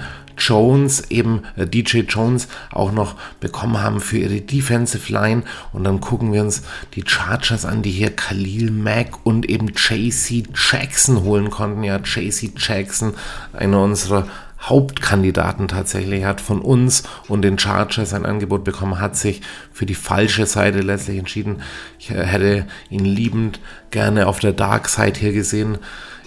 Jones, 0.47 1.09
eben 1.09 1.43
äh, 1.55 1.67
DJ 1.67 1.99
Jones, 1.99 2.47
auch 2.71 2.91
noch 2.91 3.15
bekommen 3.39 3.81
haben 3.81 3.99
für 4.01 4.17
ihre 4.17 4.41
Defensive 4.41 5.11
Line. 5.11 5.43
Und 5.73 5.83
dann 5.83 6.01
gucken 6.01 6.33
wir 6.33 6.41
uns 6.41 6.63
die 6.95 7.03
Chargers 7.05 7.65
an, 7.65 7.81
die 7.81 7.91
hier 7.91 8.15
Khalil 8.15 8.71
Mack 8.71 9.25
und 9.25 9.49
eben 9.49 9.69
JC 9.69 10.43
Jackson 10.53 11.23
holen 11.23 11.49
konnten. 11.49 11.83
Ja, 11.83 11.97
JC 11.97 12.51
Jackson, 12.57 13.13
einer 13.53 13.81
unserer 13.81 14.27
Hauptkandidaten 14.61 15.67
tatsächlich, 15.67 16.23
hat 16.23 16.39
von 16.39 16.61
uns 16.61 17.03
und 17.27 17.41
den 17.41 17.57
Chargers 17.57 18.13
ein 18.13 18.25
Angebot 18.25 18.63
bekommen, 18.63 18.99
hat 18.99 19.15
sich 19.15 19.41
für 19.73 19.87
die 19.87 19.95
falsche 19.95 20.45
Seite 20.45 20.81
letztlich 20.81 21.17
entschieden. 21.17 21.61
Ich 21.97 22.11
äh, 22.11 22.23
hätte 22.23 22.67
ihn 22.89 23.05
liebend 23.05 23.59
gerne 23.89 24.27
auf 24.27 24.39
der 24.39 24.53
Dark 24.53 24.87
Side 24.87 25.19
hier 25.19 25.33
gesehen 25.33 25.79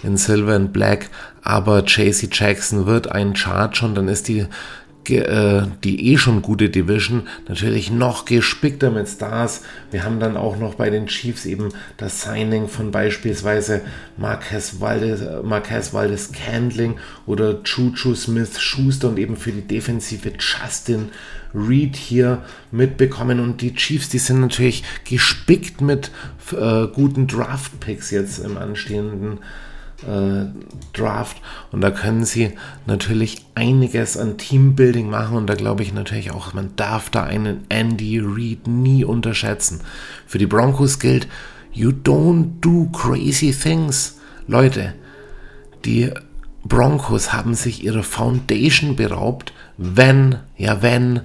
in 0.03 0.17
Silver 0.17 0.55
and 0.55 0.73
Black, 0.73 1.09
aber 1.41 1.83
JC 1.83 2.29
Jackson 2.31 2.85
wird 2.85 3.11
einen 3.11 3.35
Charge 3.35 3.85
und 3.85 3.95
dann 3.95 4.07
ist 4.07 4.27
die 4.27 4.47
äh, 5.11 5.63
die 5.83 6.11
eh 6.11 6.17
schon 6.17 6.41
gute 6.41 6.69
Division 6.69 7.27
natürlich 7.47 7.91
noch 7.91 8.25
gespickter 8.25 8.89
mit 8.91 9.07
Stars. 9.07 9.61
Wir 9.91 10.03
haben 10.03 10.19
dann 10.19 10.37
auch 10.37 10.57
noch 10.57 10.75
bei 10.75 10.89
den 10.89 11.07
Chiefs 11.07 11.45
eben 11.45 11.69
das 11.97 12.21
Signing 12.23 12.67
von 12.67 12.91
beispielsweise 12.91 13.81
Marquez 14.17 14.79
Valdez, 14.79 15.21
Marquez 15.43 15.93
Valdez 15.93 16.31
Candling 16.31 16.95
oder 17.25 17.63
Chuchu 17.63 18.15
Smith 18.15 18.59
Schuster 18.59 19.09
und 19.09 19.19
eben 19.19 19.37
für 19.37 19.51
die 19.51 19.67
Defensive 19.67 20.31
Justin 20.39 21.09
Reed 21.53 21.95
hier 21.95 22.43
mitbekommen. 22.71 23.39
Und 23.39 23.61
die 23.61 23.75
Chiefs, 23.75 24.09
die 24.09 24.19
sind 24.19 24.41
natürlich 24.41 24.83
gespickt 25.07 25.81
mit 25.81 26.11
äh, 26.51 26.87
guten 26.87 27.27
Draft-Picks 27.27 28.11
jetzt 28.11 28.39
im 28.39 28.57
anstehenden 28.57 29.39
äh, 30.03 30.45
Draft. 30.93 31.37
Und 31.71 31.81
da 31.81 31.91
können 31.91 32.25
sie 32.25 32.53
natürlich 32.85 33.45
einiges 33.55 34.17
an 34.17 34.37
Teambuilding 34.37 35.09
machen. 35.09 35.37
Und 35.37 35.47
da 35.47 35.55
glaube 35.55 35.83
ich 35.83 35.93
natürlich 35.93 36.31
auch, 36.31 36.53
man 36.53 36.75
darf 36.75 37.09
da 37.09 37.23
einen 37.23 37.65
Andy 37.69 38.19
Reid 38.19 38.67
nie 38.67 39.03
unterschätzen. 39.03 39.81
Für 40.27 40.37
die 40.37 40.47
Broncos 40.47 40.99
gilt, 40.99 41.27
you 41.71 41.89
don't 41.89 42.59
do 42.61 42.89
crazy 42.91 43.51
things. 43.51 44.19
Leute, 44.47 44.93
die 45.85 46.11
Broncos 46.63 47.31
haben 47.31 47.53
sich 47.53 47.83
ihre 47.83 48.03
Foundation 48.03 48.95
beraubt, 48.95 49.53
wenn, 49.77 50.37
ja 50.57 50.81
wenn 50.81 51.21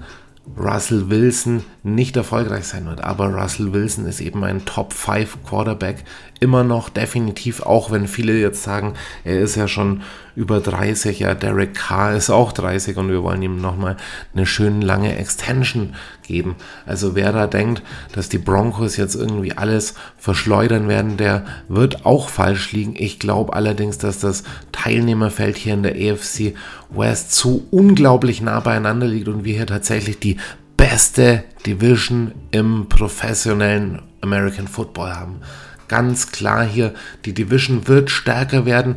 Russell 0.56 1.08
Wilson 1.08 1.62
nicht 1.83 2.16
erfolgreich 2.16 2.64
sein 2.64 2.87
wird. 2.87 3.03
Aber 3.03 3.28
Russell 3.28 3.72
Wilson 3.72 4.07
ist 4.07 4.20
eben 4.20 4.45
ein 4.45 4.64
Top 4.64 4.93
5 4.93 5.39
Quarterback. 5.45 6.05
Immer 6.39 6.64
noch 6.64 6.89
definitiv, 6.89 7.62
auch 7.62 7.91
wenn 7.91 8.07
viele 8.07 8.39
jetzt 8.39 8.62
sagen, 8.62 8.95
er 9.24 9.41
ist 9.41 9.57
ja 9.57 9.68
schon 9.68 10.03
über 10.35 10.61
30. 10.61 11.18
Ja, 11.18 11.35
Derek 11.35 11.74
Carr 11.74 12.14
ist 12.14 12.31
auch 12.31 12.53
30 12.53 12.97
und 12.97 13.11
wir 13.11 13.22
wollen 13.22 13.43
ihm 13.43 13.61
nochmal 13.61 13.97
eine 14.35 14.47
schöne 14.47 14.85
lange 14.85 15.16
Extension 15.16 15.95
geben. 16.22 16.57
Also 16.87 17.14
wer 17.14 17.33
da 17.33 17.47
denkt, 17.47 17.83
dass 18.12 18.28
die 18.28 18.39
Broncos 18.39 18.97
jetzt 18.97 19.16
irgendwie 19.16 19.53
alles 19.53 19.95
verschleudern 20.16 20.89
werden, 20.89 21.16
der 21.16 21.45
wird 21.68 22.07
auch 22.07 22.28
falsch 22.28 22.72
liegen. 22.72 22.95
Ich 22.97 23.18
glaube 23.18 23.53
allerdings, 23.53 23.99
dass 23.99 24.18
das 24.18 24.45
Teilnehmerfeld 24.72 25.57
hier 25.57 25.74
in 25.74 25.83
der 25.83 25.95
AFC 25.95 26.55
West 26.91 27.33
so 27.35 27.64
unglaublich 27.70 28.41
nah 28.41 28.61
beieinander 28.61 29.07
liegt 29.07 29.28
und 29.28 29.45
wir 29.45 29.55
hier 29.55 29.66
tatsächlich 29.66 30.18
die 30.18 30.39
beste 30.81 31.45
Division 31.66 32.33
im 32.53 32.89
professionellen 32.89 34.01
American 34.22 34.66
Football 34.66 35.14
haben. 35.14 35.41
Ganz 35.89 36.33
klar 36.33 36.64
hier, 36.64 36.95
die 37.26 37.35
Division 37.35 37.87
wird 37.87 38.11
stärker 38.11 38.64
werden, 38.64 38.95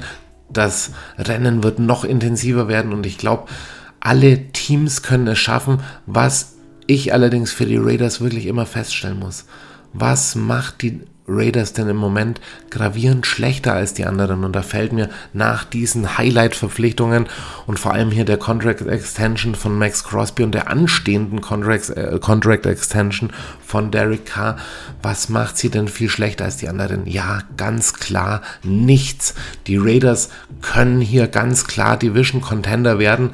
das 0.50 0.92
Rennen 1.18 1.62
wird 1.62 1.80
noch 1.80 2.06
intensiver 2.06 2.70
werden 2.70 2.94
und 2.94 3.06
ich 3.06 3.18
glaube, 3.18 3.52
alle 4.00 4.54
Teams 4.54 5.04
können 5.04 5.28
es 5.28 5.40
schaffen, 5.40 5.82
was 6.06 6.54
ich 6.88 7.12
allerdings 7.12 7.52
für 7.52 7.66
die 7.66 7.76
Raiders 7.76 8.22
wirklich 8.22 8.46
immer 8.46 8.66
feststellen 8.66 9.20
muss. 9.20 9.44
Was 9.92 10.36
macht 10.36 10.84
die 10.84 11.02
Raiders 11.28 11.74
denn 11.74 11.88
im 11.88 11.98
Moment 11.98 12.42
gravierend 12.70 13.26
schlechter 13.26 13.74
als 13.74 13.94
die 13.94 14.06
anderen. 14.06 14.44
Und 14.44 14.54
da 14.54 14.62
fällt 14.62 14.92
mir 14.92 15.10
nach 15.32 15.64
diesen 15.64 16.18
Highlight-Verpflichtungen 16.18 17.28
und 17.66 17.80
vor 17.80 17.94
allem 17.94 18.12
hier 18.12 18.26
der 18.26 18.38
Contract 18.38 18.82
Extension 18.82 19.56
von 19.56 19.78
Max 19.78 20.04
Crosby 20.04 20.44
und 20.44 20.54
der 20.54 20.70
anstehenden 20.70 21.42
Contract, 21.42 21.90
äh, 21.92 22.20
Contract 22.20 22.66
Extension 22.66 23.32
von 23.66 23.92
Derek 23.92 24.26
Carr, 24.26 24.58
was 25.02 25.30
macht 25.30 25.58
sie 25.58 25.70
denn 25.70 25.88
viel 25.88 26.10
schlechter 26.10 26.46
als 26.46 26.58
die 26.58 26.68
anderen? 26.68 27.08
Ja, 27.08 27.40
ganz 27.58 27.94
klar 27.94 28.42
nichts. 28.64 29.34
Die 29.68 29.78
Raiders 29.78 30.30
können 30.62 31.00
hier 31.00 31.28
ganz 31.28 31.66
klar 31.66 31.98
Division 31.98 32.42
Contender 32.42 33.00
werden 33.00 33.32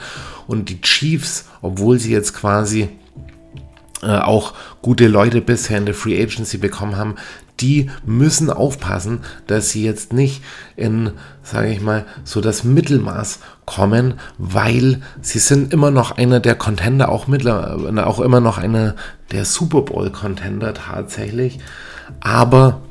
und 0.47 0.69
die 0.69 0.81
Chiefs, 0.81 1.45
obwohl 1.61 1.99
sie 1.99 2.11
jetzt 2.11 2.35
quasi 2.35 2.89
äh, 4.01 4.07
auch 4.07 4.53
gute 4.81 5.07
Leute 5.07 5.41
bisher 5.41 5.77
in 5.77 5.85
der 5.85 5.95
Free 5.95 6.21
Agency 6.21 6.57
bekommen 6.57 6.95
haben, 6.95 7.15
die 7.61 7.89
müssen 8.05 8.49
aufpassen, 8.49 9.19
dass 9.47 9.69
sie 9.69 9.83
jetzt 9.83 10.13
nicht 10.13 10.43
in, 10.75 11.11
sage 11.43 11.69
ich 11.69 11.81
mal, 11.81 12.05
so 12.23 12.41
das 12.41 12.63
Mittelmaß 12.63 13.39
kommen, 13.65 14.15
weil 14.37 15.01
sie 15.21 15.39
sind 15.39 15.73
immer 15.73 15.91
noch 15.91 16.17
einer 16.17 16.39
der 16.39 16.55
Contender, 16.55 17.09
auch, 17.09 17.27
mittler, 17.27 18.07
auch 18.07 18.19
immer 18.19 18.39
noch 18.39 18.57
einer 18.57 18.95
der 19.31 19.45
Super 19.45 19.81
Bowl 19.81 20.09
Contender 20.09 20.73
tatsächlich. 20.73 21.59
Aber 22.19 22.81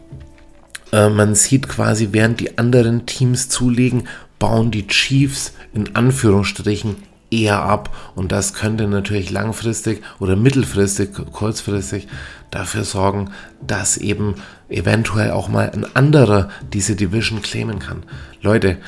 äh, 0.92 1.08
man 1.08 1.34
sieht 1.34 1.68
quasi, 1.68 2.08
während 2.12 2.40
die 2.40 2.58
anderen 2.58 3.06
Teams 3.06 3.48
zulegen, 3.48 4.08
bauen 4.38 4.70
die 4.70 4.86
Chiefs 4.86 5.52
in 5.74 5.94
Anführungsstrichen 5.96 6.96
eher 7.30 7.62
ab. 7.62 7.94
Und 8.14 8.32
das 8.32 8.54
könnte 8.54 8.86
natürlich 8.86 9.30
langfristig 9.30 10.02
oder 10.18 10.36
mittelfristig, 10.36 11.10
kurzfristig 11.32 12.08
dafür 12.50 12.84
sorgen, 12.84 13.30
dass 13.66 13.96
eben 13.96 14.36
eventuell 14.68 15.30
auch 15.30 15.48
mal 15.48 15.70
ein 15.70 15.84
anderer 15.96 16.48
diese 16.72 16.96
Division 16.96 17.42
claimen 17.42 17.78
kann. 17.78 18.02
Leute, 18.42 18.78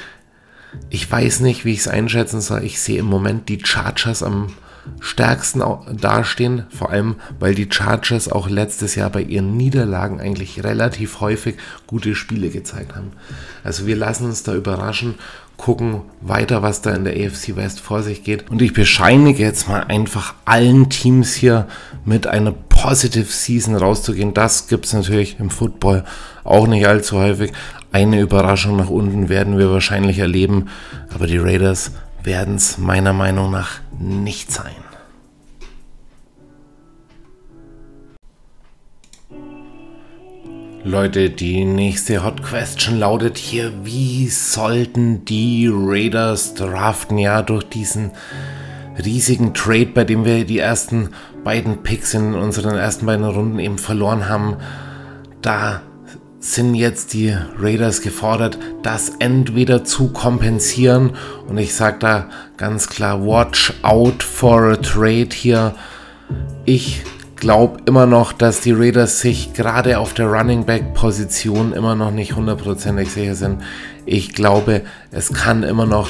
ich 0.89 1.11
weiß 1.11 1.41
nicht, 1.41 1.65
wie 1.65 1.73
ich 1.73 1.81
es 1.81 1.89
einschätzen 1.89 2.41
soll. 2.41 2.65
Ich 2.65 2.81
sehe 2.81 3.01
im 3.01 3.07
Moment 3.07 3.49
die 3.49 3.61
Chargers 3.65 4.23
am 4.23 4.49
stärksten 5.01 5.63
dastehen, 6.01 6.65
vor 6.71 6.91
allem 6.91 7.17
weil 7.39 7.55
die 7.55 7.69
Chargers 7.71 8.31
auch 8.31 8.49
letztes 8.49 8.95
Jahr 8.95 9.11
bei 9.11 9.21
ihren 9.23 9.57
Niederlagen 9.57 10.21
eigentlich 10.21 10.65
relativ 10.65 11.21
häufig 11.21 11.57
gute 11.87 12.15
Spiele 12.15 12.49
gezeigt 12.49 12.95
haben. 12.97 13.13
Also 13.63 13.87
wir 13.87 13.97
lassen 13.97 14.25
uns 14.25 14.43
da 14.43 14.55
überraschen 14.55 15.17
gucken 15.61 16.01
weiter, 16.23 16.63
was 16.63 16.81
da 16.81 16.95
in 16.95 17.05
der 17.05 17.15
AFC 17.15 17.55
West 17.55 17.81
vor 17.81 18.03
sich 18.03 18.25
geht. 18.25 18.51
Und 18.51 18.63
ich 18.63 18.73
bescheinige 18.73 19.43
jetzt 19.43 19.69
mal 19.69 19.85
einfach 19.85 20.35
allen 20.47 20.89
Teams 20.89 21.35
hier 21.35 21.69
mit 22.07 22.27
einer 22.27 22.53
Positive 22.81 23.31
Season 23.31 23.77
rauszugehen. 23.77 24.33
Das 24.33 24.67
gibt 24.69 24.87
es 24.87 24.95
natürlich 24.95 25.39
im 25.39 25.51
Football 25.51 26.05
auch 26.45 26.67
nicht 26.67 26.87
allzu 26.87 27.19
häufig. 27.19 27.53
Eine 27.93 28.21
Überraschung 28.21 28.77
nach 28.77 28.89
unten 28.89 29.29
werden 29.29 29.59
wir 29.59 29.71
wahrscheinlich 29.71 30.19
erleben, 30.19 30.69
aber 31.13 31.27
die 31.27 31.37
Raiders 31.37 31.93
werden 32.23 32.55
es 32.55 32.79
meiner 32.79 33.13
Meinung 33.13 33.51
nach 33.51 33.81
nicht 33.99 34.51
sein. 34.51 34.73
Leute, 40.83 41.29
die 41.29 41.67
nächste 41.67 42.25
Hot 42.25 42.43
Question 42.43 42.99
lautet 42.99 43.37
hier, 43.37 43.71
wie 43.85 44.29
sollten 44.29 45.27
die 45.27 45.69
Raiders 45.71 46.55
draften? 46.55 47.19
Ja, 47.19 47.43
durch 47.43 47.65
diesen 47.65 48.13
riesigen 49.05 49.53
Trade, 49.53 49.91
bei 49.95 50.05
dem 50.05 50.25
wir 50.25 50.47
die 50.47 50.59
ersten 50.59 51.11
beiden 51.45 51.83
Picks 51.83 52.15
in 52.15 52.35
unseren 52.35 52.77
ersten 52.77 53.07
beiden 53.07 53.25
Runden 53.25 53.59
eben 53.59 53.79
verloren 53.79 54.29
haben, 54.29 54.57
da 55.43 55.83
sind 56.41 56.75
jetzt 56.75 57.13
die 57.13 57.37
Raiders 57.59 58.01
gefordert, 58.01 58.59
das 58.83 59.11
entweder 59.19 59.85
zu 59.85 60.09
kompensieren 60.09 61.13
und 61.47 61.59
ich 61.59 61.75
sage 61.75 61.99
da 62.01 62.31
ganz 62.57 62.89
klar, 62.89 63.25
watch 63.25 63.75
out 63.83 64.23
for 64.23 64.73
a 64.73 64.77
trade 64.77 65.29
hier. 65.33 65.75
Ich 66.65 67.03
glaube 67.41 67.81
immer 67.87 68.07
noch, 68.07 68.33
dass 68.33 68.61
die 68.61 68.73
Raiders 68.73 69.21
sich 69.21 69.53
gerade 69.55 69.99
auf 69.99 70.15
der 70.15 70.27
Running 70.27 70.65
Back 70.65 70.95
Position 70.95 71.73
immer 71.73 71.97
noch 71.97 72.11
nicht 72.11 72.37
hundertprozentig 72.37 73.11
sicher 73.11 73.35
sind. 73.35 73.63
Ich 74.07 74.35
glaube, 74.35 74.83
es 75.11 75.33
kann 75.33 75.63
immer 75.63 75.87
noch 75.87 76.09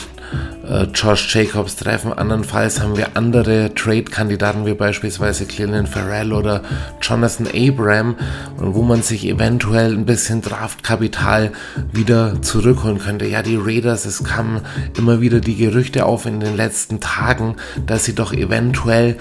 äh, 0.69 0.85
Josh 0.95 1.35
Jacobs 1.35 1.77
treffen. 1.77 2.13
Andernfalls 2.13 2.81
haben 2.81 2.97
wir 2.97 3.17
andere 3.17 3.75
Trade-Kandidaten 3.75 4.67
wie 4.67 4.75
beispielsweise 4.75 5.47
Cleveland 5.47 5.89
Farrell 5.89 6.33
oder 6.33 6.63
Jonathan 7.01 7.47
Abram, 7.47 8.17
wo 8.57 8.83
man 8.83 9.03
sich 9.03 9.27
eventuell 9.27 9.93
ein 9.93 10.07
bisschen 10.07 10.43
Draftkapital 10.43 11.53
wieder 11.93 12.43
zurückholen 12.43 12.99
könnte. 12.99 13.27
Ja, 13.27 13.43
die 13.43 13.57
Raiders, 13.57 14.05
es 14.05 14.25
kamen 14.25 14.61
immer 14.97 15.21
wieder 15.21 15.41
die 15.41 15.57
Gerüchte 15.57 16.07
auf 16.07 16.27
in 16.27 16.41
den 16.41 16.57
letzten 16.57 17.01
Tagen, 17.01 17.57
dass 17.87 18.05
sie 18.05 18.15
doch 18.15 18.33
eventuell 18.33 19.17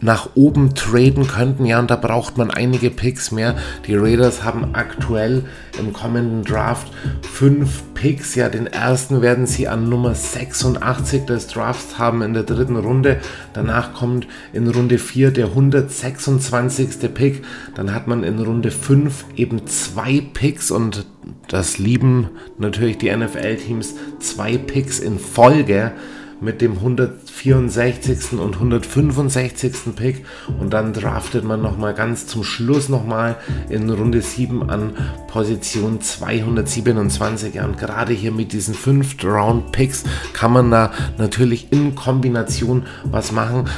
nach 0.00 0.30
oben 0.34 0.74
traden 0.74 1.26
könnten. 1.26 1.64
Ja, 1.64 1.78
und 1.78 1.90
da 1.90 1.96
braucht 1.96 2.36
man 2.36 2.50
einige 2.50 2.90
Picks 2.90 3.32
mehr. 3.32 3.56
Die 3.86 3.94
Raiders 3.94 4.44
haben 4.44 4.74
aktuell 4.74 5.44
im 5.78 5.92
kommenden 5.92 6.44
Draft 6.44 6.92
fünf 7.22 7.82
Picks. 7.94 8.34
Ja, 8.34 8.48
den 8.48 8.66
ersten 8.66 9.22
werden 9.22 9.46
sie 9.46 9.68
an 9.68 9.88
Nummer 9.88 10.14
86 10.14 11.26
des 11.26 11.48
Drafts 11.48 11.98
haben 11.98 12.22
in 12.22 12.34
der 12.34 12.44
dritten 12.44 12.76
Runde. 12.76 13.18
Danach 13.52 13.94
kommt 13.94 14.26
in 14.52 14.68
Runde 14.68 14.98
4 14.98 15.30
der 15.30 15.46
126. 15.46 17.12
Pick. 17.14 17.44
Dann 17.74 17.94
hat 17.94 18.06
man 18.06 18.24
in 18.24 18.38
Runde 18.38 18.70
5 18.70 19.24
eben 19.36 19.66
zwei 19.66 20.22
Picks 20.32 20.70
und 20.70 21.06
das 21.48 21.78
lieben 21.78 22.28
natürlich 22.58 22.98
die 22.98 23.14
NFL-Teams, 23.14 23.94
zwei 24.20 24.58
Picks 24.58 24.98
in 24.98 25.18
Folge 25.18 25.92
mit 26.40 26.60
dem 26.60 26.74
164. 26.74 28.38
und 28.38 28.54
165. 28.54 29.94
Pick 29.96 30.24
und 30.60 30.72
dann 30.72 30.92
draftet 30.92 31.44
man 31.44 31.62
nochmal 31.62 31.94
ganz 31.94 32.26
zum 32.26 32.44
Schluss 32.44 32.88
nochmal 32.88 33.36
in 33.68 33.90
Runde 33.90 34.22
7 34.22 34.68
an 34.68 34.92
Position 35.28 36.00
227. 36.00 37.54
Ja, 37.54 37.64
und 37.64 37.78
gerade 37.78 38.12
hier 38.12 38.32
mit 38.32 38.52
diesen 38.52 38.74
5 38.74 39.22
Round 39.24 39.72
Picks 39.72 40.04
kann 40.32 40.52
man 40.52 40.70
da 40.70 40.92
natürlich 41.16 41.72
in 41.72 41.94
Kombination 41.94 42.86
was 43.04 43.32
machen. 43.32 43.68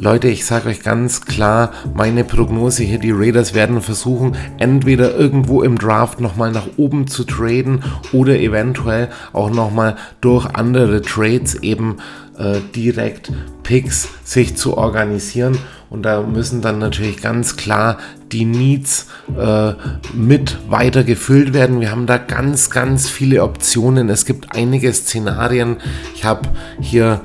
Leute, 0.00 0.28
ich 0.28 0.44
sage 0.44 0.68
euch 0.68 0.84
ganz 0.84 1.22
klar, 1.22 1.72
meine 1.92 2.22
Prognose 2.22 2.84
hier, 2.84 3.00
die 3.00 3.10
Raiders 3.10 3.52
werden 3.52 3.80
versuchen, 3.80 4.36
entweder 4.58 5.16
irgendwo 5.16 5.62
im 5.62 5.76
Draft 5.76 6.20
nochmal 6.20 6.52
nach 6.52 6.68
oben 6.76 7.08
zu 7.08 7.24
traden 7.24 7.82
oder 8.12 8.38
eventuell 8.38 9.08
auch 9.32 9.50
nochmal 9.50 9.96
durch 10.20 10.46
andere 10.46 11.02
Trades 11.02 11.56
eben 11.56 11.96
äh, 12.38 12.60
direkt 12.76 13.32
Picks 13.64 14.08
sich 14.22 14.56
zu 14.56 14.78
organisieren. 14.78 15.58
Und 15.90 16.02
da 16.02 16.22
müssen 16.22 16.62
dann 16.62 16.78
natürlich 16.78 17.20
ganz 17.20 17.56
klar 17.56 17.98
die 18.30 18.44
Needs 18.44 19.08
äh, 19.36 19.72
mit 20.14 20.58
weiter 20.70 21.02
gefüllt 21.02 21.54
werden. 21.54 21.80
Wir 21.80 21.90
haben 21.90 22.06
da 22.06 22.18
ganz, 22.18 22.70
ganz 22.70 23.08
viele 23.08 23.42
Optionen. 23.42 24.08
Es 24.10 24.26
gibt 24.26 24.54
einige 24.54 24.92
Szenarien. 24.92 25.78
Ich 26.14 26.24
habe 26.24 26.48
hier 26.80 27.22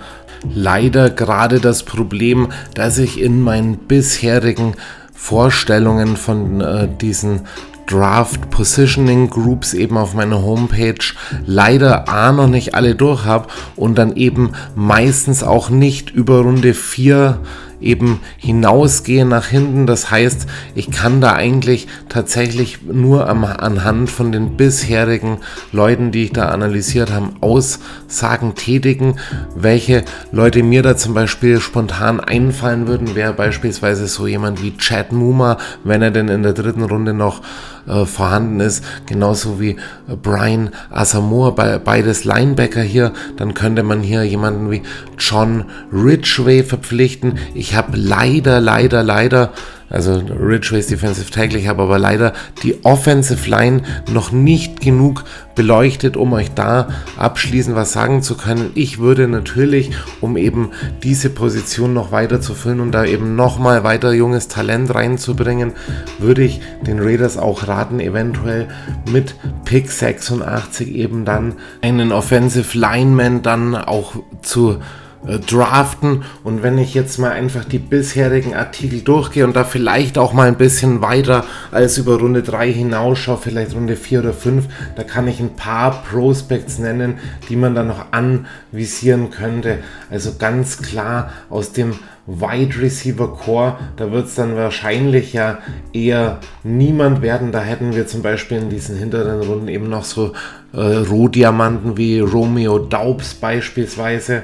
leider 0.53 1.09
gerade 1.09 1.59
das 1.59 1.83
Problem, 1.83 2.49
dass 2.73 2.97
ich 2.97 3.21
in 3.21 3.41
meinen 3.41 3.77
bisherigen 3.77 4.73
Vorstellungen 5.13 6.17
von 6.17 6.61
äh, 6.61 6.87
diesen 6.99 7.41
Draft 7.87 8.49
Positioning 8.49 9.29
Groups 9.29 9.73
eben 9.73 9.97
auf 9.97 10.13
meiner 10.13 10.41
Homepage 10.41 11.13
leider 11.45 12.07
A 12.09 12.31
noch 12.31 12.47
nicht 12.47 12.75
alle 12.75 12.95
durch 12.95 13.25
habe 13.25 13.47
und 13.75 13.97
dann 13.97 14.15
eben 14.15 14.53
meistens 14.75 15.43
auch 15.43 15.69
nicht 15.69 16.09
über 16.09 16.39
Runde 16.39 16.73
4 16.73 17.39
eben 17.83 18.19
hinausgehe 18.37 19.25
nach 19.25 19.47
hinten. 19.47 19.85
Das 19.85 20.11
heißt, 20.11 20.47
ich 20.75 20.91
kann 20.91 21.21
da 21.21 21.33
eigentlich 21.33 21.87
tatsächlich 22.09 22.79
nur 22.83 23.29
am, 23.29 23.43
anhand 23.43 24.09
von 24.09 24.31
den 24.31 24.57
bisherigen 24.57 25.37
Leuten, 25.71 26.11
die 26.11 26.25
ich 26.25 26.33
da 26.33 26.49
analysiert 26.49 27.11
habe, 27.11 27.29
Aussagen 27.41 28.55
tätigen. 28.55 29.15
Welche 29.55 30.03
Leute 30.31 30.63
mir 30.63 30.81
da 30.81 30.95
zum 30.95 31.13
Beispiel 31.13 31.59
spontan 31.59 32.19
einfallen 32.19 32.87
würden, 32.87 33.15
wäre 33.15 33.33
beispielsweise 33.33 34.07
so 34.07 34.27
jemand 34.27 34.61
wie 34.63 34.77
Chad 34.77 35.11
Numa, 35.11 35.57
wenn 35.83 36.01
er 36.01 36.11
denn 36.11 36.27
in 36.27 36.43
der 36.43 36.53
dritten 36.53 36.83
Runde 36.83 37.13
noch 37.13 37.41
äh, 37.87 38.05
vorhanden 38.05 38.59
ist, 38.59 38.83
genauso 39.05 39.59
wie 39.59 39.71
äh, 39.71 40.15
Brian 40.21 40.69
Asamoah, 40.91 41.55
be 41.55 41.81
beides 41.83 42.23
Linebacker 42.23 42.81
hier, 42.81 43.13
dann 43.37 43.53
könnte 43.53 43.83
man 43.83 44.01
hier 44.01 44.23
jemanden 44.23 44.71
wie 44.71 44.83
John 45.17 45.65
Ridgway 45.91 46.63
verpflichten. 46.63 47.37
Ich 47.53 47.75
habe 47.75 47.97
leider, 47.97 48.59
leider, 48.59 49.03
leider 49.03 49.51
also 49.89 50.13
Ridgeways 50.13 50.87
Defensive 50.87 51.31
Tackle. 51.31 51.59
Ich 51.59 51.67
habe 51.67 51.83
aber 51.83 51.99
leider 51.99 52.33
die 52.63 52.83
Offensive 52.83 53.49
Line 53.49 53.83
noch 54.11 54.31
nicht 54.31 54.81
genug 54.81 55.23
beleuchtet, 55.55 56.17
um 56.17 56.33
euch 56.33 56.51
da 56.53 56.89
abschließend 57.17 57.75
was 57.75 57.93
sagen 57.93 58.21
zu 58.21 58.35
können. 58.35 58.71
Ich 58.75 58.99
würde 58.99 59.27
natürlich, 59.27 59.91
um 60.21 60.37
eben 60.37 60.71
diese 61.03 61.29
Position 61.29 61.93
noch 61.93 62.11
weiter 62.11 62.41
zu 62.41 62.55
füllen 62.55 62.79
und 62.79 62.91
da 62.91 63.05
eben 63.05 63.35
nochmal 63.35 63.83
weiter 63.83 64.13
junges 64.13 64.47
Talent 64.47 64.93
reinzubringen, 64.93 65.73
würde 66.19 66.43
ich 66.43 66.61
den 66.85 66.99
Raiders 66.99 67.37
auch 67.37 67.67
raten, 67.67 67.99
eventuell 67.99 68.67
mit 69.11 69.35
Pick 69.65 69.91
86 69.91 70.95
eben 70.95 71.25
dann 71.25 71.53
einen 71.81 72.11
Offensive 72.11 72.77
Lineman 72.77 73.41
dann 73.41 73.75
auch 73.75 74.15
zu 74.41 74.79
äh, 75.27 75.39
draften. 75.39 76.23
Und 76.43 76.63
wenn 76.63 76.77
ich 76.77 76.93
jetzt 76.93 77.17
mal 77.17 77.31
einfach 77.31 77.63
die 77.63 77.79
bisherigen 77.79 78.55
Artikel 78.55 79.01
durchgehe 79.01 79.45
und 79.45 79.55
da 79.55 79.63
vielleicht 79.63 80.17
auch 80.17 80.33
mal 80.33 80.47
ein 80.47 80.57
bisschen 80.57 81.01
weiter 81.01 81.45
als 81.71 81.97
über 81.97 82.19
Runde 82.19 82.43
3 82.43 82.71
hinausschaue, 82.71 83.37
vielleicht 83.37 83.75
Runde 83.75 83.95
4 83.95 84.19
oder 84.19 84.33
5, 84.33 84.65
da 84.95 85.03
kann 85.03 85.27
ich 85.27 85.39
ein 85.39 85.55
paar 85.55 86.03
Prospects 86.03 86.79
nennen, 86.79 87.19
die 87.49 87.55
man 87.55 87.75
dann 87.75 87.87
noch 87.87 88.07
anvisieren 88.11 89.31
könnte. 89.31 89.79
Also 90.09 90.33
ganz 90.37 90.81
klar 90.81 91.31
aus 91.49 91.71
dem 91.71 91.93
Wide 92.25 92.79
Receiver 92.81 93.27
Core, 93.35 93.77
da 93.97 94.11
wird 94.11 94.27
es 94.27 94.35
dann 94.35 94.55
wahrscheinlich 94.55 95.33
ja 95.33 95.59
eher 95.91 96.39
niemand 96.63 97.21
werden. 97.21 97.51
Da 97.51 97.61
hätten 97.61 97.95
wir 97.95 98.07
zum 98.07 98.21
Beispiel 98.21 98.57
in 98.57 98.69
diesen 98.69 98.97
hinteren 98.97 99.41
Runden 99.41 99.67
eben 99.67 99.89
noch 99.89 100.05
so 100.05 100.31
äh, 100.73 100.79
Rohdiamanten 100.79 101.97
wie 101.97 102.19
Romeo 102.19 102.79
Daubs 102.79 103.33
beispielsweise 103.33 104.43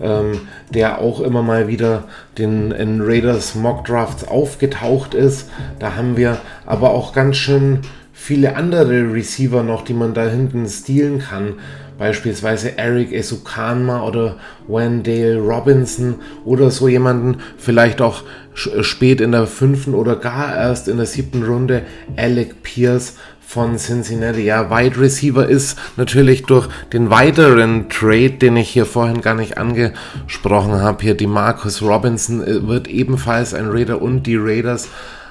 ähm, 0.00 0.42
der 0.70 0.98
auch 1.00 1.20
immer 1.20 1.42
mal 1.42 1.68
wieder 1.68 2.04
den, 2.38 2.70
in 2.72 3.00
Raiders 3.00 3.54
Mock 3.54 3.84
Drafts 3.84 4.26
aufgetaucht 4.26 5.14
ist. 5.14 5.48
Da 5.78 5.96
haben 5.96 6.16
wir 6.16 6.38
aber 6.66 6.90
auch 6.90 7.12
ganz 7.12 7.36
schön 7.36 7.80
viele 8.12 8.56
andere 8.56 9.12
Receiver 9.12 9.62
noch, 9.62 9.84
die 9.84 9.94
man 9.94 10.14
da 10.14 10.24
hinten 10.24 10.66
stehlen 10.68 11.18
kann. 11.18 11.54
Beispielsweise 11.98 12.76
Eric 12.76 13.12
Esukanma 13.12 14.02
oder 14.02 14.36
Wendale 14.66 15.38
Robinson 15.38 16.16
oder 16.44 16.70
so 16.70 16.88
jemanden, 16.88 17.36
vielleicht 17.56 18.00
auch 18.00 18.22
spät 18.54 19.20
in 19.20 19.32
der 19.32 19.46
fünften 19.46 19.94
oder 19.94 20.16
gar 20.16 20.56
erst 20.56 20.88
in 20.88 20.96
der 20.96 21.06
siebten 21.06 21.44
Runde 21.44 21.82
Alec 22.16 22.62
Pierce 22.62 23.16
von 23.54 23.78
Cincinnati. 23.78 24.42
Ja, 24.42 24.68
Wide 24.68 25.00
Receiver 25.00 25.48
ist 25.48 25.78
natürlich 25.96 26.42
durch 26.42 26.68
den 26.92 27.08
weiteren 27.08 27.88
Trade, 27.88 28.32
den 28.32 28.56
ich 28.56 28.68
hier 28.68 28.84
vorhin 28.84 29.20
gar 29.20 29.34
nicht 29.34 29.58
angesprochen 29.58 30.80
habe, 30.82 31.04
hier 31.04 31.14
die 31.14 31.28
Marcus 31.28 31.80
Robinson 31.80 32.42
äh, 32.42 32.66
wird 32.66 32.88
ebenfalls 32.88 33.54
ein 33.54 33.68
Raider 33.70 34.02
und 34.02 34.24
die 34.24 34.34
Raiders 34.36 34.88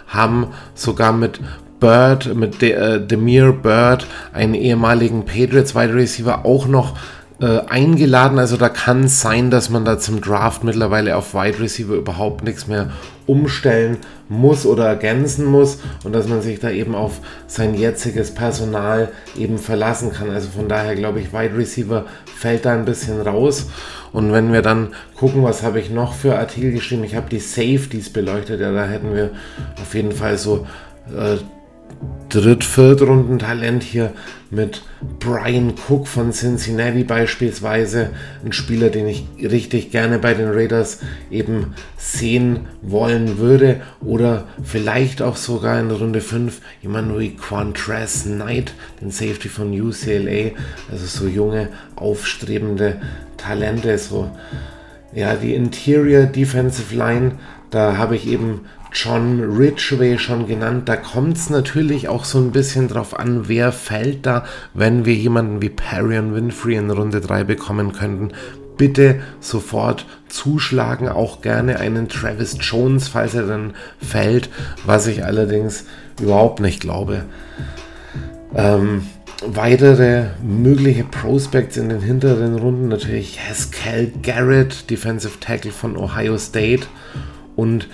haben 0.07 0.47
sogar 0.74 1.11
mit 1.11 1.41
Bird, 1.82 2.34
mit 2.34 2.61
De, 2.61 2.71
äh, 2.71 3.05
Demir 3.05 3.51
Bird, 3.51 4.07
einen 4.32 4.53
ehemaligen 4.53 5.26
Patriots 5.26 5.76
Wide 5.76 5.93
Receiver, 5.93 6.45
auch 6.45 6.65
noch 6.65 6.97
äh, 7.43 7.59
eingeladen. 7.67 8.39
Also 8.39 8.55
da 8.55 8.69
kann 8.69 9.03
es 9.03 9.19
sein, 9.19 9.51
dass 9.51 9.69
man 9.69 9.83
da 9.83 9.99
zum 9.99 10.21
Draft 10.21 10.63
mittlerweile 10.63 11.17
auf 11.17 11.33
Wide 11.33 11.59
Receiver 11.59 11.93
überhaupt 11.93 12.45
nichts 12.45 12.67
mehr 12.67 12.91
umstellen 13.25 13.97
muss 14.29 14.65
oder 14.65 14.85
ergänzen 14.85 15.45
muss 15.45 15.79
und 16.05 16.13
dass 16.13 16.29
man 16.29 16.41
sich 16.41 16.61
da 16.61 16.69
eben 16.69 16.95
auf 16.95 17.19
sein 17.47 17.75
jetziges 17.75 18.33
Personal 18.33 19.09
eben 19.37 19.57
verlassen 19.57 20.13
kann. 20.13 20.29
Also 20.29 20.47
von 20.55 20.69
daher 20.69 20.95
glaube 20.95 21.19
ich, 21.19 21.33
Wide 21.33 21.57
Receiver 21.57 22.05
fällt 22.33 22.63
da 22.63 22.73
ein 22.73 22.85
bisschen 22.85 23.19
raus. 23.19 23.69
Und 24.13 24.31
wenn 24.31 24.53
wir 24.53 24.61
dann 24.61 24.93
gucken, 25.17 25.43
was 25.43 25.63
habe 25.63 25.81
ich 25.81 25.89
noch 25.89 26.13
für 26.13 26.37
Artikel 26.37 26.71
geschrieben, 26.71 27.03
ich 27.03 27.15
habe 27.15 27.29
die 27.29 27.39
Safeties 27.39 28.13
beleuchtet, 28.13 28.61
ja, 28.61 28.71
da 28.71 28.85
hätten 28.85 29.13
wir 29.13 29.31
auf 29.81 29.93
jeden 29.93 30.13
Fall 30.13 30.37
so 30.37 30.65
äh, 31.09 31.37
Dritt-, 32.29 32.63
Viertrunden-Talent 32.63 33.83
hier 33.83 34.13
mit 34.49 34.83
Brian 35.19 35.73
Cook 35.87 36.07
von 36.07 36.31
Cincinnati 36.31 37.03
beispielsweise. 37.03 38.09
Ein 38.43 38.53
Spieler, 38.53 38.89
den 38.89 39.07
ich 39.07 39.25
richtig 39.39 39.91
gerne 39.91 40.19
bei 40.19 40.33
den 40.33 40.49
Raiders 40.49 40.99
eben 41.29 41.75
sehen 41.97 42.67
wollen 42.81 43.37
würde. 43.37 43.81
Oder 44.01 44.47
vielleicht 44.63 45.21
auch 45.21 45.35
sogar 45.35 45.79
in 45.79 45.91
Runde 45.91 46.21
5 46.21 46.61
jemand 46.81 47.17
wie 47.19 47.35
Quantress 47.35 48.23
Knight, 48.23 48.73
den 49.01 49.11
Safety 49.11 49.49
von 49.49 49.69
UCLA. 49.71 50.51
Also 50.91 51.05
so 51.05 51.27
junge, 51.27 51.69
aufstrebende 51.95 53.01
Talente. 53.37 53.97
So, 53.97 54.31
ja, 55.13 55.35
die 55.35 55.53
Interior 55.53 56.23
Defensive 56.23 56.95
Line, 56.95 57.33
da 57.69 57.97
habe 57.97 58.15
ich 58.15 58.27
eben 58.27 58.61
John 58.93 59.39
Ridgway 59.39 60.17
schon 60.17 60.47
genannt. 60.47 60.87
Da 60.87 60.95
kommt 60.95 61.37
es 61.37 61.49
natürlich 61.49 62.07
auch 62.07 62.25
so 62.25 62.37
ein 62.37 62.51
bisschen 62.51 62.87
drauf 62.87 63.17
an, 63.17 63.47
wer 63.47 63.71
fällt 63.71 64.25
da, 64.25 64.45
wenn 64.73 65.05
wir 65.05 65.15
jemanden 65.15 65.61
wie 65.61 65.69
Parion 65.69 66.35
Winfrey 66.35 66.75
in 66.75 66.91
Runde 66.91 67.19
3 67.19 67.43
bekommen 67.43 67.93
könnten. 67.93 68.31
Bitte 68.77 69.21
sofort 69.39 70.05
zuschlagen, 70.29 71.07
auch 71.07 71.41
gerne 71.41 71.79
einen 71.79 72.07
Travis 72.07 72.57
Jones, 72.59 73.07
falls 73.07 73.33
er 73.33 73.47
dann 73.47 73.73
fällt, 73.99 74.49
was 74.85 75.07
ich 75.07 75.25
allerdings 75.25 75.85
überhaupt 76.21 76.59
nicht 76.59 76.81
glaube. 76.81 77.25
Ähm, 78.55 79.03
weitere 79.45 80.25
mögliche 80.43 81.03
Prospects 81.03 81.77
in 81.77 81.89
den 81.89 82.01
hinteren 82.01 82.55
Runden 82.55 82.87
natürlich 82.87 83.39
Haskell 83.39 84.11
Garrett, 84.21 84.89
Defensive 84.89 85.39
Tackle 85.39 85.71
von 85.71 85.97
Ohio 85.97 86.37
State 86.37 86.85
und 87.55 87.87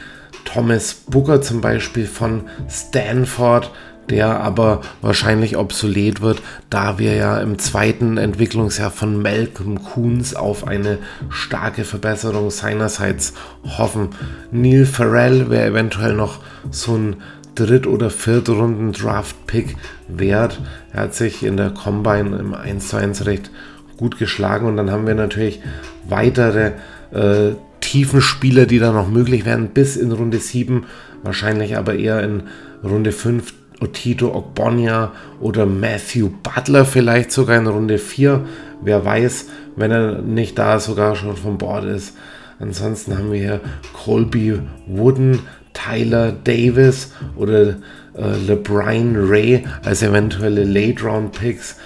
Thomas 0.53 0.93
Booker 1.07 1.41
zum 1.41 1.61
Beispiel 1.61 2.07
von 2.07 2.43
Stanford, 2.69 3.71
der 4.09 4.39
aber 4.39 4.81
wahrscheinlich 5.01 5.57
obsolet 5.57 6.21
wird, 6.21 6.41
da 6.69 6.97
wir 6.97 7.13
ja 7.13 7.39
im 7.39 7.59
zweiten 7.59 8.17
Entwicklungsjahr 8.17 8.89
von 8.89 9.21
Malcolm 9.21 9.83
Coons 9.83 10.35
auf 10.35 10.67
eine 10.67 10.97
starke 11.29 11.83
Verbesserung 11.83 12.49
seinerseits 12.49 13.33
hoffen. 13.77 14.09
Neil 14.51 14.85
Farrell 14.85 15.49
wäre 15.51 15.67
eventuell 15.67 16.13
noch 16.13 16.39
so 16.71 16.95
ein 16.95 17.17
Dritt- 17.53 17.87
oder 17.87 18.09
Viertrunden 18.09 18.93
Draft-Pick 18.93 19.75
wert. 20.07 20.59
Er 20.93 21.03
hat 21.03 21.13
sich 21.13 21.43
in 21.43 21.57
der 21.57 21.71
Combine 21.71 22.37
im 22.37 22.53
1 22.53 22.87
zu 22.87 22.97
1 22.97 23.25
recht 23.25 23.51
gut 23.97 24.17
geschlagen. 24.17 24.65
Und 24.65 24.77
dann 24.77 24.91
haben 24.91 25.05
wir 25.05 25.15
natürlich 25.15 25.61
weitere 26.07 26.71
äh, 27.11 27.55
tiefen 27.89 28.21
Spieler, 28.21 28.67
die 28.67 28.77
da 28.77 28.91
noch 28.91 29.09
möglich 29.09 29.45
werden, 29.45 29.69
bis 29.69 29.95
in 29.95 30.11
Runde 30.11 30.37
7, 30.37 30.85
wahrscheinlich 31.23 31.75
aber 31.75 31.95
eher 31.95 32.21
in 32.23 32.43
Runde 32.83 33.11
5. 33.11 33.53
Otito 33.81 34.35
Ogbonia 34.35 35.13
oder 35.39 35.65
Matthew 35.65 36.29
Butler 36.43 36.83
vielleicht 36.83 37.31
sogar 37.31 37.57
in 37.57 37.65
Runde 37.65 37.97
4. 37.97 38.45
Wer 38.81 39.05
weiß, 39.05 39.45
wenn 39.77 39.89
er 39.89 40.21
nicht 40.21 40.59
da 40.59 40.81
sogar 40.81 41.15
schon 41.15 41.37
von 41.37 41.57
Bord 41.57 41.85
ist. 41.85 42.17
Ansonsten 42.59 43.17
haben 43.17 43.31
wir 43.31 43.39
hier 43.39 43.61
Colby 43.93 44.59
Wooden, 44.85 45.39
Tyler 45.71 46.33
Davis 46.33 47.13
oder 47.37 47.77
äh, 48.17 48.35
LeBron 48.45 49.15
Ray 49.15 49.63
als 49.85 50.03
eventuelle 50.03 50.65
Late 50.65 51.05
Round 51.05 51.31
Picks, 51.31 51.77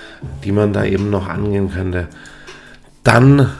die 0.43 0.51
man 0.51 0.73
da 0.73 0.83
eben 0.83 1.11
noch 1.11 1.27
angehen 1.27 1.71
könnte. 1.71 2.07
Dann 3.03 3.51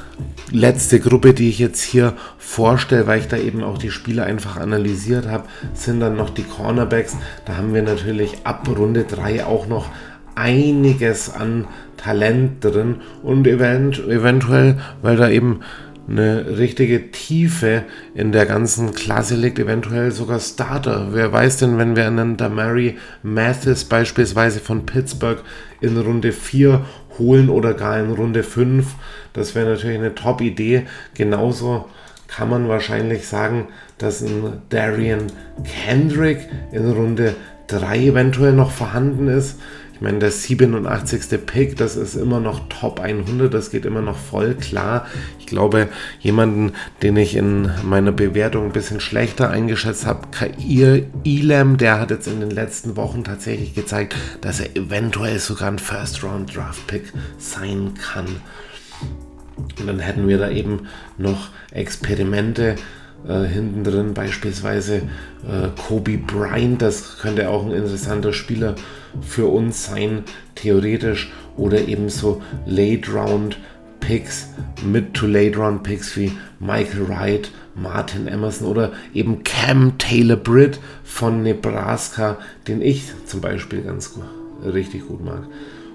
letzte 0.51 0.99
Gruppe, 0.99 1.33
die 1.33 1.49
ich 1.49 1.59
jetzt 1.59 1.81
hier 1.81 2.13
vorstelle, 2.37 3.07
weil 3.07 3.19
ich 3.19 3.27
da 3.27 3.37
eben 3.37 3.63
auch 3.63 3.77
die 3.77 3.91
Spiele 3.91 4.23
einfach 4.23 4.57
analysiert 4.57 5.27
habe, 5.27 5.45
sind 5.73 5.99
dann 5.99 6.15
noch 6.15 6.29
die 6.29 6.43
Cornerbacks. 6.43 7.17
Da 7.45 7.57
haben 7.57 7.73
wir 7.73 7.81
natürlich 7.81 8.37
ab 8.43 8.67
Runde 8.67 9.03
3 9.03 9.45
auch 9.45 9.67
noch 9.67 9.89
einiges 10.35 11.33
an 11.33 11.67
Talent 11.97 12.63
drin 12.63 12.97
und 13.21 13.47
event 13.47 13.99
eventuell, 14.07 14.79
weil 15.01 15.15
da 15.15 15.29
eben 15.29 15.61
eine 16.07 16.57
richtige 16.57 17.11
Tiefe 17.11 17.83
in 18.13 18.33
der 18.33 18.45
ganzen 18.45 18.93
Klasse 18.93 19.35
liegt, 19.35 19.57
eventuell 19.57 20.11
sogar 20.11 20.39
Starter. 20.39 21.09
Wer 21.11 21.31
weiß 21.31 21.57
denn, 21.57 21.77
wenn 21.77 21.95
wir 21.95 22.07
einen 22.07 22.35
Damari 22.35 22.97
Mathis 23.21 23.85
beispielsweise 23.85 24.59
von 24.59 24.85
Pittsburgh 24.85 25.41
in 25.79 25.97
Runde 25.97 26.33
4 26.33 26.85
holen 27.17 27.49
oder 27.49 27.73
gar 27.73 27.99
in 27.99 28.11
Runde 28.11 28.43
5, 28.43 28.85
das 29.33 29.55
wäre 29.55 29.69
natürlich 29.69 29.97
eine 29.97 30.15
Top-Idee. 30.15 30.85
Genauso 31.13 31.85
kann 32.27 32.49
man 32.49 32.67
wahrscheinlich 32.67 33.27
sagen, 33.27 33.67
dass 33.97 34.21
ein 34.21 34.61
Darian 34.69 35.27
Kendrick 35.85 36.49
in 36.71 36.89
Runde 36.91 37.35
3 37.67 38.07
eventuell 38.07 38.53
noch 38.53 38.71
vorhanden 38.71 39.27
ist 39.27 39.59
meine, 40.03 40.19
der 40.19 40.31
87. 40.31 41.39
Pick, 41.45 41.77
das 41.77 41.95
ist 41.95 42.15
immer 42.15 42.39
noch 42.39 42.67
Top 42.67 42.99
100, 42.99 43.51
das 43.51 43.71
geht 43.71 43.85
immer 43.85 44.01
noch 44.01 44.17
voll 44.17 44.53
klar. 44.55 45.07
Ich 45.53 45.55
glaube, 45.55 45.87
jemanden, 46.19 46.71
den 47.03 47.15
ich 47.15 47.35
in 47.35 47.69
meiner 47.83 48.11
Bewertung 48.11 48.65
ein 48.65 48.71
bisschen 48.71 48.99
schlechter 48.99 49.51
eingeschätzt 49.51 50.07
habe, 50.07 50.29
Kair 50.31 51.03
Elam, 51.23 51.77
der 51.77 51.99
hat 51.99 52.09
jetzt 52.09 52.25
in 52.25 52.39
den 52.39 52.49
letzten 52.49 52.97
Wochen 52.97 53.23
tatsächlich 53.23 53.75
gezeigt, 53.75 54.15
dass 54.41 54.59
er 54.59 54.75
eventuell 54.75 55.37
sogar 55.37 55.67
ein 55.67 55.77
First-Round-Draft-Pick 55.77 57.13
sein 57.37 57.93
kann. 57.93 58.25
Und 59.79 59.85
dann 59.87 59.99
hätten 59.99 60.27
wir 60.27 60.39
da 60.39 60.49
eben 60.49 60.87
noch 61.19 61.49
Experimente 61.69 62.75
äh, 63.27 63.43
hinten 63.43 63.83
drin, 63.83 64.15
beispielsweise 64.15 65.03
äh, 65.47 65.69
Kobe 65.87 66.17
Bryant, 66.17 66.81
das 66.81 67.19
könnte 67.19 67.47
auch 67.47 67.63
ein 67.63 67.73
interessanter 67.73 68.33
Spieler 68.33 68.73
für 69.21 69.45
uns 69.45 69.85
sein, 69.85 70.23
theoretisch, 70.55 71.31
oder 71.57 71.87
ebenso 71.87 72.41
Late 72.65 73.11
Round 73.11 73.59
Picks, 74.05 74.49
Mid 74.85 75.13
to 75.13 75.27
Late 75.27 75.57
Round 75.57 75.83
Picks 75.83 76.17
wie 76.17 76.33
Michael 76.59 77.07
Wright, 77.07 77.51
Martin 77.73 78.27
Emerson 78.27 78.67
oder 78.67 78.91
eben 79.13 79.43
Cam 79.43 79.97
Taylor 79.97 80.35
Britt 80.35 80.79
von 81.03 81.41
Nebraska, 81.41 82.37
den 82.67 82.81
ich 82.81 83.11
zum 83.25 83.39
Beispiel 83.39 83.81
ganz 83.81 84.19
richtig 84.65 85.07
gut 85.07 85.23
mag. 85.23 85.43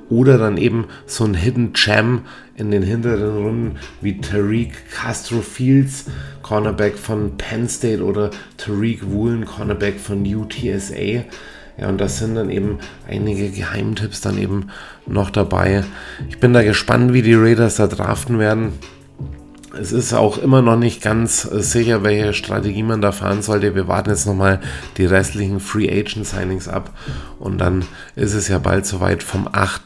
Oder 0.08 0.38
dann 0.38 0.56
eben 0.56 0.86
so 1.04 1.24
ein 1.24 1.34
Hidden 1.34 1.74
Gem 1.74 2.22
in 2.56 2.70
den 2.70 2.82
hinteren 2.82 3.36
Runden 3.36 3.76
wie 4.00 4.18
Tariq 4.18 4.72
Castro 4.90 5.42
Fields, 5.42 6.06
Cornerback 6.42 6.96
von 6.96 7.36
Penn 7.36 7.68
State 7.68 8.02
oder 8.02 8.30
Tariq 8.56 9.00
Woolen, 9.10 9.44
Cornerback 9.44 10.00
von 10.00 10.24
UTSA. 10.24 11.24
Ja, 11.80 11.88
und 11.88 12.00
das 12.00 12.18
sind 12.18 12.34
dann 12.34 12.50
eben 12.50 12.78
einige 13.08 13.50
Geheimtipps 13.50 14.20
dann 14.20 14.36
eben 14.36 14.68
noch 15.06 15.30
dabei. 15.30 15.84
Ich 16.28 16.38
bin 16.40 16.52
da 16.52 16.62
gespannt, 16.62 17.12
wie 17.12 17.22
die 17.22 17.34
Raiders 17.34 17.76
da 17.76 17.86
draften 17.86 18.38
werden. 18.38 18.72
Es 19.80 19.92
ist 19.92 20.12
auch 20.12 20.38
immer 20.38 20.60
noch 20.60 20.76
nicht 20.76 21.02
ganz 21.02 21.42
sicher, 21.42 22.02
welche 22.02 22.34
Strategie 22.34 22.82
man 22.82 23.00
da 23.00 23.12
fahren 23.12 23.42
sollte. 23.42 23.76
Wir 23.76 23.86
warten 23.86 24.10
jetzt 24.10 24.26
nochmal 24.26 24.60
die 24.96 25.06
restlichen 25.06 25.60
Free 25.60 25.88
Agent 25.88 26.26
Signings 26.26 26.66
ab 26.66 26.90
und 27.38 27.58
dann 27.58 27.84
ist 28.16 28.34
es 28.34 28.48
ja 28.48 28.58
bald 28.58 28.86
soweit. 28.86 29.22
Vom 29.22 29.48
8. 29.50 29.82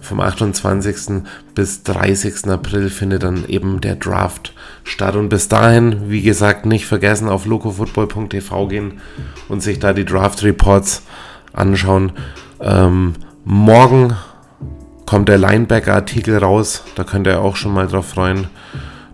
vom 0.00 0.20
28. 0.20 1.22
bis 1.54 1.82
30. 1.82 2.48
April 2.48 2.90
findet 2.90 3.22
dann 3.22 3.48
eben 3.48 3.80
der 3.80 3.96
Draft 3.96 4.52
statt. 4.84 5.16
Und 5.16 5.30
bis 5.30 5.48
dahin, 5.48 6.10
wie 6.10 6.22
gesagt, 6.22 6.66
nicht 6.66 6.86
vergessen 6.86 7.28
auf 7.28 7.46
locofootball.tv 7.46 8.68
gehen 8.68 9.00
und 9.48 9.62
sich 9.62 9.78
da 9.78 9.94
die 9.94 10.04
Draft 10.04 10.42
Reports 10.42 11.02
anschauen. 11.54 12.12
Ähm, 12.60 13.14
morgen 13.44 14.14
kommt 15.06 15.30
der 15.30 15.38
Linebacker-Artikel 15.38 16.36
raus. 16.38 16.84
Da 16.96 17.04
könnt 17.04 17.26
ihr 17.26 17.40
auch 17.40 17.56
schon 17.56 17.72
mal 17.72 17.86
drauf 17.86 18.08
freuen. 18.08 18.48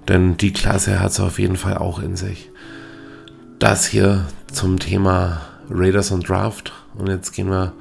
Denn 0.08 0.38
die 0.38 0.52
Klasse 0.54 1.00
hat 1.00 1.10
es 1.10 1.20
auf 1.20 1.38
jeden 1.38 1.56
Fall 1.56 1.76
auch 1.76 1.98
in 1.98 2.16
sich. 2.16 2.50
Das 3.58 3.86
hier 3.86 4.26
zum 4.50 4.78
Thema 4.78 5.42
Raiders 5.68 6.10
und 6.10 6.28
Draft. 6.28 6.72
Und 6.94 7.08
jetzt 7.08 7.32
gehen 7.32 7.50
wir 7.50 7.74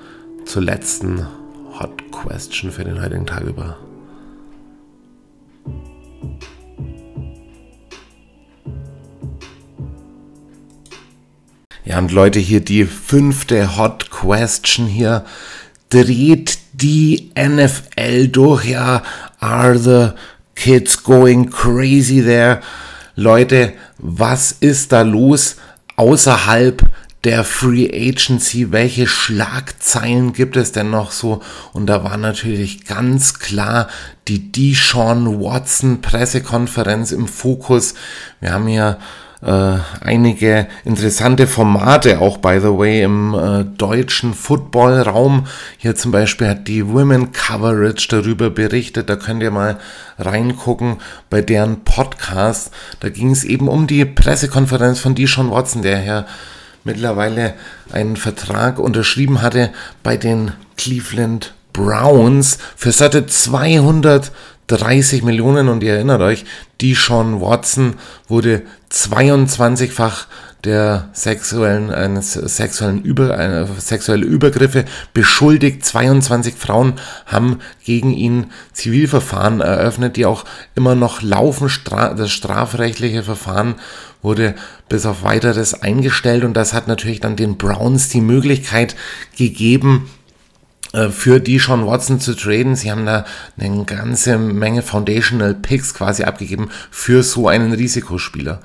zur 0.46 0.62
letzten 0.62 1.26
Hot 1.80 2.12
Question 2.12 2.72
für 2.72 2.84
den 2.84 3.02
heutigen 3.02 3.26
Tag 3.26 3.44
über. 3.44 3.78
Ja, 11.86 12.00
und 12.00 12.12
Leute, 12.12 12.40
hier 12.40 12.60
die 12.60 12.84
fünfte 12.84 13.78
Hot 13.78 14.12
Question 14.12 14.88
hier. 14.88 15.24
Dreht 15.90 16.58
die 16.74 17.32
NFL 17.40 18.28
durch? 18.28 18.66
Ja, 18.66 19.04
are 19.40 19.78
the 19.78 20.10
kids 20.58 21.03
going 21.03 21.49
crazy 21.49 22.22
there? 22.22 22.62
Leute, 23.16 23.74
was 23.97 24.51
ist 24.51 24.91
da 24.91 25.01
los 25.01 25.55
außerhalb 25.95 26.84
der 27.24 27.43
Free 27.43 27.89
Agency? 27.91 28.72
Welche 28.72 29.08
Schlagzeilen 29.08 30.34
gibt 30.34 30.55
es 30.58 30.72
denn 30.72 30.89
noch 30.89 31.12
so? 31.12 31.41
Und 31.74 31.88
da 31.88 32.03
war 32.03 32.18
natürlich 32.18 32.86
ganz 32.86 33.39
klar 33.39 33.88
die 34.28 34.51
Deshaun 34.51 35.39
Watson 35.41 36.01
Pressekonferenz 36.01 37.12
im 37.12 37.28
Fokus. 37.28 37.95
Wir 38.39 38.51
haben 38.51 38.68
hier 38.68 38.99
äh, 39.42 39.78
einige 40.02 40.68
interessante 40.84 41.46
Formate, 41.46 42.20
auch 42.20 42.38
by 42.38 42.60
the 42.60 42.70
way, 42.70 43.04
im 43.04 43.36
äh, 43.36 43.64
deutschen 43.66 44.34
Football-Raum. 44.34 45.46
Hier 45.78 45.96
zum 45.96 46.12
Beispiel 46.12 46.48
hat 46.48 46.68
die 46.68 46.88
Women 46.88 47.32
Coverage 47.32 48.08
darüber 48.10 48.50
berichtet. 48.50 49.10
Da 49.10 49.16
könnt 49.16 49.44
ihr 49.44 49.52
mal 49.52 49.78
reingucken 50.18 50.98
bei 51.30 51.42
deren 51.42 51.84
Podcast. 51.84 52.72
Da 53.00 53.10
ging 53.10 53.32
es 53.32 53.44
eben 53.44 53.68
um 53.68 53.86
die 53.86 54.06
Pressekonferenz 54.06 55.00
von 55.00 55.14
Deshaun 55.14 55.52
Watson, 55.52 55.84
der 55.84 56.04
ja 56.04 56.26
mittlerweile 56.84 57.54
einen 57.92 58.16
Vertrag 58.16 58.80
unterschrieben 58.80 59.42
hatte 59.42 59.72
bei 60.02 60.18
den 60.18 60.54
Cleveland 60.78 61.54
Browns 61.74 62.58
für 62.76 62.92
satte 62.92 63.28
200 63.28 64.32
30 64.68 65.24
Millionen 65.24 65.70
und 65.70 65.82
ihr 65.84 65.93
erinnert 65.93 66.22
euch, 66.22 66.45
die 66.82 66.93
Sean 66.93 67.41
Watson 67.41 67.95
wurde 68.28 68.63
22-fach 68.91 70.28
der 70.63 71.09
sexuellen, 71.13 71.91
eines 71.91 72.34
sexuellen 72.34 73.01
Über, 73.01 73.39
äh, 73.39 73.65
sexuelle 73.78 74.26
Übergriffe 74.26 74.86
beschuldigt. 75.13 75.86
22 75.86 76.55
Frauen 76.55 76.93
haben 77.26 77.59
gegen 77.86 78.11
ihn 78.11 78.47
Zivilverfahren 78.74 79.61
eröffnet, 79.61 80.18
die 80.18 80.26
auch 80.26 80.45
immer 80.76 80.95
noch 80.95 81.22
laufen. 81.22 81.70
Stra 81.70 82.13
das 82.13 82.32
strafrechtliche 82.32 83.24
Verfahren 83.24 83.76
wurde 84.22 84.55
bis 84.89 85.05
auf 85.05 85.24
weiteres 85.24 85.82
eingestellt 85.82 86.43
und 86.43 86.55
das 86.55 86.74
hat 86.74 86.88
natürlich 86.88 87.20
dann 87.20 87.36
den 87.36 87.57
Browns 87.57 88.09
die 88.09 88.22
Möglichkeit 88.22 88.95
gegeben, 89.38 90.09
für 91.12 91.40
die 91.40 91.60
Sean 91.60 91.86
Watson 91.86 92.20
zu 92.20 92.36
traden. 92.36 92.76
Sie 92.76 92.92
haben 92.92 93.06
da 93.06 93.26
eine 93.58 93.84
ganze 93.86 94.38
Menge 94.38 94.82
Foundational 94.82 95.54
Picks 95.54 95.94
quasi 95.94 96.24
abgegeben 96.24 96.70
für 96.92 97.24
so 97.24 97.48
einen 97.48 97.74
Risikospieler. 97.74 98.62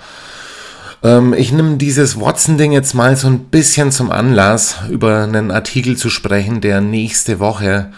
Ähm, 1.02 1.34
ich 1.34 1.52
nehme 1.52 1.76
dieses 1.76 2.20
Watson-Ding 2.20 2.72
jetzt 2.72 2.94
mal 2.94 3.16
so 3.16 3.28
ein 3.28 3.46
bisschen 3.46 3.90
zum 3.90 4.10
Anlass, 4.10 4.76
über 4.88 5.24
einen 5.24 5.50
Artikel 5.50 5.96
zu 5.96 6.10
sprechen, 6.10 6.60
der 6.60 6.80
nächste 6.80 7.40
Woche 7.40 7.90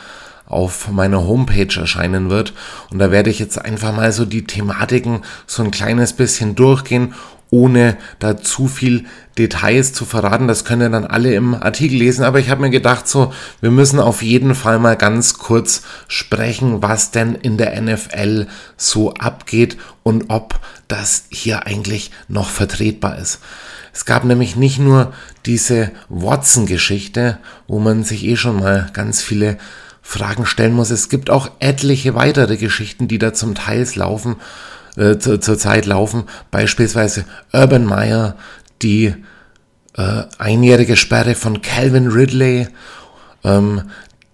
auf 0.47 0.91
meiner 0.91 1.27
Homepage 1.27 1.81
erscheinen 1.81 2.31
wird. 2.31 2.53
Und 2.91 2.99
da 2.99 3.11
werde 3.11 3.31
ich 3.31 3.39
jetzt 3.39 3.59
einfach 3.59 3.95
mal 3.95 4.12
so 4.12 4.25
die 4.25 4.45
Thematiken 4.45 5.22
so 5.47 5.62
ein 5.62 5.70
kleines 5.70 6.12
bisschen 6.12 6.55
durchgehen 6.55 7.14
ohne 7.55 7.96
da 8.18 8.36
zu 8.36 8.66
viel 8.66 9.05
Details 9.38 9.92
zu 9.92 10.05
verraten. 10.05 10.48
Das 10.48 10.64
können 10.64 10.90
dann 10.90 11.07
alle 11.07 11.34
im 11.34 11.55
Artikel 11.55 11.98
lesen. 11.98 12.24
Aber 12.24 12.40
ich 12.40 12.50
habe 12.50 12.62
mir 12.62 12.70
gedacht, 12.70 13.07
so, 13.07 13.32
wir 13.61 13.70
müssen 13.70 14.00
auf 14.00 14.22
jeden 14.22 14.57
Fall 14.57 14.80
mal 14.80 14.96
ganz 14.96 15.38
kurz 15.38 15.82
sprechen, 16.09 16.82
was 16.82 17.12
denn 17.12 17.36
in 17.36 17.57
der 17.57 17.80
NFL 17.80 18.48
so 18.76 19.14
abgeht 19.14 19.76
und 20.02 20.30
ob 20.30 20.59
das 20.88 21.26
hier 21.30 21.64
eigentlich 21.66 22.11
noch 22.26 22.48
vertretbar 22.48 23.18
ist. 23.18 23.38
Es 23.92 24.05
gab 24.05 24.24
nämlich 24.24 24.57
nicht 24.57 24.80
nur 24.80 25.12
diese 25.46 25.92
Watson-Geschichte, 26.09 27.38
wo 27.68 27.78
man 27.78 28.02
sich 28.02 28.24
eh 28.24 28.36
schon 28.36 28.59
mal 28.59 28.90
ganz 28.92 29.22
viele 29.22 29.59
Fragen 30.02 30.44
stellen 30.44 30.74
muss. 30.74 30.90
Es 30.90 31.09
gibt 31.09 31.30
auch 31.30 31.48
etliche 31.61 32.16
weitere 32.16 32.57
Geschichten, 32.57 33.07
die 33.07 33.18
da 33.18 33.32
zum 33.32 33.55
Teil 33.55 33.86
laufen, 33.94 34.36
äh, 34.97 35.18
zur, 35.18 35.40
zur 35.40 35.59
Zeit 35.59 35.86
laufen. 35.86 36.24
Beispielsweise 36.51 37.24
Urban 37.53 37.84
Meyer, 37.84 38.36
die 38.82 39.14
äh, 39.97 40.22
einjährige 40.38 40.97
Sperre 40.97 41.34
von 41.34 41.62
Calvin 41.62 42.09
Ridley, 42.09 42.68
ähm, 43.45 43.82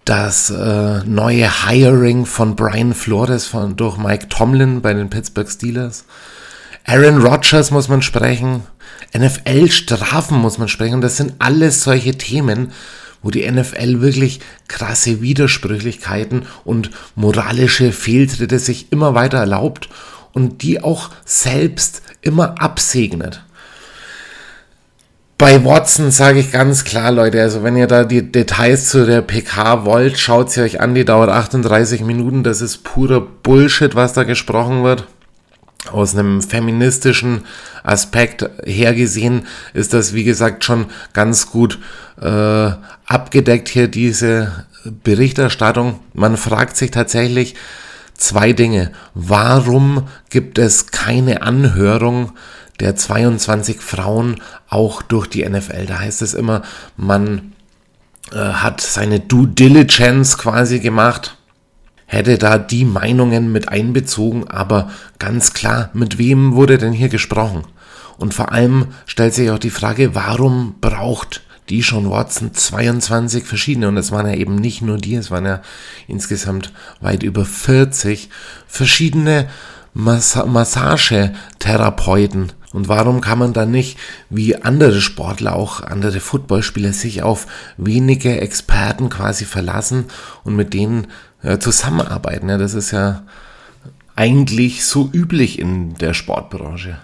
das 0.04 0.50
äh, 0.50 1.04
neue 1.04 1.68
Hiring 1.68 2.26
von 2.26 2.56
Brian 2.56 2.94
Flores 2.94 3.46
von, 3.46 3.76
durch 3.76 3.96
Mike 3.96 4.28
Tomlin 4.28 4.80
bei 4.80 4.92
den 4.92 5.10
Pittsburgh 5.10 5.48
Steelers. 5.48 6.04
Aaron 6.84 7.22
Rodgers 7.22 7.70
muss 7.70 7.88
man 7.88 8.02
sprechen. 8.02 8.64
NFL-Strafen 9.16 10.38
muss 10.38 10.58
man 10.58 10.68
sprechen. 10.68 11.00
Das 11.00 11.16
sind 11.16 11.34
alles 11.38 11.84
solche 11.84 12.16
Themen, 12.16 12.72
wo 13.22 13.30
die 13.30 13.48
NFL 13.48 14.00
wirklich 14.00 14.40
krasse 14.66 15.20
Widersprüchlichkeiten 15.20 16.46
und 16.64 16.90
moralische 17.14 17.92
Fehltritte 17.92 18.58
sich 18.58 18.90
immer 18.90 19.14
weiter 19.14 19.38
erlaubt 19.38 19.88
und 20.32 20.62
die 20.62 20.82
auch 20.82 21.10
selbst 21.24 22.02
immer 22.22 22.60
absegnet. 22.60 23.42
Bei 25.40 25.64
Watson 25.64 26.10
sage 26.10 26.38
ich 26.38 26.52
ganz 26.52 26.84
klar, 26.84 27.10
Leute, 27.10 27.40
also 27.40 27.62
wenn 27.62 27.74
ihr 27.74 27.86
da 27.86 28.04
die 28.04 28.30
Details 28.30 28.90
zu 28.90 29.06
der 29.06 29.22
PK 29.22 29.86
wollt, 29.86 30.18
schaut 30.18 30.50
sie 30.50 30.60
euch 30.60 30.82
an, 30.82 30.94
die 30.94 31.06
dauert 31.06 31.30
38 31.30 32.02
Minuten, 32.02 32.42
das 32.42 32.60
ist 32.60 32.84
purer 32.84 33.22
Bullshit, 33.22 33.94
was 33.94 34.12
da 34.12 34.24
gesprochen 34.24 34.84
wird. 34.84 35.06
Aus 35.90 36.14
einem 36.14 36.42
feministischen 36.42 37.46
Aspekt 37.82 38.50
hergesehen 38.66 39.46
ist 39.72 39.94
das, 39.94 40.12
wie 40.12 40.24
gesagt, 40.24 40.62
schon 40.62 40.84
ganz 41.14 41.50
gut 41.50 41.78
äh, 42.20 42.72
abgedeckt 43.06 43.70
hier, 43.70 43.88
diese 43.88 44.66
Berichterstattung. 44.84 46.00
Man 46.12 46.36
fragt 46.36 46.76
sich 46.76 46.90
tatsächlich 46.90 47.54
zwei 48.20 48.52
Dinge. 48.52 48.92
Warum 49.14 50.08
gibt 50.28 50.58
es 50.58 50.88
keine 50.88 51.42
Anhörung 51.42 52.32
der 52.78 52.96
22 52.96 53.80
Frauen 53.80 54.40
auch 54.68 55.02
durch 55.02 55.26
die 55.26 55.48
NFL? 55.48 55.86
Da 55.86 55.98
heißt 55.98 56.22
es 56.22 56.34
immer, 56.34 56.62
man 56.96 57.52
äh, 58.32 58.36
hat 58.36 58.80
seine 58.80 59.20
Due 59.20 59.48
Diligence 59.48 60.38
quasi 60.38 60.80
gemacht 60.80 61.36
hätte 62.10 62.38
da 62.38 62.58
die 62.58 62.84
Meinungen 62.84 63.52
mit 63.52 63.68
einbezogen, 63.68 64.48
aber 64.48 64.90
ganz 65.20 65.52
klar, 65.52 65.90
mit 65.92 66.18
wem 66.18 66.54
wurde 66.54 66.76
denn 66.76 66.92
hier 66.92 67.08
gesprochen? 67.08 67.62
Und 68.18 68.34
vor 68.34 68.50
allem 68.50 68.88
stellt 69.06 69.32
sich 69.32 69.48
auch 69.50 69.60
die 69.60 69.70
Frage, 69.70 70.12
warum 70.14 70.74
braucht 70.80 71.42
die 71.70 71.82
schon 71.82 72.10
Watson 72.10 72.52
22 72.52 73.44
verschiedene, 73.44 73.88
und 73.88 73.96
es 73.96 74.12
waren 74.12 74.26
ja 74.26 74.34
eben 74.34 74.56
nicht 74.56 74.82
nur 74.82 74.98
die, 74.98 75.14
es 75.14 75.30
waren 75.30 75.46
ja 75.46 75.62
insgesamt 76.08 76.74
weit 77.00 77.22
über 77.22 77.46
40 77.46 78.28
verschiedene 78.66 79.48
Massa 79.94 80.44
Massagetherapeuten. 80.46 82.52
Und 82.72 82.88
warum 82.88 83.20
kann 83.20 83.40
man 83.40 83.52
dann 83.52 83.72
nicht, 83.72 83.98
wie 84.28 84.54
andere 84.56 85.00
Sportler, 85.00 85.56
auch 85.56 85.82
andere 85.82 86.20
Footballspieler, 86.20 86.92
sich 86.92 87.22
auf 87.22 87.48
wenige 87.76 88.40
Experten 88.40 89.08
quasi 89.08 89.44
verlassen 89.44 90.04
und 90.44 90.54
mit 90.54 90.72
denen 90.74 91.08
äh, 91.42 91.58
zusammenarbeiten? 91.58 92.48
Ja, 92.48 92.58
das 92.58 92.74
ist 92.74 92.92
ja 92.92 93.24
eigentlich 94.14 94.84
so 94.84 95.10
üblich 95.12 95.58
in 95.58 95.94
der 95.94 96.14
Sportbranche. 96.14 96.98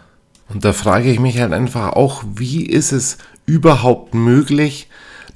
Und 0.48 0.64
da 0.64 0.72
frage 0.72 1.10
ich 1.10 1.18
mich 1.18 1.40
halt 1.40 1.52
einfach 1.52 1.94
auch, 1.94 2.22
wie 2.36 2.64
ist 2.64 2.92
es 2.92 3.18
überhaupt 3.46 4.14
möglich, 4.14 4.88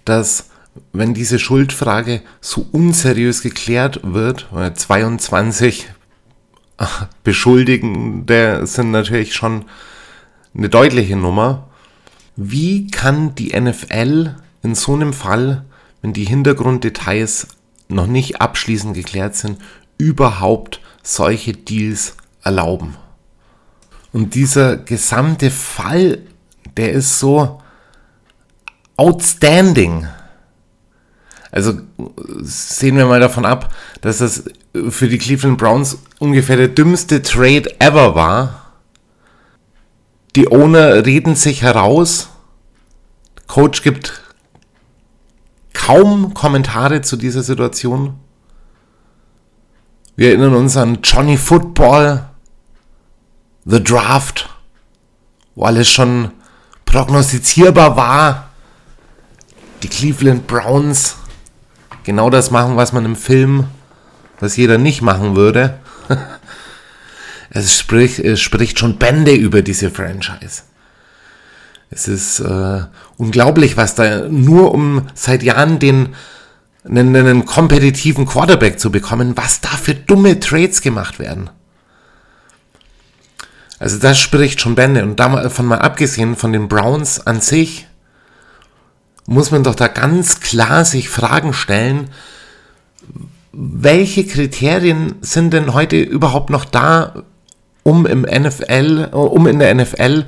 dass 0.05 0.51
wenn 0.93 1.15
diese 1.15 1.39
Schuldfrage 1.39 2.23
so 2.41 2.67
unseriös 2.73 3.43
geklärt 3.43 4.01
wird, 4.03 4.49
22 4.75 5.89
Beschuldigende 7.25 8.67
sind 8.67 8.91
natürlich 8.91 9.35
schon 9.35 9.65
eine 10.55 10.69
deutliche 10.69 11.17
Nummer. 11.17 11.69
Wie 12.37 12.87
kann 12.87 13.35
die 13.35 13.59
NFL 13.59 14.37
in 14.63 14.75
so 14.75 14.95
einem 14.95 15.13
Fall, 15.13 15.65
wenn 16.03 16.13
die 16.13 16.25
Hintergrunddetails 16.25 17.49
noch 17.89 18.07
nicht 18.07 18.41
abschließend 18.41 18.95
geklärt 18.95 19.37
sind, 19.37 19.59
überhaupt 19.99 20.81
solche 21.03 21.53
Deals 21.53 22.17
erlauben? 22.43 22.97
Und 24.13 24.35
dieser 24.35 24.77
gesamte 24.77 25.51
Fall, 25.51 26.23
der 26.77 26.93
ist 26.93 27.19
so 27.19 27.60
outstanding. 29.01 30.07
Also 31.51 31.81
sehen 32.43 32.99
wir 32.99 33.07
mal 33.07 33.19
davon 33.19 33.47
ab, 33.47 33.75
dass 34.03 34.19
das 34.19 34.45
für 34.91 35.09
die 35.09 35.17
Cleveland 35.17 35.57
Browns 35.57 35.99
ungefähr 36.19 36.59
der 36.59 36.69
dümmste 36.69 37.23
Trade 37.23 37.81
ever 37.81 38.15
war. 38.15 38.73
Die 40.37 40.53
Owner 40.53 41.07
reden 41.07 41.35
sich 41.35 41.63
heraus. 41.63 42.29
Coach 43.47 43.83
gibt 43.83 44.21
kaum 45.73 46.35
Kommentare 46.35 47.01
zu 47.01 47.17
dieser 47.17 47.43
Situation. 47.43 48.21
Wir 50.15 50.29
erinnern 50.29 50.55
uns 50.55 50.77
an 50.77 50.99
Johnny 51.03 51.39
Football, 51.39 52.29
The 53.65 53.83
Draft, 53.83 54.51
wo 55.55 55.65
alles 55.65 55.89
schon 55.89 56.33
prognostizierbar 56.85 57.97
war. 57.97 58.50
Die 59.83 59.89
Cleveland 59.89 60.47
Browns 60.47 61.17
genau 62.05 62.31
das 62.31 62.51
machen, 62.51 62.77
was 62.77 62.93
man 62.93 63.05
im 63.05 63.17
Film, 63.17 63.67
was 64.39 64.57
jeder 64.57 64.79
nicht 64.79 65.03
machen 65.03 65.37
würde. 65.37 65.79
es, 67.51 67.79
spricht, 67.79 68.19
es 68.19 68.41
spricht 68.41 68.79
schon 68.79 68.99
Bände 68.99 69.33
über 69.33 69.63
diese 69.63 69.91
Franchise. 69.91 70.63
Es 71.91 72.07
ist 72.07 72.41
äh, 72.41 72.83
unglaublich, 73.17 73.77
was 73.77 73.95
da 73.95 74.29
nur 74.29 74.73
um 74.73 75.09
seit 75.15 75.43
Jahren 75.43 75.79
den 75.79 76.15
einen, 76.85 77.15
einen 77.15 77.45
kompetitiven 77.45 78.27
Quarterback 78.27 78.79
zu 78.79 78.91
bekommen, 78.91 79.37
was 79.37 79.61
da 79.61 79.69
für 79.69 79.95
dumme 79.95 80.41
Trades 80.41 80.83
gemacht 80.83 81.19
werden. 81.19 81.51
Also 83.79 83.99
das 83.99 84.19
spricht 84.19 84.61
schon 84.61 84.75
Bände. 84.75 85.03
Und 85.03 85.19
davon 85.19 85.67
mal 85.67 85.79
abgesehen 85.79 86.37
von 86.37 86.53
den 86.53 86.69
Browns 86.69 87.27
an 87.27 87.41
sich, 87.41 87.87
muss 89.27 89.51
man 89.51 89.63
doch 89.63 89.75
da 89.75 89.89
ganz 89.89 90.41
klar 90.41 90.85
sich 90.85 91.09
Fragen 91.09 91.53
stellen, 91.53 92.11
welche 93.53 94.27
Kriterien 94.27 95.17
sind 95.21 95.53
denn 95.53 95.75
heute 95.75 96.01
überhaupt 96.01 96.51
noch 96.51 96.65
da, 96.65 97.25
um 97.83 98.07
im 98.07 98.23
NFL, 98.23 99.09
um 99.13 99.47
in 99.47 99.59
der 99.59 99.75
NFL 99.75 100.27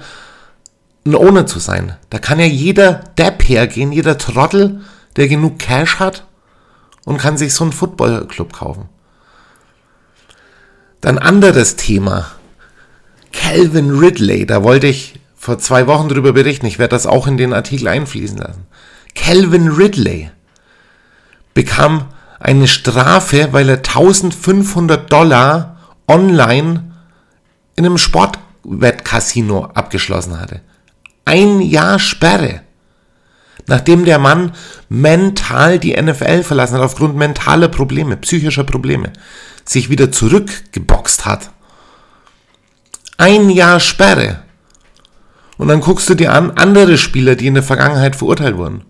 ein 1.06 1.14
Owner 1.14 1.46
zu 1.46 1.58
sein? 1.58 1.96
Da 2.10 2.18
kann 2.18 2.40
ja 2.40 2.46
jeder 2.46 2.94
Depp 3.18 3.48
hergehen, 3.48 3.92
jeder 3.92 4.18
Trottel, 4.18 4.80
der 5.16 5.28
genug 5.28 5.58
Cash 5.58 5.98
hat 5.98 6.26
und 7.04 7.18
kann 7.18 7.36
sich 7.36 7.54
so 7.54 7.64
einen 7.64 7.72
Footballclub 7.72 8.52
kaufen. 8.52 8.88
Dann 11.00 11.18
anderes 11.18 11.76
Thema. 11.76 12.30
Calvin 13.32 13.98
Ridley, 13.98 14.46
da 14.46 14.62
wollte 14.62 14.86
ich 14.86 15.20
vor 15.36 15.58
zwei 15.58 15.86
Wochen 15.86 16.08
drüber 16.08 16.32
berichten. 16.32 16.66
Ich 16.66 16.78
werde 16.78 16.94
das 16.94 17.06
auch 17.06 17.26
in 17.26 17.36
den 17.36 17.52
Artikel 17.52 17.88
einfließen 17.88 18.38
lassen. 18.38 18.66
Calvin 19.14 19.68
Ridley 19.68 20.30
bekam 21.54 22.06
eine 22.40 22.66
Strafe, 22.66 23.52
weil 23.52 23.68
er 23.68 23.76
1500 23.76 25.10
Dollar 25.12 25.76
online 26.08 26.92
in 27.76 27.86
einem 27.86 27.98
Sportwettcasino 27.98 29.66
abgeschlossen 29.74 30.40
hatte. 30.40 30.60
Ein 31.24 31.60
Jahr 31.60 31.98
Sperre. 31.98 32.62
Nachdem 33.66 34.04
der 34.04 34.18
Mann 34.18 34.52
mental 34.88 35.78
die 35.78 36.00
NFL 36.00 36.42
verlassen 36.42 36.74
hat, 36.74 36.82
aufgrund 36.82 37.16
mentaler 37.16 37.68
Probleme, 37.68 38.16
psychischer 38.16 38.64
Probleme, 38.64 39.12
sich 39.64 39.88
wieder 39.88 40.10
zurückgeboxt 40.10 41.24
hat. 41.24 41.50
Ein 43.18 43.50
Jahr 43.50 43.78
Sperre. 43.78 44.42
Und 45.58 45.68
dann 45.68 45.80
guckst 45.80 46.10
du 46.10 46.14
dir 46.14 46.32
an 46.32 46.50
andere 46.52 46.98
Spieler, 46.98 47.36
die 47.36 47.46
in 47.46 47.54
der 47.54 47.62
Vergangenheit 47.62 48.16
verurteilt 48.16 48.56
wurden. 48.56 48.84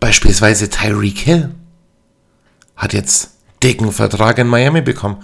Beispielsweise 0.00 0.68
Tyreek 0.68 1.18
Hill 1.18 1.54
hat 2.76 2.94
jetzt 2.94 3.34
dicken 3.62 3.92
Vertrag 3.92 4.38
in 4.38 4.46
Miami 4.46 4.80
bekommen. 4.80 5.22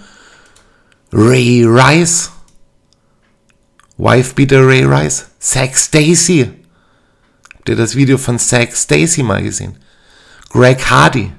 Ray 1.11 1.65
Rice 1.65 2.31
Wifebeater 3.97 4.65
Ray 4.65 4.83
Rice, 4.85 5.25
Zack 5.39 5.75
Stacy. 5.75 6.51
Habt 7.55 7.69
ihr 7.69 7.75
das 7.75 7.95
Video 7.95 8.17
von 8.17 8.37
Zack 8.37 8.75
Stacy 8.75 9.23
mal 9.23 9.41
gesehen? 9.41 9.77
Greg 10.49 10.85
Hardy, 10.89 11.31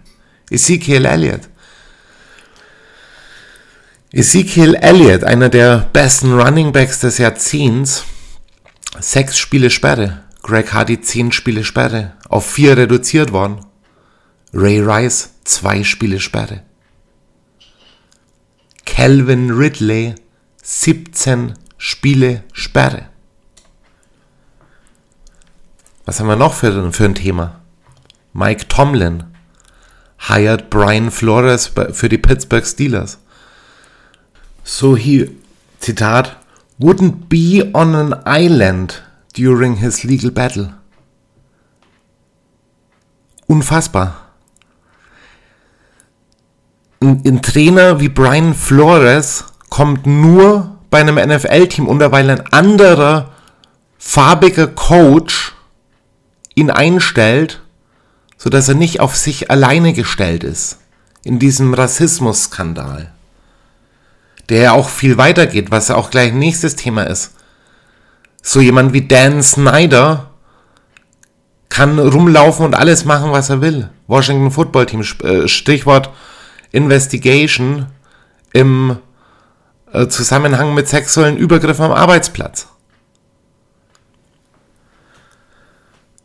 Ezekiel 0.50 1.04
Elliott. 1.04 1.42
Ezekiel 4.10 4.74
Elliott, 4.74 5.22
einer 5.22 5.48
der 5.48 5.88
besten 5.92 6.32
Running 6.38 6.72
Backs 6.72 7.00
des 7.00 7.18
Jahrzehnts, 7.18 8.04
sechs 8.98 9.38
Spiele 9.38 9.70
Sperre. 9.70 10.24
Greg 10.42 10.72
Hardy 10.72 11.00
zehn 11.00 11.32
Spiele 11.32 11.64
Sperre, 11.64 12.14
auf 12.28 12.50
vier 12.50 12.76
reduziert 12.76 13.32
worden. 13.32 13.64
Ray 14.52 14.80
Rice 14.80 15.34
zwei 15.44 15.84
Spiele 15.84 16.20
Sperre. 16.20 16.62
Calvin 18.84 19.50
Ridley 19.50 20.14
17 20.62 21.54
Spiele 21.76 22.42
Sperre. 22.52 23.08
Was 26.04 26.20
haben 26.20 26.28
wir 26.28 26.36
noch 26.36 26.54
für, 26.54 26.92
für 26.92 27.04
ein 27.04 27.14
Thema? 27.14 27.60
Mike 28.32 28.68
Tomlin 28.68 29.24
hired 30.28 30.70
Brian 30.70 31.10
Flores 31.10 31.70
für 31.92 32.08
die 32.08 32.18
Pittsburgh 32.18 32.66
Steelers. 32.66 33.18
So 34.64 34.96
he, 34.96 35.30
Zitat, 35.80 36.36
wouldn't 36.78 37.28
be 37.28 37.70
on 37.74 37.94
an 37.94 38.22
island 38.26 39.02
during 39.38 39.76
his 39.76 40.02
legal 40.02 40.32
battle. 40.32 40.74
Unfassbar. 43.46 44.32
Ein, 47.00 47.22
ein 47.24 47.40
Trainer 47.40 48.00
wie 48.00 48.08
Brian 48.08 48.54
Flores 48.54 49.44
kommt 49.70 50.06
nur 50.06 50.78
bei 50.90 51.00
einem 51.00 51.14
NFL-Team 51.16 51.86
unter, 51.86 52.10
weil 52.10 52.28
ein 52.28 52.52
anderer 52.52 53.30
farbiger 53.96 54.66
Coach 54.66 55.54
ihn 56.56 56.70
einstellt, 56.70 57.62
sodass 58.36 58.68
er 58.68 58.74
nicht 58.74 58.98
auf 58.98 59.16
sich 59.16 59.52
alleine 59.52 59.92
gestellt 59.92 60.42
ist. 60.42 60.78
In 61.22 61.38
diesem 61.38 61.74
Rassismus-Skandal. 61.74 63.12
Der 64.48 64.62
ja 64.62 64.72
auch 64.72 64.88
viel 64.88 65.16
weitergeht, 65.16 65.70
was 65.70 65.88
ja 65.88 65.94
auch 65.94 66.10
gleich 66.10 66.32
nächstes 66.32 66.74
Thema 66.74 67.04
ist. 67.04 67.34
So 68.48 68.62
jemand 68.62 68.94
wie 68.94 69.06
Dan 69.06 69.42
Snyder 69.42 70.30
kann 71.68 71.98
rumlaufen 71.98 72.64
und 72.64 72.74
alles 72.74 73.04
machen, 73.04 73.30
was 73.30 73.50
er 73.50 73.60
will. 73.60 73.90
Washington 74.06 74.50
Football 74.50 74.86
Team, 74.86 75.04
äh, 75.22 75.46
Stichwort 75.46 76.08
Investigation 76.72 77.88
im 78.54 78.96
äh, 79.92 80.06
Zusammenhang 80.06 80.72
mit 80.72 80.88
sexuellen 80.88 81.36
Übergriffen 81.36 81.84
am 81.84 81.92
Arbeitsplatz. 81.92 82.68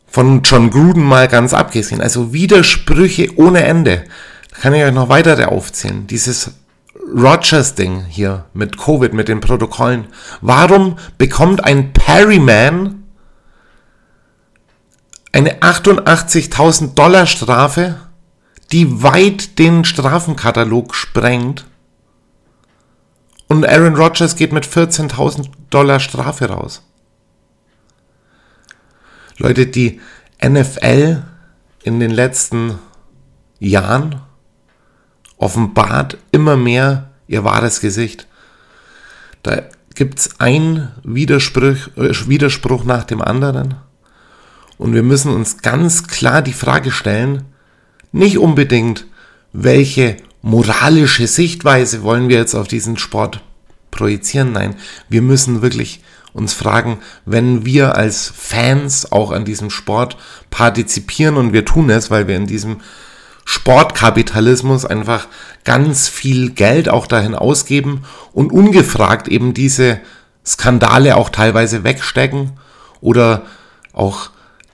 Von 0.06 0.40
John 0.44 0.70
Gruden 0.70 1.04
mal 1.04 1.28
ganz 1.28 1.52
abgesehen. 1.52 2.00
Also 2.00 2.32
Widersprüche 2.32 3.36
ohne 3.36 3.64
Ende. 3.64 4.04
Da 4.50 4.60
kann 4.62 4.72
ich 4.72 4.82
euch 4.82 4.94
noch 4.94 5.10
weitere 5.10 5.44
aufzählen. 5.44 6.06
Dieses 6.06 6.52
Rogers-Ding 7.12 8.04
hier 8.06 8.46
mit 8.54 8.78
Covid, 8.78 9.12
mit 9.12 9.28
den 9.28 9.40
Protokollen. 9.40 10.06
Warum 10.40 10.96
bekommt 11.18 11.64
ein 11.64 11.92
Perryman 11.92 13.04
eine 15.32 15.60
88.000 15.60 16.94
Dollar 16.94 17.26
Strafe, 17.26 18.00
die 18.72 19.02
weit 19.02 19.58
den 19.58 19.84
Strafenkatalog 19.84 20.94
sprengt? 20.94 21.66
Und 23.48 23.66
Aaron 23.66 23.96
Rodgers 23.96 24.36
geht 24.36 24.52
mit 24.52 24.66
14.000 24.66 25.50
Dollar 25.70 26.00
Strafe 26.00 26.48
raus. 26.48 26.82
Leute, 29.36 29.66
die 29.66 30.00
NFL 30.42 31.22
in 31.82 32.00
den 32.00 32.10
letzten 32.10 32.78
Jahren 33.58 34.23
offenbart 35.38 36.18
immer 36.32 36.56
mehr 36.56 37.10
ihr 37.26 37.44
wahres 37.44 37.80
Gesicht. 37.80 38.26
Da 39.42 39.62
gibt 39.94 40.18
es 40.18 40.40
einen 40.40 40.90
Widerspruch, 41.02 41.88
äh, 41.96 42.12
Widerspruch 42.26 42.84
nach 42.84 43.04
dem 43.04 43.22
anderen. 43.22 43.74
Und 44.78 44.94
wir 44.94 45.02
müssen 45.02 45.32
uns 45.32 45.58
ganz 45.58 46.06
klar 46.06 46.42
die 46.42 46.52
Frage 46.52 46.90
stellen, 46.90 47.44
nicht 48.12 48.38
unbedingt, 48.38 49.06
welche 49.52 50.16
moralische 50.42 51.26
Sichtweise 51.26 52.02
wollen 52.02 52.28
wir 52.28 52.38
jetzt 52.38 52.54
auf 52.54 52.68
diesen 52.68 52.96
Sport 52.96 53.42
projizieren. 53.90 54.52
Nein, 54.52 54.74
wir 55.08 55.22
müssen 55.22 55.62
wirklich 55.62 56.02
uns 56.32 56.52
fragen, 56.52 56.98
wenn 57.24 57.64
wir 57.64 57.96
als 57.96 58.32
Fans 58.36 59.10
auch 59.12 59.30
an 59.30 59.44
diesem 59.44 59.70
Sport 59.70 60.16
partizipieren 60.50 61.36
und 61.36 61.52
wir 61.52 61.64
tun 61.64 61.88
es, 61.90 62.10
weil 62.10 62.26
wir 62.26 62.36
in 62.36 62.46
diesem 62.46 62.78
Sportkapitalismus 63.44 64.84
einfach 64.84 65.28
ganz 65.64 66.08
viel 66.08 66.50
Geld 66.50 66.88
auch 66.88 67.06
dahin 67.06 67.34
ausgeben 67.34 68.04
und 68.32 68.52
ungefragt 68.52 69.28
eben 69.28 69.54
diese 69.54 70.00
Skandale 70.46 71.16
auch 71.16 71.30
teilweise 71.30 71.84
wegstecken 71.84 72.52
oder 73.00 73.42
auch 73.92 74.30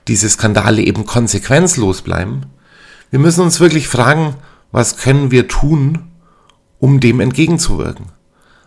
diese 0.08 0.28
Skandale 0.28 0.82
eben 0.82 1.04
konsequenzlos 1.04 2.02
bleiben. 2.02 2.42
Wir 3.10 3.18
müssen 3.18 3.42
uns 3.42 3.60
wirklich 3.60 3.88
fragen, 3.88 4.34
was 4.72 4.96
können 4.96 5.30
wir 5.30 5.48
tun, 5.48 6.10
um 6.78 7.00
dem 7.00 7.20
entgegenzuwirken? 7.20 8.06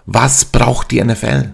Was 0.06 0.46
braucht 0.46 0.92
die 0.92 1.04
NFL? 1.04 1.52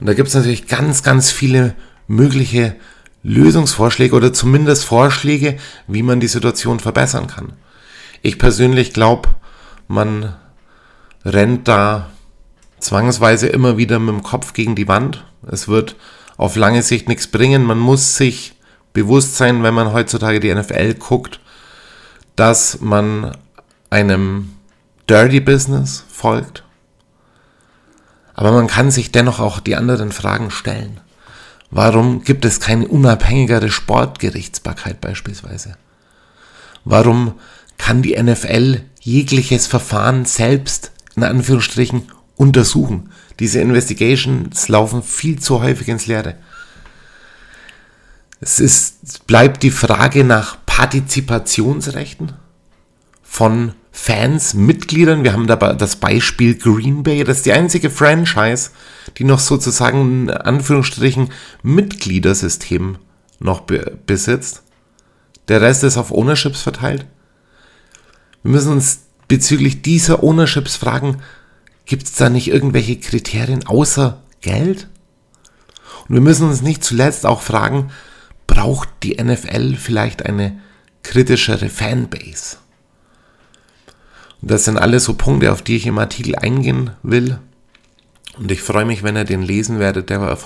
Und 0.00 0.06
da 0.06 0.14
gibt 0.14 0.28
es 0.28 0.34
natürlich 0.34 0.66
ganz, 0.66 1.02
ganz 1.02 1.30
viele 1.30 1.74
mögliche 2.06 2.76
Lösungsvorschläge 3.22 4.14
oder 4.14 4.32
zumindest 4.32 4.84
Vorschläge, 4.84 5.56
wie 5.86 6.02
man 6.02 6.20
die 6.20 6.28
Situation 6.28 6.80
verbessern 6.80 7.26
kann. 7.26 7.52
Ich 8.22 8.38
persönlich 8.38 8.92
glaube, 8.92 9.28
man 9.88 10.34
rennt 11.24 11.68
da 11.68 12.10
zwangsweise 12.78 13.46
immer 13.48 13.76
wieder 13.76 13.98
mit 13.98 14.14
dem 14.14 14.22
Kopf 14.22 14.52
gegen 14.52 14.74
die 14.74 14.88
Wand. 14.88 15.24
Es 15.46 15.68
wird 15.68 15.96
auf 16.36 16.56
lange 16.56 16.82
Sicht 16.82 17.08
nichts 17.08 17.28
bringen. 17.28 17.64
Man 17.64 17.78
muss 17.78 18.16
sich 18.16 18.54
bewusst 18.92 19.36
sein, 19.36 19.62
wenn 19.62 19.74
man 19.74 19.92
heutzutage 19.92 20.40
die 20.40 20.52
NFL 20.52 20.94
guckt, 20.94 21.40
dass 22.36 22.80
man 22.80 23.36
einem 23.90 24.50
Dirty 25.08 25.40
Business 25.40 26.04
folgt. 26.08 26.64
Aber 28.34 28.52
man 28.52 28.66
kann 28.66 28.90
sich 28.90 29.12
dennoch 29.12 29.40
auch 29.40 29.60
die 29.60 29.76
anderen 29.76 30.10
Fragen 30.10 30.50
stellen. 30.50 31.00
Warum 31.74 32.22
gibt 32.22 32.44
es 32.44 32.60
keine 32.60 32.86
unabhängigere 32.86 33.70
Sportgerichtsbarkeit 33.70 35.00
beispielsweise? 35.00 35.78
Warum 36.84 37.40
kann 37.78 38.02
die 38.02 38.22
NFL 38.22 38.82
jegliches 39.00 39.66
Verfahren 39.66 40.26
selbst 40.26 40.92
in 41.16 41.24
Anführungsstrichen 41.24 42.12
untersuchen? 42.36 43.08
Diese 43.40 43.60
Investigations 43.60 44.68
laufen 44.68 45.02
viel 45.02 45.38
zu 45.38 45.62
häufig 45.62 45.88
ins 45.88 46.06
Leere. 46.06 46.34
Es 48.42 48.60
ist, 48.60 49.26
bleibt 49.26 49.62
die 49.62 49.70
Frage 49.70 50.24
nach 50.24 50.58
Partizipationsrechten 50.66 52.34
von 53.22 53.72
Fans, 53.94 54.54
Mitgliedern. 54.54 55.22
Wir 55.22 55.34
haben 55.34 55.46
da 55.46 55.56
das 55.56 55.96
Beispiel 55.96 56.56
Green 56.56 57.02
Bay. 57.02 57.22
Das 57.24 57.38
ist 57.38 57.46
die 57.46 57.52
einzige 57.52 57.90
Franchise, 57.90 58.70
die 59.18 59.24
noch 59.24 59.38
sozusagen 59.38 60.28
in 60.28 60.30
Anführungsstrichen 60.30 61.28
Mitgliedersystem 61.62 62.96
noch 63.38 63.60
be 63.60 63.98
besitzt. 64.06 64.62
Der 65.48 65.60
Rest 65.60 65.84
ist 65.84 65.98
auf 65.98 66.10
Ownerships 66.10 66.62
verteilt. 66.62 67.06
Wir 68.42 68.52
müssen 68.52 68.72
uns 68.72 69.00
bezüglich 69.28 69.82
dieser 69.82 70.22
Ownerships 70.22 70.76
fragen, 70.76 71.18
gibt 71.84 72.04
es 72.04 72.14
da 72.14 72.30
nicht 72.30 72.48
irgendwelche 72.48 72.98
Kriterien 72.98 73.66
außer 73.66 74.22
Geld? 74.40 74.88
Und 76.08 76.14
wir 76.14 76.22
müssen 76.22 76.48
uns 76.48 76.62
nicht 76.62 76.82
zuletzt 76.82 77.26
auch 77.26 77.42
fragen, 77.42 77.90
braucht 78.46 78.88
die 79.02 79.22
NFL 79.22 79.76
vielleicht 79.76 80.24
eine 80.24 80.58
kritischere 81.02 81.68
Fanbase? 81.68 82.61
Das 84.42 84.64
sind 84.64 84.76
alles 84.76 85.04
so 85.04 85.14
Punkte, 85.14 85.52
auf 85.52 85.62
die 85.62 85.76
ich 85.76 85.86
im 85.86 85.98
Artikel 85.98 86.34
eingehen 86.34 86.90
will. 87.02 87.38
Und 88.38 88.50
ich 88.50 88.60
freue 88.60 88.84
mich, 88.84 89.02
wenn 89.02 89.16
ihr 89.16 89.24
den 89.24 89.42
lesen 89.42 89.78
werdet. 89.78 90.10
Der 90.10 90.36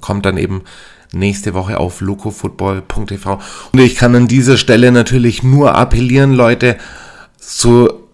kommt 0.00 0.26
dann 0.26 0.36
eben 0.36 0.62
nächste 1.12 1.54
Woche 1.54 1.78
auf 1.78 2.00
locofootball.tv. 2.00 3.40
Und 3.72 3.78
ich 3.78 3.94
kann 3.94 4.16
an 4.16 4.26
dieser 4.26 4.56
Stelle 4.56 4.90
natürlich 4.90 5.42
nur 5.42 5.76
appellieren, 5.76 6.32
Leute, 6.32 6.76
so 7.38 8.08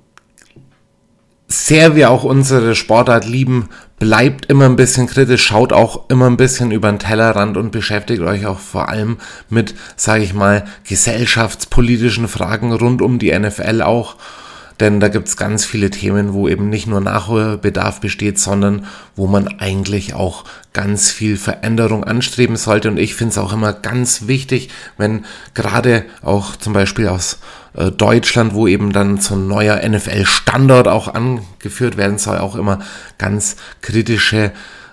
sehr 1.49 1.97
wir 1.97 2.11
auch 2.11 2.23
unsere 2.23 2.77
Sportart 2.77 3.27
lieben, 3.27 3.71
bleibt 3.99 4.47
immer 4.47 4.67
ein 4.67 4.77
bisschen 4.77 5.07
kritisch, 5.07 5.45
schaut 5.45 5.73
auch 5.73 6.09
immer 6.09 6.27
ein 6.27 6.37
bisschen 6.37 6.71
über 6.71 6.91
den 6.91 6.99
Tellerrand 6.99 7.57
und 7.57 7.73
beschäftigt 7.73 8.23
euch 8.23 8.47
auch 8.47 8.59
vor 8.59 8.89
allem 8.89 9.19
mit, 9.49 9.75
sage 9.97 10.23
ich 10.23 10.33
mal, 10.33 10.65
gesellschaftspolitischen 10.89 12.29
Fragen 12.29 12.73
rund 12.73 13.03
um 13.03 13.19
die 13.19 13.37
NFL 13.37 13.83
auch 13.83 14.17
denn 14.81 14.99
da 14.99 15.09
gibt 15.09 15.29
es 15.29 15.37
ganz 15.37 15.67
viele 15.67 15.91
Themen, 15.91 16.33
wo 16.33 16.49
eben 16.49 16.71
nicht 16.71 16.87
nur 16.87 17.01
Nachholbedarf 17.01 18.01
besteht, 18.01 18.39
sondern 18.39 18.87
wo 19.15 19.27
man 19.27 19.61
eigentlich 19.61 20.15
auch 20.15 20.45
ganz 20.73 21.11
viel 21.11 21.37
Veränderung 21.37 22.03
anstreben 22.03 22.57
sollte. 22.57 22.89
Und 22.89 22.99
ich 22.99 23.15
finde 23.15 23.33
es 23.33 23.39
auch 23.39 23.53
immer 23.53 23.75
ganz 23.75 24.27
wichtig, 24.27 24.71
wenn 24.97 25.27
gerade 25.55 26.05
auch 26.23 26.57
zum 26.57 26.73
Beispiel 26.73 27.09
aus 27.09 27.41
äh, 27.75 27.91
Deutschland, 27.91 28.55
wo 28.55 28.67
eben 28.67 28.93
dann 28.93 29.19
so 29.19 29.35
ein 29.35 29.47
neuer 29.47 29.87
NFL-Standard 29.87 30.89
auch 30.89 31.09
angeführt 31.09 31.99
werden 31.99 32.17
soll, 32.17 32.39
auch 32.39 32.57
immer 32.57 32.79
ganz 33.19 33.57
kritische 33.83 34.53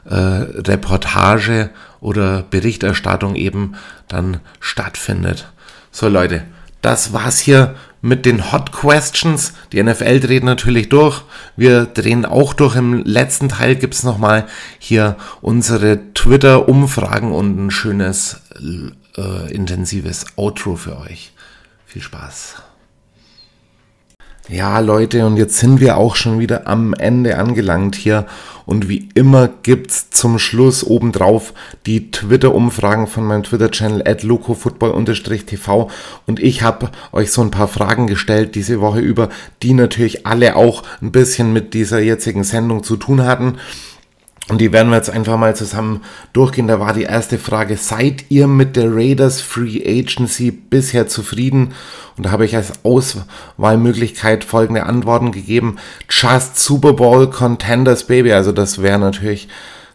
äh, 0.10 0.16
Reportage 0.16 1.70
oder 2.02 2.44
Berichterstattung 2.44 3.36
eben 3.36 3.76
dann 4.10 4.42
stattfindet. 4.60 5.48
So 5.92 6.10
Leute, 6.10 6.44
das 6.82 7.14
war's 7.14 7.40
hier 7.40 7.76
mit 8.02 8.26
den 8.26 8.52
Hot 8.52 8.72
Questions. 8.72 9.54
Die 9.72 9.82
NFL 9.82 10.20
dreht 10.20 10.44
natürlich 10.44 10.90
durch. 10.90 11.24
Wir 11.56 11.86
drehen 11.86 12.26
auch 12.26 12.54
durch. 12.54 12.76
Im 12.76 13.04
letzten 13.04 13.50
Teil 13.50 13.76
gibt's 13.76 14.04
nochmal 14.04 14.48
hier 14.80 15.18
unsere 15.42 16.14
Twitter-Umfragen 16.14 17.32
und 17.32 17.58
ein 17.58 17.72
schönes, 17.72 18.42
äh, 19.18 19.52
intensives 19.52 20.26
Outro 20.36 20.76
für 20.76 21.00
euch. 21.00 21.34
Viel 21.86 22.02
Spaß. 22.02 22.67
Ja, 24.50 24.80
Leute, 24.80 25.26
und 25.26 25.36
jetzt 25.36 25.58
sind 25.58 25.82
wir 25.82 25.98
auch 25.98 26.16
schon 26.16 26.40
wieder 26.40 26.68
am 26.68 26.94
Ende 26.94 27.38
angelangt 27.38 27.96
hier. 27.96 28.28
Und 28.66 28.88
wie 28.88 29.10
immer 29.14 29.50
gibt's 29.50 30.10
zum 30.10 30.40
Schluss 30.40 30.86
obendrauf 30.86 31.54
die 31.86 32.12
Twitter-Umfragen 32.12 33.08
von 33.08 33.26
meinem 33.26 33.44
Twitter-Channel 33.44 34.08
at 34.08 34.24
locofootball-tv. 34.24 35.90
Und 36.28 36.40
ich 36.40 36.62
habe 36.62 36.92
euch 37.12 37.34
so 37.34 37.42
ein 37.42 37.52
paar 37.52 37.68
Fragen 37.68 38.08
gestellt 38.08 38.56
diese 38.56 38.80
Woche 38.80 39.02
über, 39.02 39.28
die 39.64 39.74
natürlich 39.74 40.26
alle 40.26 40.56
auch 40.56 40.84
ein 41.02 41.12
bisschen 41.12 41.52
mit 41.52 41.74
dieser 41.74 42.00
jetzigen 42.00 42.46
Sendung 42.46 42.84
zu 42.84 42.96
tun 42.96 43.26
hatten. 43.26 43.58
Und 44.50 44.62
die 44.62 44.72
werden 44.72 44.90
wir 44.90 44.96
jetzt 44.96 45.10
einfach 45.10 45.38
mal 45.38 45.56
zusammen 45.56 46.02
durchgehen. 46.32 46.68
Da 46.68 46.80
war 46.80 46.94
die 46.94 47.04
erste 47.04 47.38
Frage, 47.38 47.76
seid 47.76 48.26
ihr 48.30 48.48
mit 48.48 48.78
der 48.78 48.96
Raiders 48.96 49.42
Free 49.42 49.82
Agency 49.86 50.52
bisher 50.52 51.08
zufrieden? 51.08 51.74
Und 52.16 52.26
da 52.26 52.32
habe 52.32 52.46
ich 52.46 52.56
als 52.56 52.74
Auswahlmöglichkeit 52.84 54.46
folgende 54.46 54.86
Antworten 54.86 55.34
gegeben. 55.34 55.78
Just 56.10 56.60
Super 56.60 56.94
Bowl 56.94 57.30
Contenders 57.30 58.06
Baby. 58.06 58.32
Also 58.32 58.54
das 58.54 58.82
wäre 58.82 59.00
natürlich 59.00 59.50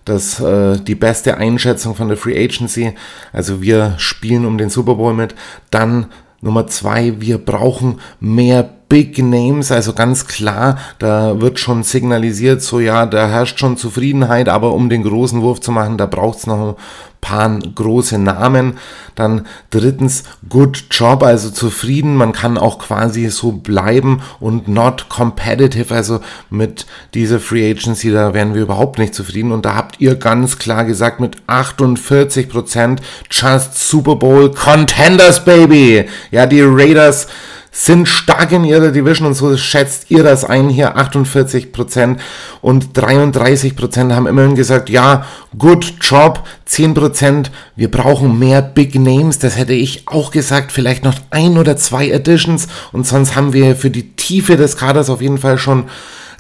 das, 0.05 0.38
äh, 0.40 0.78
die 0.78 0.96
beste 0.96 1.38
Einschätzung 1.38 1.94
von 1.94 2.09
der 2.09 2.18
Free 2.18 2.42
Agency. 2.44 2.92
Also 3.32 3.62
wir 3.62 3.94
spielen 3.96 4.44
um 4.44 4.59
den 4.59 4.68
Super 4.68 4.96
Bowl 4.96 5.14
mit. 5.14 5.34
Dann 5.70 6.07
Nummer 6.42 6.66
zwei, 6.66 7.20
wir 7.20 7.38
brauchen 7.38 8.00
mehr 8.20 8.68
Big 8.93 9.16
Names, 9.16 9.72
also 9.72 9.95
ganz 9.95 10.26
klar, 10.26 10.76
da 10.99 11.40
wird 11.40 11.59
schon 11.59 11.82
signalisiert, 11.82 12.61
so 12.61 12.78
ja, 12.78 13.07
da 13.07 13.26
herrscht 13.26 13.59
schon 13.59 13.78
Zufriedenheit, 13.78 14.51
aber 14.51 14.74
um 14.74 14.90
den 14.90 15.03
großen 15.03 15.40
Wurf 15.40 15.62
zu 15.62 15.72
machen, 15.72 15.97
da 15.97 16.05
braucht 16.05 16.40
es 16.40 16.47
noch 16.47 16.72
ein 16.72 16.74
paar 17.22 17.59
große 17.59 18.18
Namen. 18.18 18.76
Dann 19.14 19.47
drittens, 19.70 20.24
good 20.47 20.84
job, 20.90 21.22
also 21.22 21.49
zufrieden, 21.49 22.16
man 22.16 22.32
kann 22.32 22.59
auch 22.59 22.78
quasi 22.80 23.30
so 23.30 23.53
bleiben 23.53 24.20
und 24.40 24.68
not 24.68 25.09
competitive, 25.09 25.95
also 25.95 26.20
mit 26.51 26.84
dieser 27.14 27.40
Free 27.40 27.70
Agency, 27.70 28.12
da 28.12 28.34
wären 28.34 28.53
wir 28.55 28.61
überhaupt 28.61 28.99
nicht 28.99 29.14
zufrieden. 29.14 29.53
Und 29.53 29.64
da 29.64 29.74
habt 29.74 30.03
ihr 30.03 30.16
ganz 30.16 30.59
klar 30.59 30.84
gesagt, 30.84 31.18
mit 31.18 31.38
48% 31.47 32.99
Just 33.30 33.88
Super 33.88 34.16
Bowl 34.16 34.51
Contenders, 34.51 35.47
Baby. 35.47 36.05
Ja, 36.30 36.45
die 36.45 36.61
Raiders 36.61 37.26
sind 37.75 38.07
stark 38.07 38.53
in 38.53 38.64
ihrer 38.64 38.91
Division 38.91 39.27
und 39.27 39.35
so 39.35 39.57
schätzt 39.57 40.11
ihr 40.11 40.23
das 40.23 40.45
ein 40.45 40.68
hier 40.68 40.99
48% 40.99 42.18
und 42.61 42.93
33% 42.93 44.14
haben 44.14 44.27
immerhin 44.27 44.55
gesagt, 44.55 44.91
ja, 44.91 45.25
good 45.57 45.95
job, 46.03 46.45
10%, 46.68 47.47
wir 47.75 47.91
brauchen 47.91 48.39
mehr 48.39 48.61
Big 48.61 48.95
Names, 48.95 49.39
das 49.39 49.57
hätte 49.57 49.73
ich 49.73 50.07
auch 50.07 50.31
gesagt, 50.31 50.70
vielleicht 50.70 51.03
noch 51.03 51.14
ein 51.31 51.57
oder 51.57 51.79
zwei 51.79 52.14
Additions 52.14 52.68
und 52.93 53.07
sonst 53.07 53.37
haben 53.37 53.55
wir 53.55 53.75
für 53.75 53.91
die 53.91 54.16
Tiefe 54.16 54.59
des 54.59 54.77
Kaders 54.77 55.09
auf 55.09 55.23
jeden 55.23 55.39
Fall 55.39 55.57
schon 55.57 55.85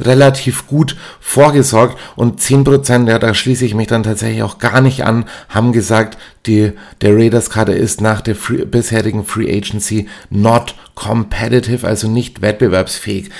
relativ 0.00 0.66
gut 0.66 0.96
vorgesorgt 1.20 1.98
und 2.16 2.40
10%, 2.40 3.08
ja, 3.08 3.18
da 3.18 3.34
schließe 3.34 3.64
ich 3.64 3.74
mich 3.74 3.88
dann 3.88 4.02
tatsächlich 4.02 4.42
auch 4.42 4.58
gar 4.58 4.80
nicht 4.80 5.04
an, 5.04 5.24
haben 5.48 5.72
gesagt, 5.72 6.18
die, 6.46 6.72
der 7.00 7.14
Raiders-Kader 7.14 7.76
ist 7.76 8.00
nach 8.00 8.20
der 8.20 8.36
free, 8.36 8.64
bisherigen 8.64 9.24
Free 9.24 9.54
Agency 9.54 10.08
not 10.30 10.74
competitive, 10.94 11.86
also 11.86 12.08
nicht 12.08 12.42
wettbewerbsfähig. 12.42 13.30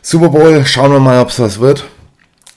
Super 0.00 0.30
Bowl, 0.30 0.64
schauen 0.66 0.92
wir 0.92 1.00
mal, 1.00 1.20
ob 1.20 1.28
es 1.28 1.38
was 1.38 1.60
wird. 1.60 1.84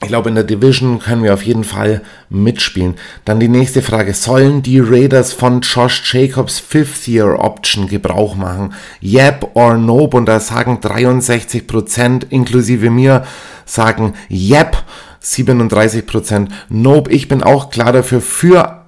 Ich 0.01 0.09
glaube, 0.09 0.29
in 0.29 0.35
der 0.35 0.43
Division 0.43 0.99
können 0.99 1.23
wir 1.23 1.33
auf 1.33 1.43
jeden 1.43 1.63
Fall 1.63 2.01
mitspielen. 2.29 2.95
Dann 3.23 3.39
die 3.39 3.47
nächste 3.47 3.81
Frage. 3.81 4.13
Sollen 4.13 4.61
die 4.61 4.79
Raiders 4.79 5.31
von 5.31 5.61
Josh 5.61 6.13
Jacobs 6.13 6.59
Fifth 6.59 7.07
Year 7.07 7.39
Option 7.39 7.87
Gebrauch 7.87 8.35
machen? 8.35 8.73
Yep 9.01 9.51
or 9.53 9.77
nope? 9.77 10.17
Und 10.17 10.25
da 10.25 10.39
sagen 10.39 10.79
63% 10.81 12.29
inklusive 12.29 12.89
mir 12.89 13.23
sagen 13.65 14.13
Yep. 14.29 14.83
37% 15.23 16.49
Nope. 16.69 17.11
Ich 17.11 17.27
bin 17.27 17.41
auch 17.41 17.69
klar 17.69 17.93
dafür. 17.93 18.21
Für 18.21 18.83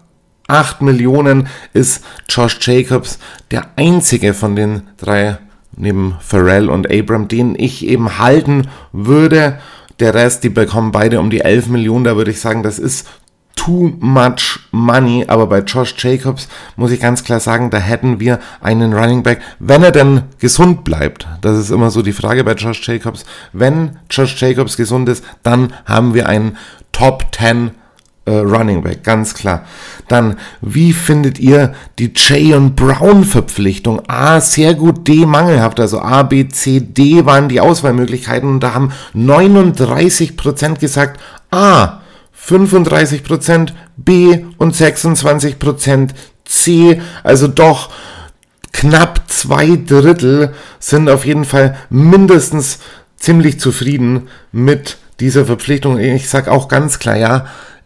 8 0.48 0.82
Millionen 0.82 1.48
ist 1.74 2.04
Josh 2.30 2.60
Jacobs 2.62 3.18
der 3.52 3.68
einzige 3.76 4.34
von 4.34 4.56
den 4.56 4.84
drei 4.98 5.40
neben 5.76 6.16
Pharrell 6.20 6.70
und 6.70 6.92
Abram, 6.92 7.28
den 7.28 7.56
ich 7.58 7.86
eben 7.86 8.18
halten 8.18 8.68
würde. 8.92 9.60
Der 10.00 10.14
Rest, 10.14 10.44
die 10.44 10.50
bekommen 10.50 10.92
beide 10.92 11.20
um 11.20 11.30
die 11.30 11.42
11 11.42 11.68
Millionen. 11.68 12.04
Da 12.04 12.16
würde 12.16 12.32
ich 12.32 12.40
sagen, 12.40 12.64
das 12.64 12.80
ist 12.80 13.08
too 13.56 13.94
much 14.00 14.60
money. 14.72 15.26
Aber 15.28 15.48
bei 15.48 15.60
Josh 15.60 15.96
Jacobs 15.98 16.48
muss 16.76 16.92
ich 16.92 17.00
ganz 17.00 17.24
klar 17.24 17.40
sagen, 17.40 17.70
da 17.70 17.78
hätten 17.78 18.20
wir 18.20 18.40
einen 18.62 18.94
Running 18.94 19.24
Back, 19.24 19.42
wenn 19.60 19.84
er 19.84 19.92
denn 19.92 20.24
gesund 20.40 20.84
bleibt. 20.84 21.28
Das 21.42 21.58
ist 21.58 21.72
immer 21.72 21.92
so 21.92 22.02
die 22.02 22.14
Frage 22.14 22.44
bei 22.44 22.54
Josh 22.54 22.88
Jacobs. 22.88 23.26
Wenn 23.52 23.98
Josh 24.10 24.40
Jacobs 24.40 24.78
gesund 24.78 25.10
ist, 25.10 25.24
dann 25.44 25.74
haben 25.86 26.14
wir 26.14 26.30
einen 26.30 26.58
Top 26.92 27.26
10 27.36 27.72
äh, 28.28 28.40
Running 28.40 28.84
Back, 28.84 29.04
ganz 29.04 29.34
klar. 29.34 29.66
Dann, 30.08 30.38
wie 30.62 30.94
findet 30.94 31.40
ihr 31.40 31.74
die 31.98 32.12
Jay 32.16 32.54
und 32.54 32.76
Brown 32.76 33.24
Verpflichtung? 33.24 34.02
A, 34.08 34.40
sehr 34.42 34.76
gut, 34.76 35.08
D, 35.08 35.26
mangelhaft. 35.26 35.80
Also 35.80 36.02
A, 36.02 36.24
B, 36.24 36.48
C, 36.50 36.82
D 36.82 37.26
waren 37.26 37.50
die 37.50 37.62
Auswahlmöglichkeiten 37.62 38.50
und 38.50 38.60
da 38.60 38.74
haben 38.74 38.92
39% 39.16 40.80
gesagt 40.80 41.20
A, 41.52 42.02
35% 42.48 43.70
B 43.96 44.44
und 44.58 44.76
26% 44.76 46.10
C. 46.46 47.02
Also 47.24 47.48
doch 47.48 47.90
knapp 48.74 49.22
zwei 49.28 49.80
Drittel 49.86 50.54
sind 50.80 51.10
auf 51.10 51.26
jeden 51.26 51.46
Fall 51.46 51.78
mindestens 51.90 52.80
ziemlich 53.18 53.60
zufrieden 53.60 54.28
mit 54.52 54.98
dieser 55.20 55.46
Verpflichtung. 55.46 55.98
Ich 55.98 56.30
sage 56.30 56.52
auch 56.52 56.68
ganz 56.68 57.00
klar, 57.00 57.18
ja, 57.18 57.46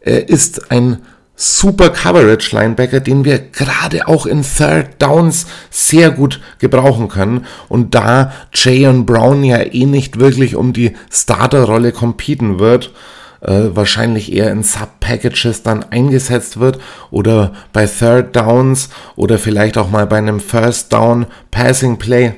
ist 0.09 0.71
ein 0.71 0.99
super 1.35 1.89
Coverage 1.89 2.55
Linebacker, 2.55 2.99
den 2.99 3.25
wir 3.25 3.39
gerade 3.39 4.07
auch 4.07 4.25
in 4.27 4.43
Third 4.43 5.01
Downs 5.01 5.47
sehr 5.71 6.11
gut 6.11 6.39
gebrauchen 6.59 7.07
können. 7.07 7.45
Und 7.67 7.95
da 7.95 8.31
Jayon 8.53 9.05
Brown 9.05 9.43
ja 9.43 9.59
eh 9.59 9.85
nicht 9.85 10.19
wirklich 10.19 10.55
um 10.55 10.71
die 10.71 10.93
Starterrolle 11.09 11.93
competen 11.93 12.59
wird, 12.59 12.93
äh, 13.41 13.69
wahrscheinlich 13.75 14.31
eher 14.31 14.51
in 14.51 14.61
Sub-Packages 14.61 15.63
dann 15.63 15.83
eingesetzt 15.83 16.59
wird 16.59 16.79
oder 17.09 17.53
bei 17.73 17.87
Third 17.87 18.35
Downs 18.35 18.89
oder 19.15 19.39
vielleicht 19.39 19.79
auch 19.79 19.89
mal 19.89 20.05
bei 20.05 20.17
einem 20.17 20.39
First 20.39 20.93
Down 20.93 21.25
Passing 21.49 21.97
Play. 21.97 22.33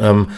Ähm, 0.00 0.28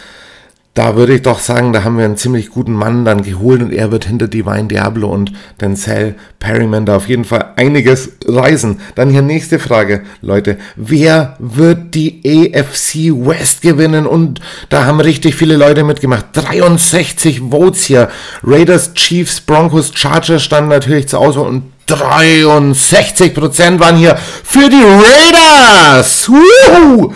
da 0.81 0.97
würde 0.97 1.13
ich 1.15 1.21
doch 1.21 1.41
sagen, 1.41 1.75
da 1.75 1.85
haben 1.85 1.99
wir 1.99 2.07
einen 2.07 2.17
ziemlich 2.17 2.49
guten 2.49 2.73
Mann 2.73 3.05
dann 3.05 3.23
geholt 3.23 3.61
und 3.61 3.71
er 3.71 3.93
wird 3.93 4.07
hinter 4.07 4.29
Divine 4.29 4.65
Diablo 4.65 5.09
und 5.09 5.31
Denzel 5.61 6.15
Perryman 6.39 6.87
da 6.87 6.97
auf 6.97 7.07
jeden 7.07 7.27
Fall 7.27 7.53
einiges 7.57 8.13
reisen. 8.25 8.81
Dann 8.95 9.11
hier 9.11 9.21
nächste 9.21 9.59
Frage, 9.59 10.05
Leute. 10.23 10.57
Wer 10.77 11.37
wird 11.39 11.95
die 11.95 12.23
AFC 12.25 13.13
West 13.13 13.61
gewinnen? 13.61 14.07
Und 14.07 14.41
da 14.71 14.87
haben 14.87 15.01
richtig 15.01 15.35
viele 15.35 15.59
Leute 15.59 15.85
mitgemacht. 15.85 16.29
63 16.33 17.43
Votes 17.51 17.85
hier. 17.85 18.09
Raiders, 18.43 18.95
Chiefs, 18.95 19.43
Broncos, 19.43 19.93
Chargers 19.95 20.43
standen 20.43 20.71
natürlich 20.71 21.09
zur 21.09 21.21
Auswahl 21.21 21.49
und 21.49 21.65
63% 21.89 23.81
waren 23.81 23.97
hier 23.97 24.17
für 24.17 24.71
die 24.71 24.83
Raiders. 24.83 26.27
Woohoo! 26.31 27.13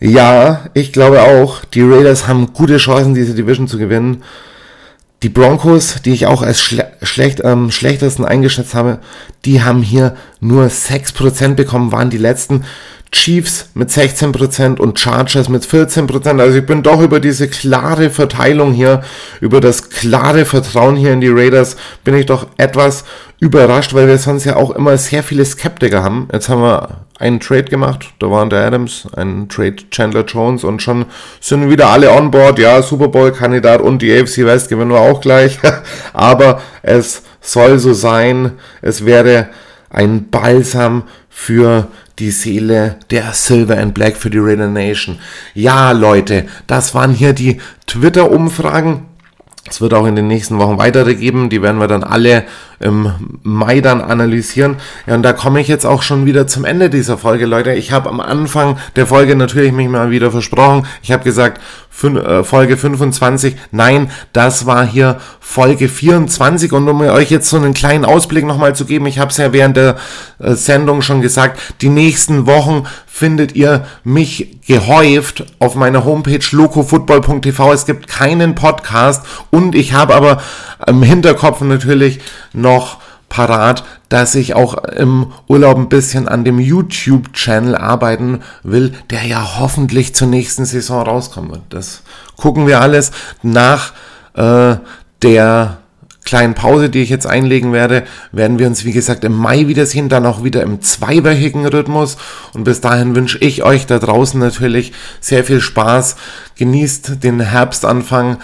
Ja, 0.00 0.64
ich 0.74 0.92
glaube 0.92 1.22
auch, 1.22 1.64
die 1.64 1.82
Raiders 1.82 2.26
haben 2.26 2.52
gute 2.52 2.76
Chancen, 2.78 3.14
diese 3.14 3.34
Division 3.34 3.68
zu 3.68 3.78
gewinnen. 3.78 4.22
Die 5.22 5.28
Broncos, 5.30 6.02
die 6.04 6.12
ich 6.12 6.26
auch 6.26 6.42
als 6.42 6.60
schle 6.60 6.92
schlecht, 7.02 7.40
ähm, 7.42 7.70
schlechtesten 7.70 8.24
eingeschätzt 8.24 8.74
habe, 8.74 8.98
die 9.44 9.62
haben 9.62 9.82
hier 9.82 10.16
nur 10.40 10.68
6% 10.68 11.54
bekommen, 11.54 11.92
waren 11.92 12.10
die 12.10 12.18
letzten. 12.18 12.64
Chiefs 13.14 13.70
mit 13.74 13.90
16% 13.90 14.80
und 14.80 14.98
Chargers 14.98 15.48
mit 15.48 15.62
14%. 15.64 16.40
Also 16.40 16.58
ich 16.58 16.66
bin 16.66 16.82
doch 16.82 17.00
über 17.00 17.20
diese 17.20 17.48
klare 17.48 18.10
Verteilung 18.10 18.72
hier, 18.72 19.02
über 19.40 19.60
das 19.60 19.88
klare 19.88 20.44
Vertrauen 20.44 20.96
hier 20.96 21.12
in 21.12 21.20
die 21.20 21.28
Raiders, 21.28 21.76
bin 22.02 22.16
ich 22.16 22.26
doch 22.26 22.48
etwas 22.56 23.04
überrascht, 23.38 23.94
weil 23.94 24.08
wir 24.08 24.18
sonst 24.18 24.44
ja 24.44 24.56
auch 24.56 24.72
immer 24.72 24.98
sehr 24.98 25.22
viele 25.22 25.44
Skeptiker 25.44 26.02
haben. 26.02 26.28
Jetzt 26.32 26.48
haben 26.48 26.62
wir 26.62 27.04
einen 27.20 27.38
Trade 27.38 27.64
gemacht, 27.64 28.12
da 28.18 28.30
waren 28.30 28.50
der 28.50 28.66
Adams, 28.66 29.06
ein 29.16 29.48
Trade 29.48 29.76
Chandler 29.92 30.24
Jones 30.24 30.64
und 30.64 30.82
schon 30.82 31.06
sind 31.40 31.70
wieder 31.70 31.86
alle 31.86 32.10
on 32.10 32.32
board. 32.32 32.58
Ja, 32.58 32.82
Super 32.82 33.08
Bowl 33.08 33.30
Kandidat 33.30 33.80
und 33.80 34.02
die 34.02 34.12
AFC 34.12 34.38
West 34.38 34.70
gewinnen 34.70 34.90
wir 34.90 35.00
auch 35.00 35.20
gleich. 35.20 35.60
Aber 36.12 36.60
es 36.82 37.22
soll 37.40 37.78
so 37.78 37.92
sein. 37.92 38.52
Es 38.82 39.06
wäre 39.06 39.50
ein 39.88 40.30
Balsam 40.30 41.04
für 41.30 41.86
die 42.18 42.30
Seele 42.30 42.96
der 43.10 43.32
Silver 43.32 43.78
and 43.78 43.94
Black 43.94 44.16
für 44.16 44.30
die 44.30 44.38
Raider 44.38 44.68
Nation. 44.68 45.18
Ja, 45.54 45.92
Leute, 45.92 46.46
das 46.66 46.94
waren 46.94 47.12
hier 47.12 47.32
die 47.32 47.60
Twitter-Umfragen. 47.86 49.06
Es 49.68 49.80
wird 49.80 49.94
auch 49.94 50.06
in 50.06 50.14
den 50.14 50.26
nächsten 50.26 50.58
Wochen 50.58 50.78
weitere 50.78 51.14
geben. 51.14 51.48
Die 51.48 51.62
werden 51.62 51.80
wir 51.80 51.88
dann 51.88 52.04
alle 52.04 52.44
im 52.80 53.10
Mai 53.42 53.80
dann 53.80 54.00
analysieren. 54.00 54.76
Ja, 55.06 55.14
und 55.14 55.22
da 55.22 55.32
komme 55.32 55.60
ich 55.60 55.68
jetzt 55.68 55.86
auch 55.86 56.02
schon 56.02 56.26
wieder 56.26 56.46
zum 56.46 56.64
Ende 56.64 56.90
dieser 56.90 57.18
Folge, 57.18 57.46
Leute. 57.46 57.72
Ich 57.72 57.92
habe 57.92 58.08
am 58.08 58.20
Anfang 58.20 58.78
der 58.96 59.06
Folge 59.06 59.36
natürlich 59.36 59.72
mich 59.72 59.88
mal 59.88 60.10
wieder 60.10 60.30
versprochen. 60.30 60.86
Ich 61.02 61.12
habe 61.12 61.24
gesagt, 61.24 61.60
äh, 62.02 62.42
Folge 62.42 62.76
25. 62.76 63.56
Nein, 63.70 64.10
das 64.32 64.66
war 64.66 64.86
hier 64.86 65.20
Folge 65.40 65.88
24. 65.88 66.72
Und 66.72 66.88
um 66.88 67.00
euch 67.00 67.30
jetzt 67.30 67.48
so 67.48 67.56
einen 67.56 67.72
kleinen 67.72 68.04
Ausblick 68.04 68.44
nochmal 68.44 68.74
zu 68.74 68.84
geben, 68.84 69.06
ich 69.06 69.18
habe 69.18 69.30
es 69.30 69.36
ja 69.36 69.52
während 69.52 69.76
der 69.76 69.96
äh, 70.38 70.54
Sendung 70.54 71.02
schon 71.02 71.22
gesagt, 71.22 71.60
die 71.80 71.88
nächsten 71.88 72.46
Wochen 72.46 72.84
findet 73.06 73.54
ihr 73.54 73.86
mich 74.02 74.58
gehäuft 74.66 75.44
auf 75.60 75.76
meiner 75.76 76.04
Homepage 76.04 76.44
locofootball.tv. 76.50 77.72
Es 77.72 77.86
gibt 77.86 78.08
keinen 78.08 78.56
Podcast 78.56 79.24
und 79.50 79.76
ich 79.76 79.92
habe 79.92 80.16
aber 80.16 80.42
im 80.88 81.02
Hinterkopf 81.02 81.60
natürlich 81.60 82.18
noch 82.64 82.98
parat, 83.28 83.84
dass 84.08 84.34
ich 84.34 84.54
auch 84.54 84.74
im 84.84 85.32
Urlaub 85.48 85.76
ein 85.76 85.88
bisschen 85.88 86.28
an 86.28 86.44
dem 86.44 86.58
YouTube-Channel 86.58 87.74
arbeiten 87.74 88.40
will, 88.62 88.92
der 89.10 89.24
ja 89.24 89.58
hoffentlich 89.58 90.14
zur 90.14 90.28
nächsten 90.28 90.64
Saison 90.64 91.02
rauskommen 91.02 91.50
wird. 91.50 91.62
Das 91.70 92.02
gucken 92.36 92.66
wir 92.66 92.80
alles 92.80 93.12
nach 93.42 93.92
äh, 94.34 94.76
der 95.22 95.78
kleinen 96.24 96.54
Pause, 96.54 96.88
die 96.90 97.02
ich 97.02 97.10
jetzt 97.10 97.26
einlegen 97.26 97.72
werde, 97.72 98.04
werden 98.32 98.58
wir 98.58 98.66
uns, 98.66 98.84
wie 98.84 98.92
gesagt, 98.92 99.24
im 99.24 99.36
Mai 99.36 99.68
wiedersehen, 99.68 100.08
dann 100.08 100.26
auch 100.26 100.42
wieder 100.42 100.62
im 100.62 100.80
zweiwöchigen 100.80 101.66
Rhythmus. 101.66 102.16
Und 102.54 102.64
bis 102.64 102.80
dahin 102.80 103.14
wünsche 103.14 103.38
ich 103.38 103.62
euch 103.62 103.86
da 103.86 103.98
draußen 103.98 104.40
natürlich 104.40 104.92
sehr 105.20 105.44
viel 105.44 105.60
Spaß. 105.60 106.16
Genießt 106.56 107.22
den 107.22 107.40
Herbstanfang. 107.40 108.38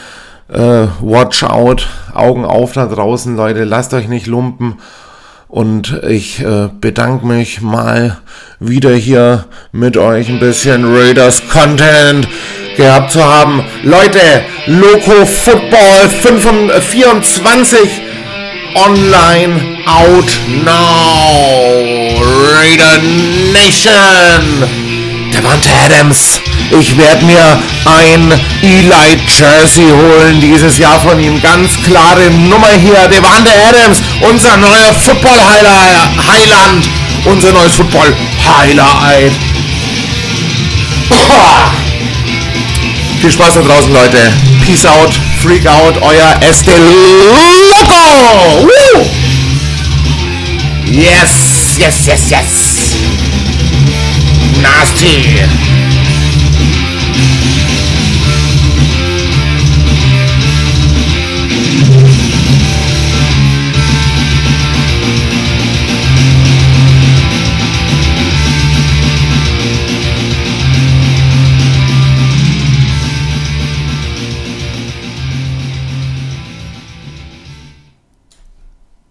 Äh, 0.53 0.88
watch 1.01 1.44
out, 1.44 1.86
Augen 2.12 2.44
auf 2.44 2.72
da 2.72 2.86
draußen, 2.86 3.36
Leute, 3.36 3.64
lasst 3.64 3.94
euch 3.94 4.09
nicht 4.09 4.26
lumpen. 4.26 4.78
Und 5.46 6.01
ich 6.09 6.40
äh, 6.40 6.68
bedanke 6.80 7.26
mich 7.26 7.61
mal 7.61 8.18
wieder 8.61 8.94
hier 8.94 9.46
mit 9.72 9.96
euch 9.96 10.28
ein 10.28 10.38
bisschen 10.38 10.84
Raiders 10.94 11.42
Content 11.48 12.28
gehabt 12.76 13.11
zu 13.12 13.24
haben. 13.24 13.64
Leute, 13.82 14.20
Loco 14.66 15.26
Football 15.26 16.09
24 16.09 17.88
online 18.74 19.78
out 19.86 20.38
now. 20.64 22.22
Raider 22.55 22.98
Nation. 23.53 24.89
Devante 25.41 25.70
Adams 25.86 26.41
ich 26.78 26.97
werde 26.97 27.24
mir 27.24 27.59
ein 27.84 28.32
Eli 28.62 29.18
Jersey 29.26 29.91
holen 29.91 30.41
dieses 30.41 30.78
Jahr 30.78 31.01
von 31.01 31.18
ihm. 31.18 31.41
Ganz 31.43 31.70
klare 31.84 32.30
Nummer 32.30 32.68
hier. 32.80 33.09
Devante 33.09 33.51
Adams, 33.68 34.01
unser 34.20 34.57
neuer 34.57 34.95
Football 35.05 35.38
Highland. 36.28 36.88
Unser 37.24 37.53
neues 37.53 37.74
Football 37.74 38.14
Highlight. 38.47 39.32
Viel 43.20 43.32
Spaß 43.32 43.55
da 43.55 43.61
draußen, 43.62 43.93
Leute. 43.93 44.18
Peace 44.64 44.86
out, 44.86 45.12
freak 45.43 45.66
out, 45.66 46.01
euer 46.01 46.41
Este 46.49 46.70
Loco. 47.68 48.62
Woo! 48.62 49.07
Yes, 50.86 51.76
yes, 51.78 52.07
yes, 52.07 52.30
yes. 52.30 53.49
Nasty. 54.63 55.99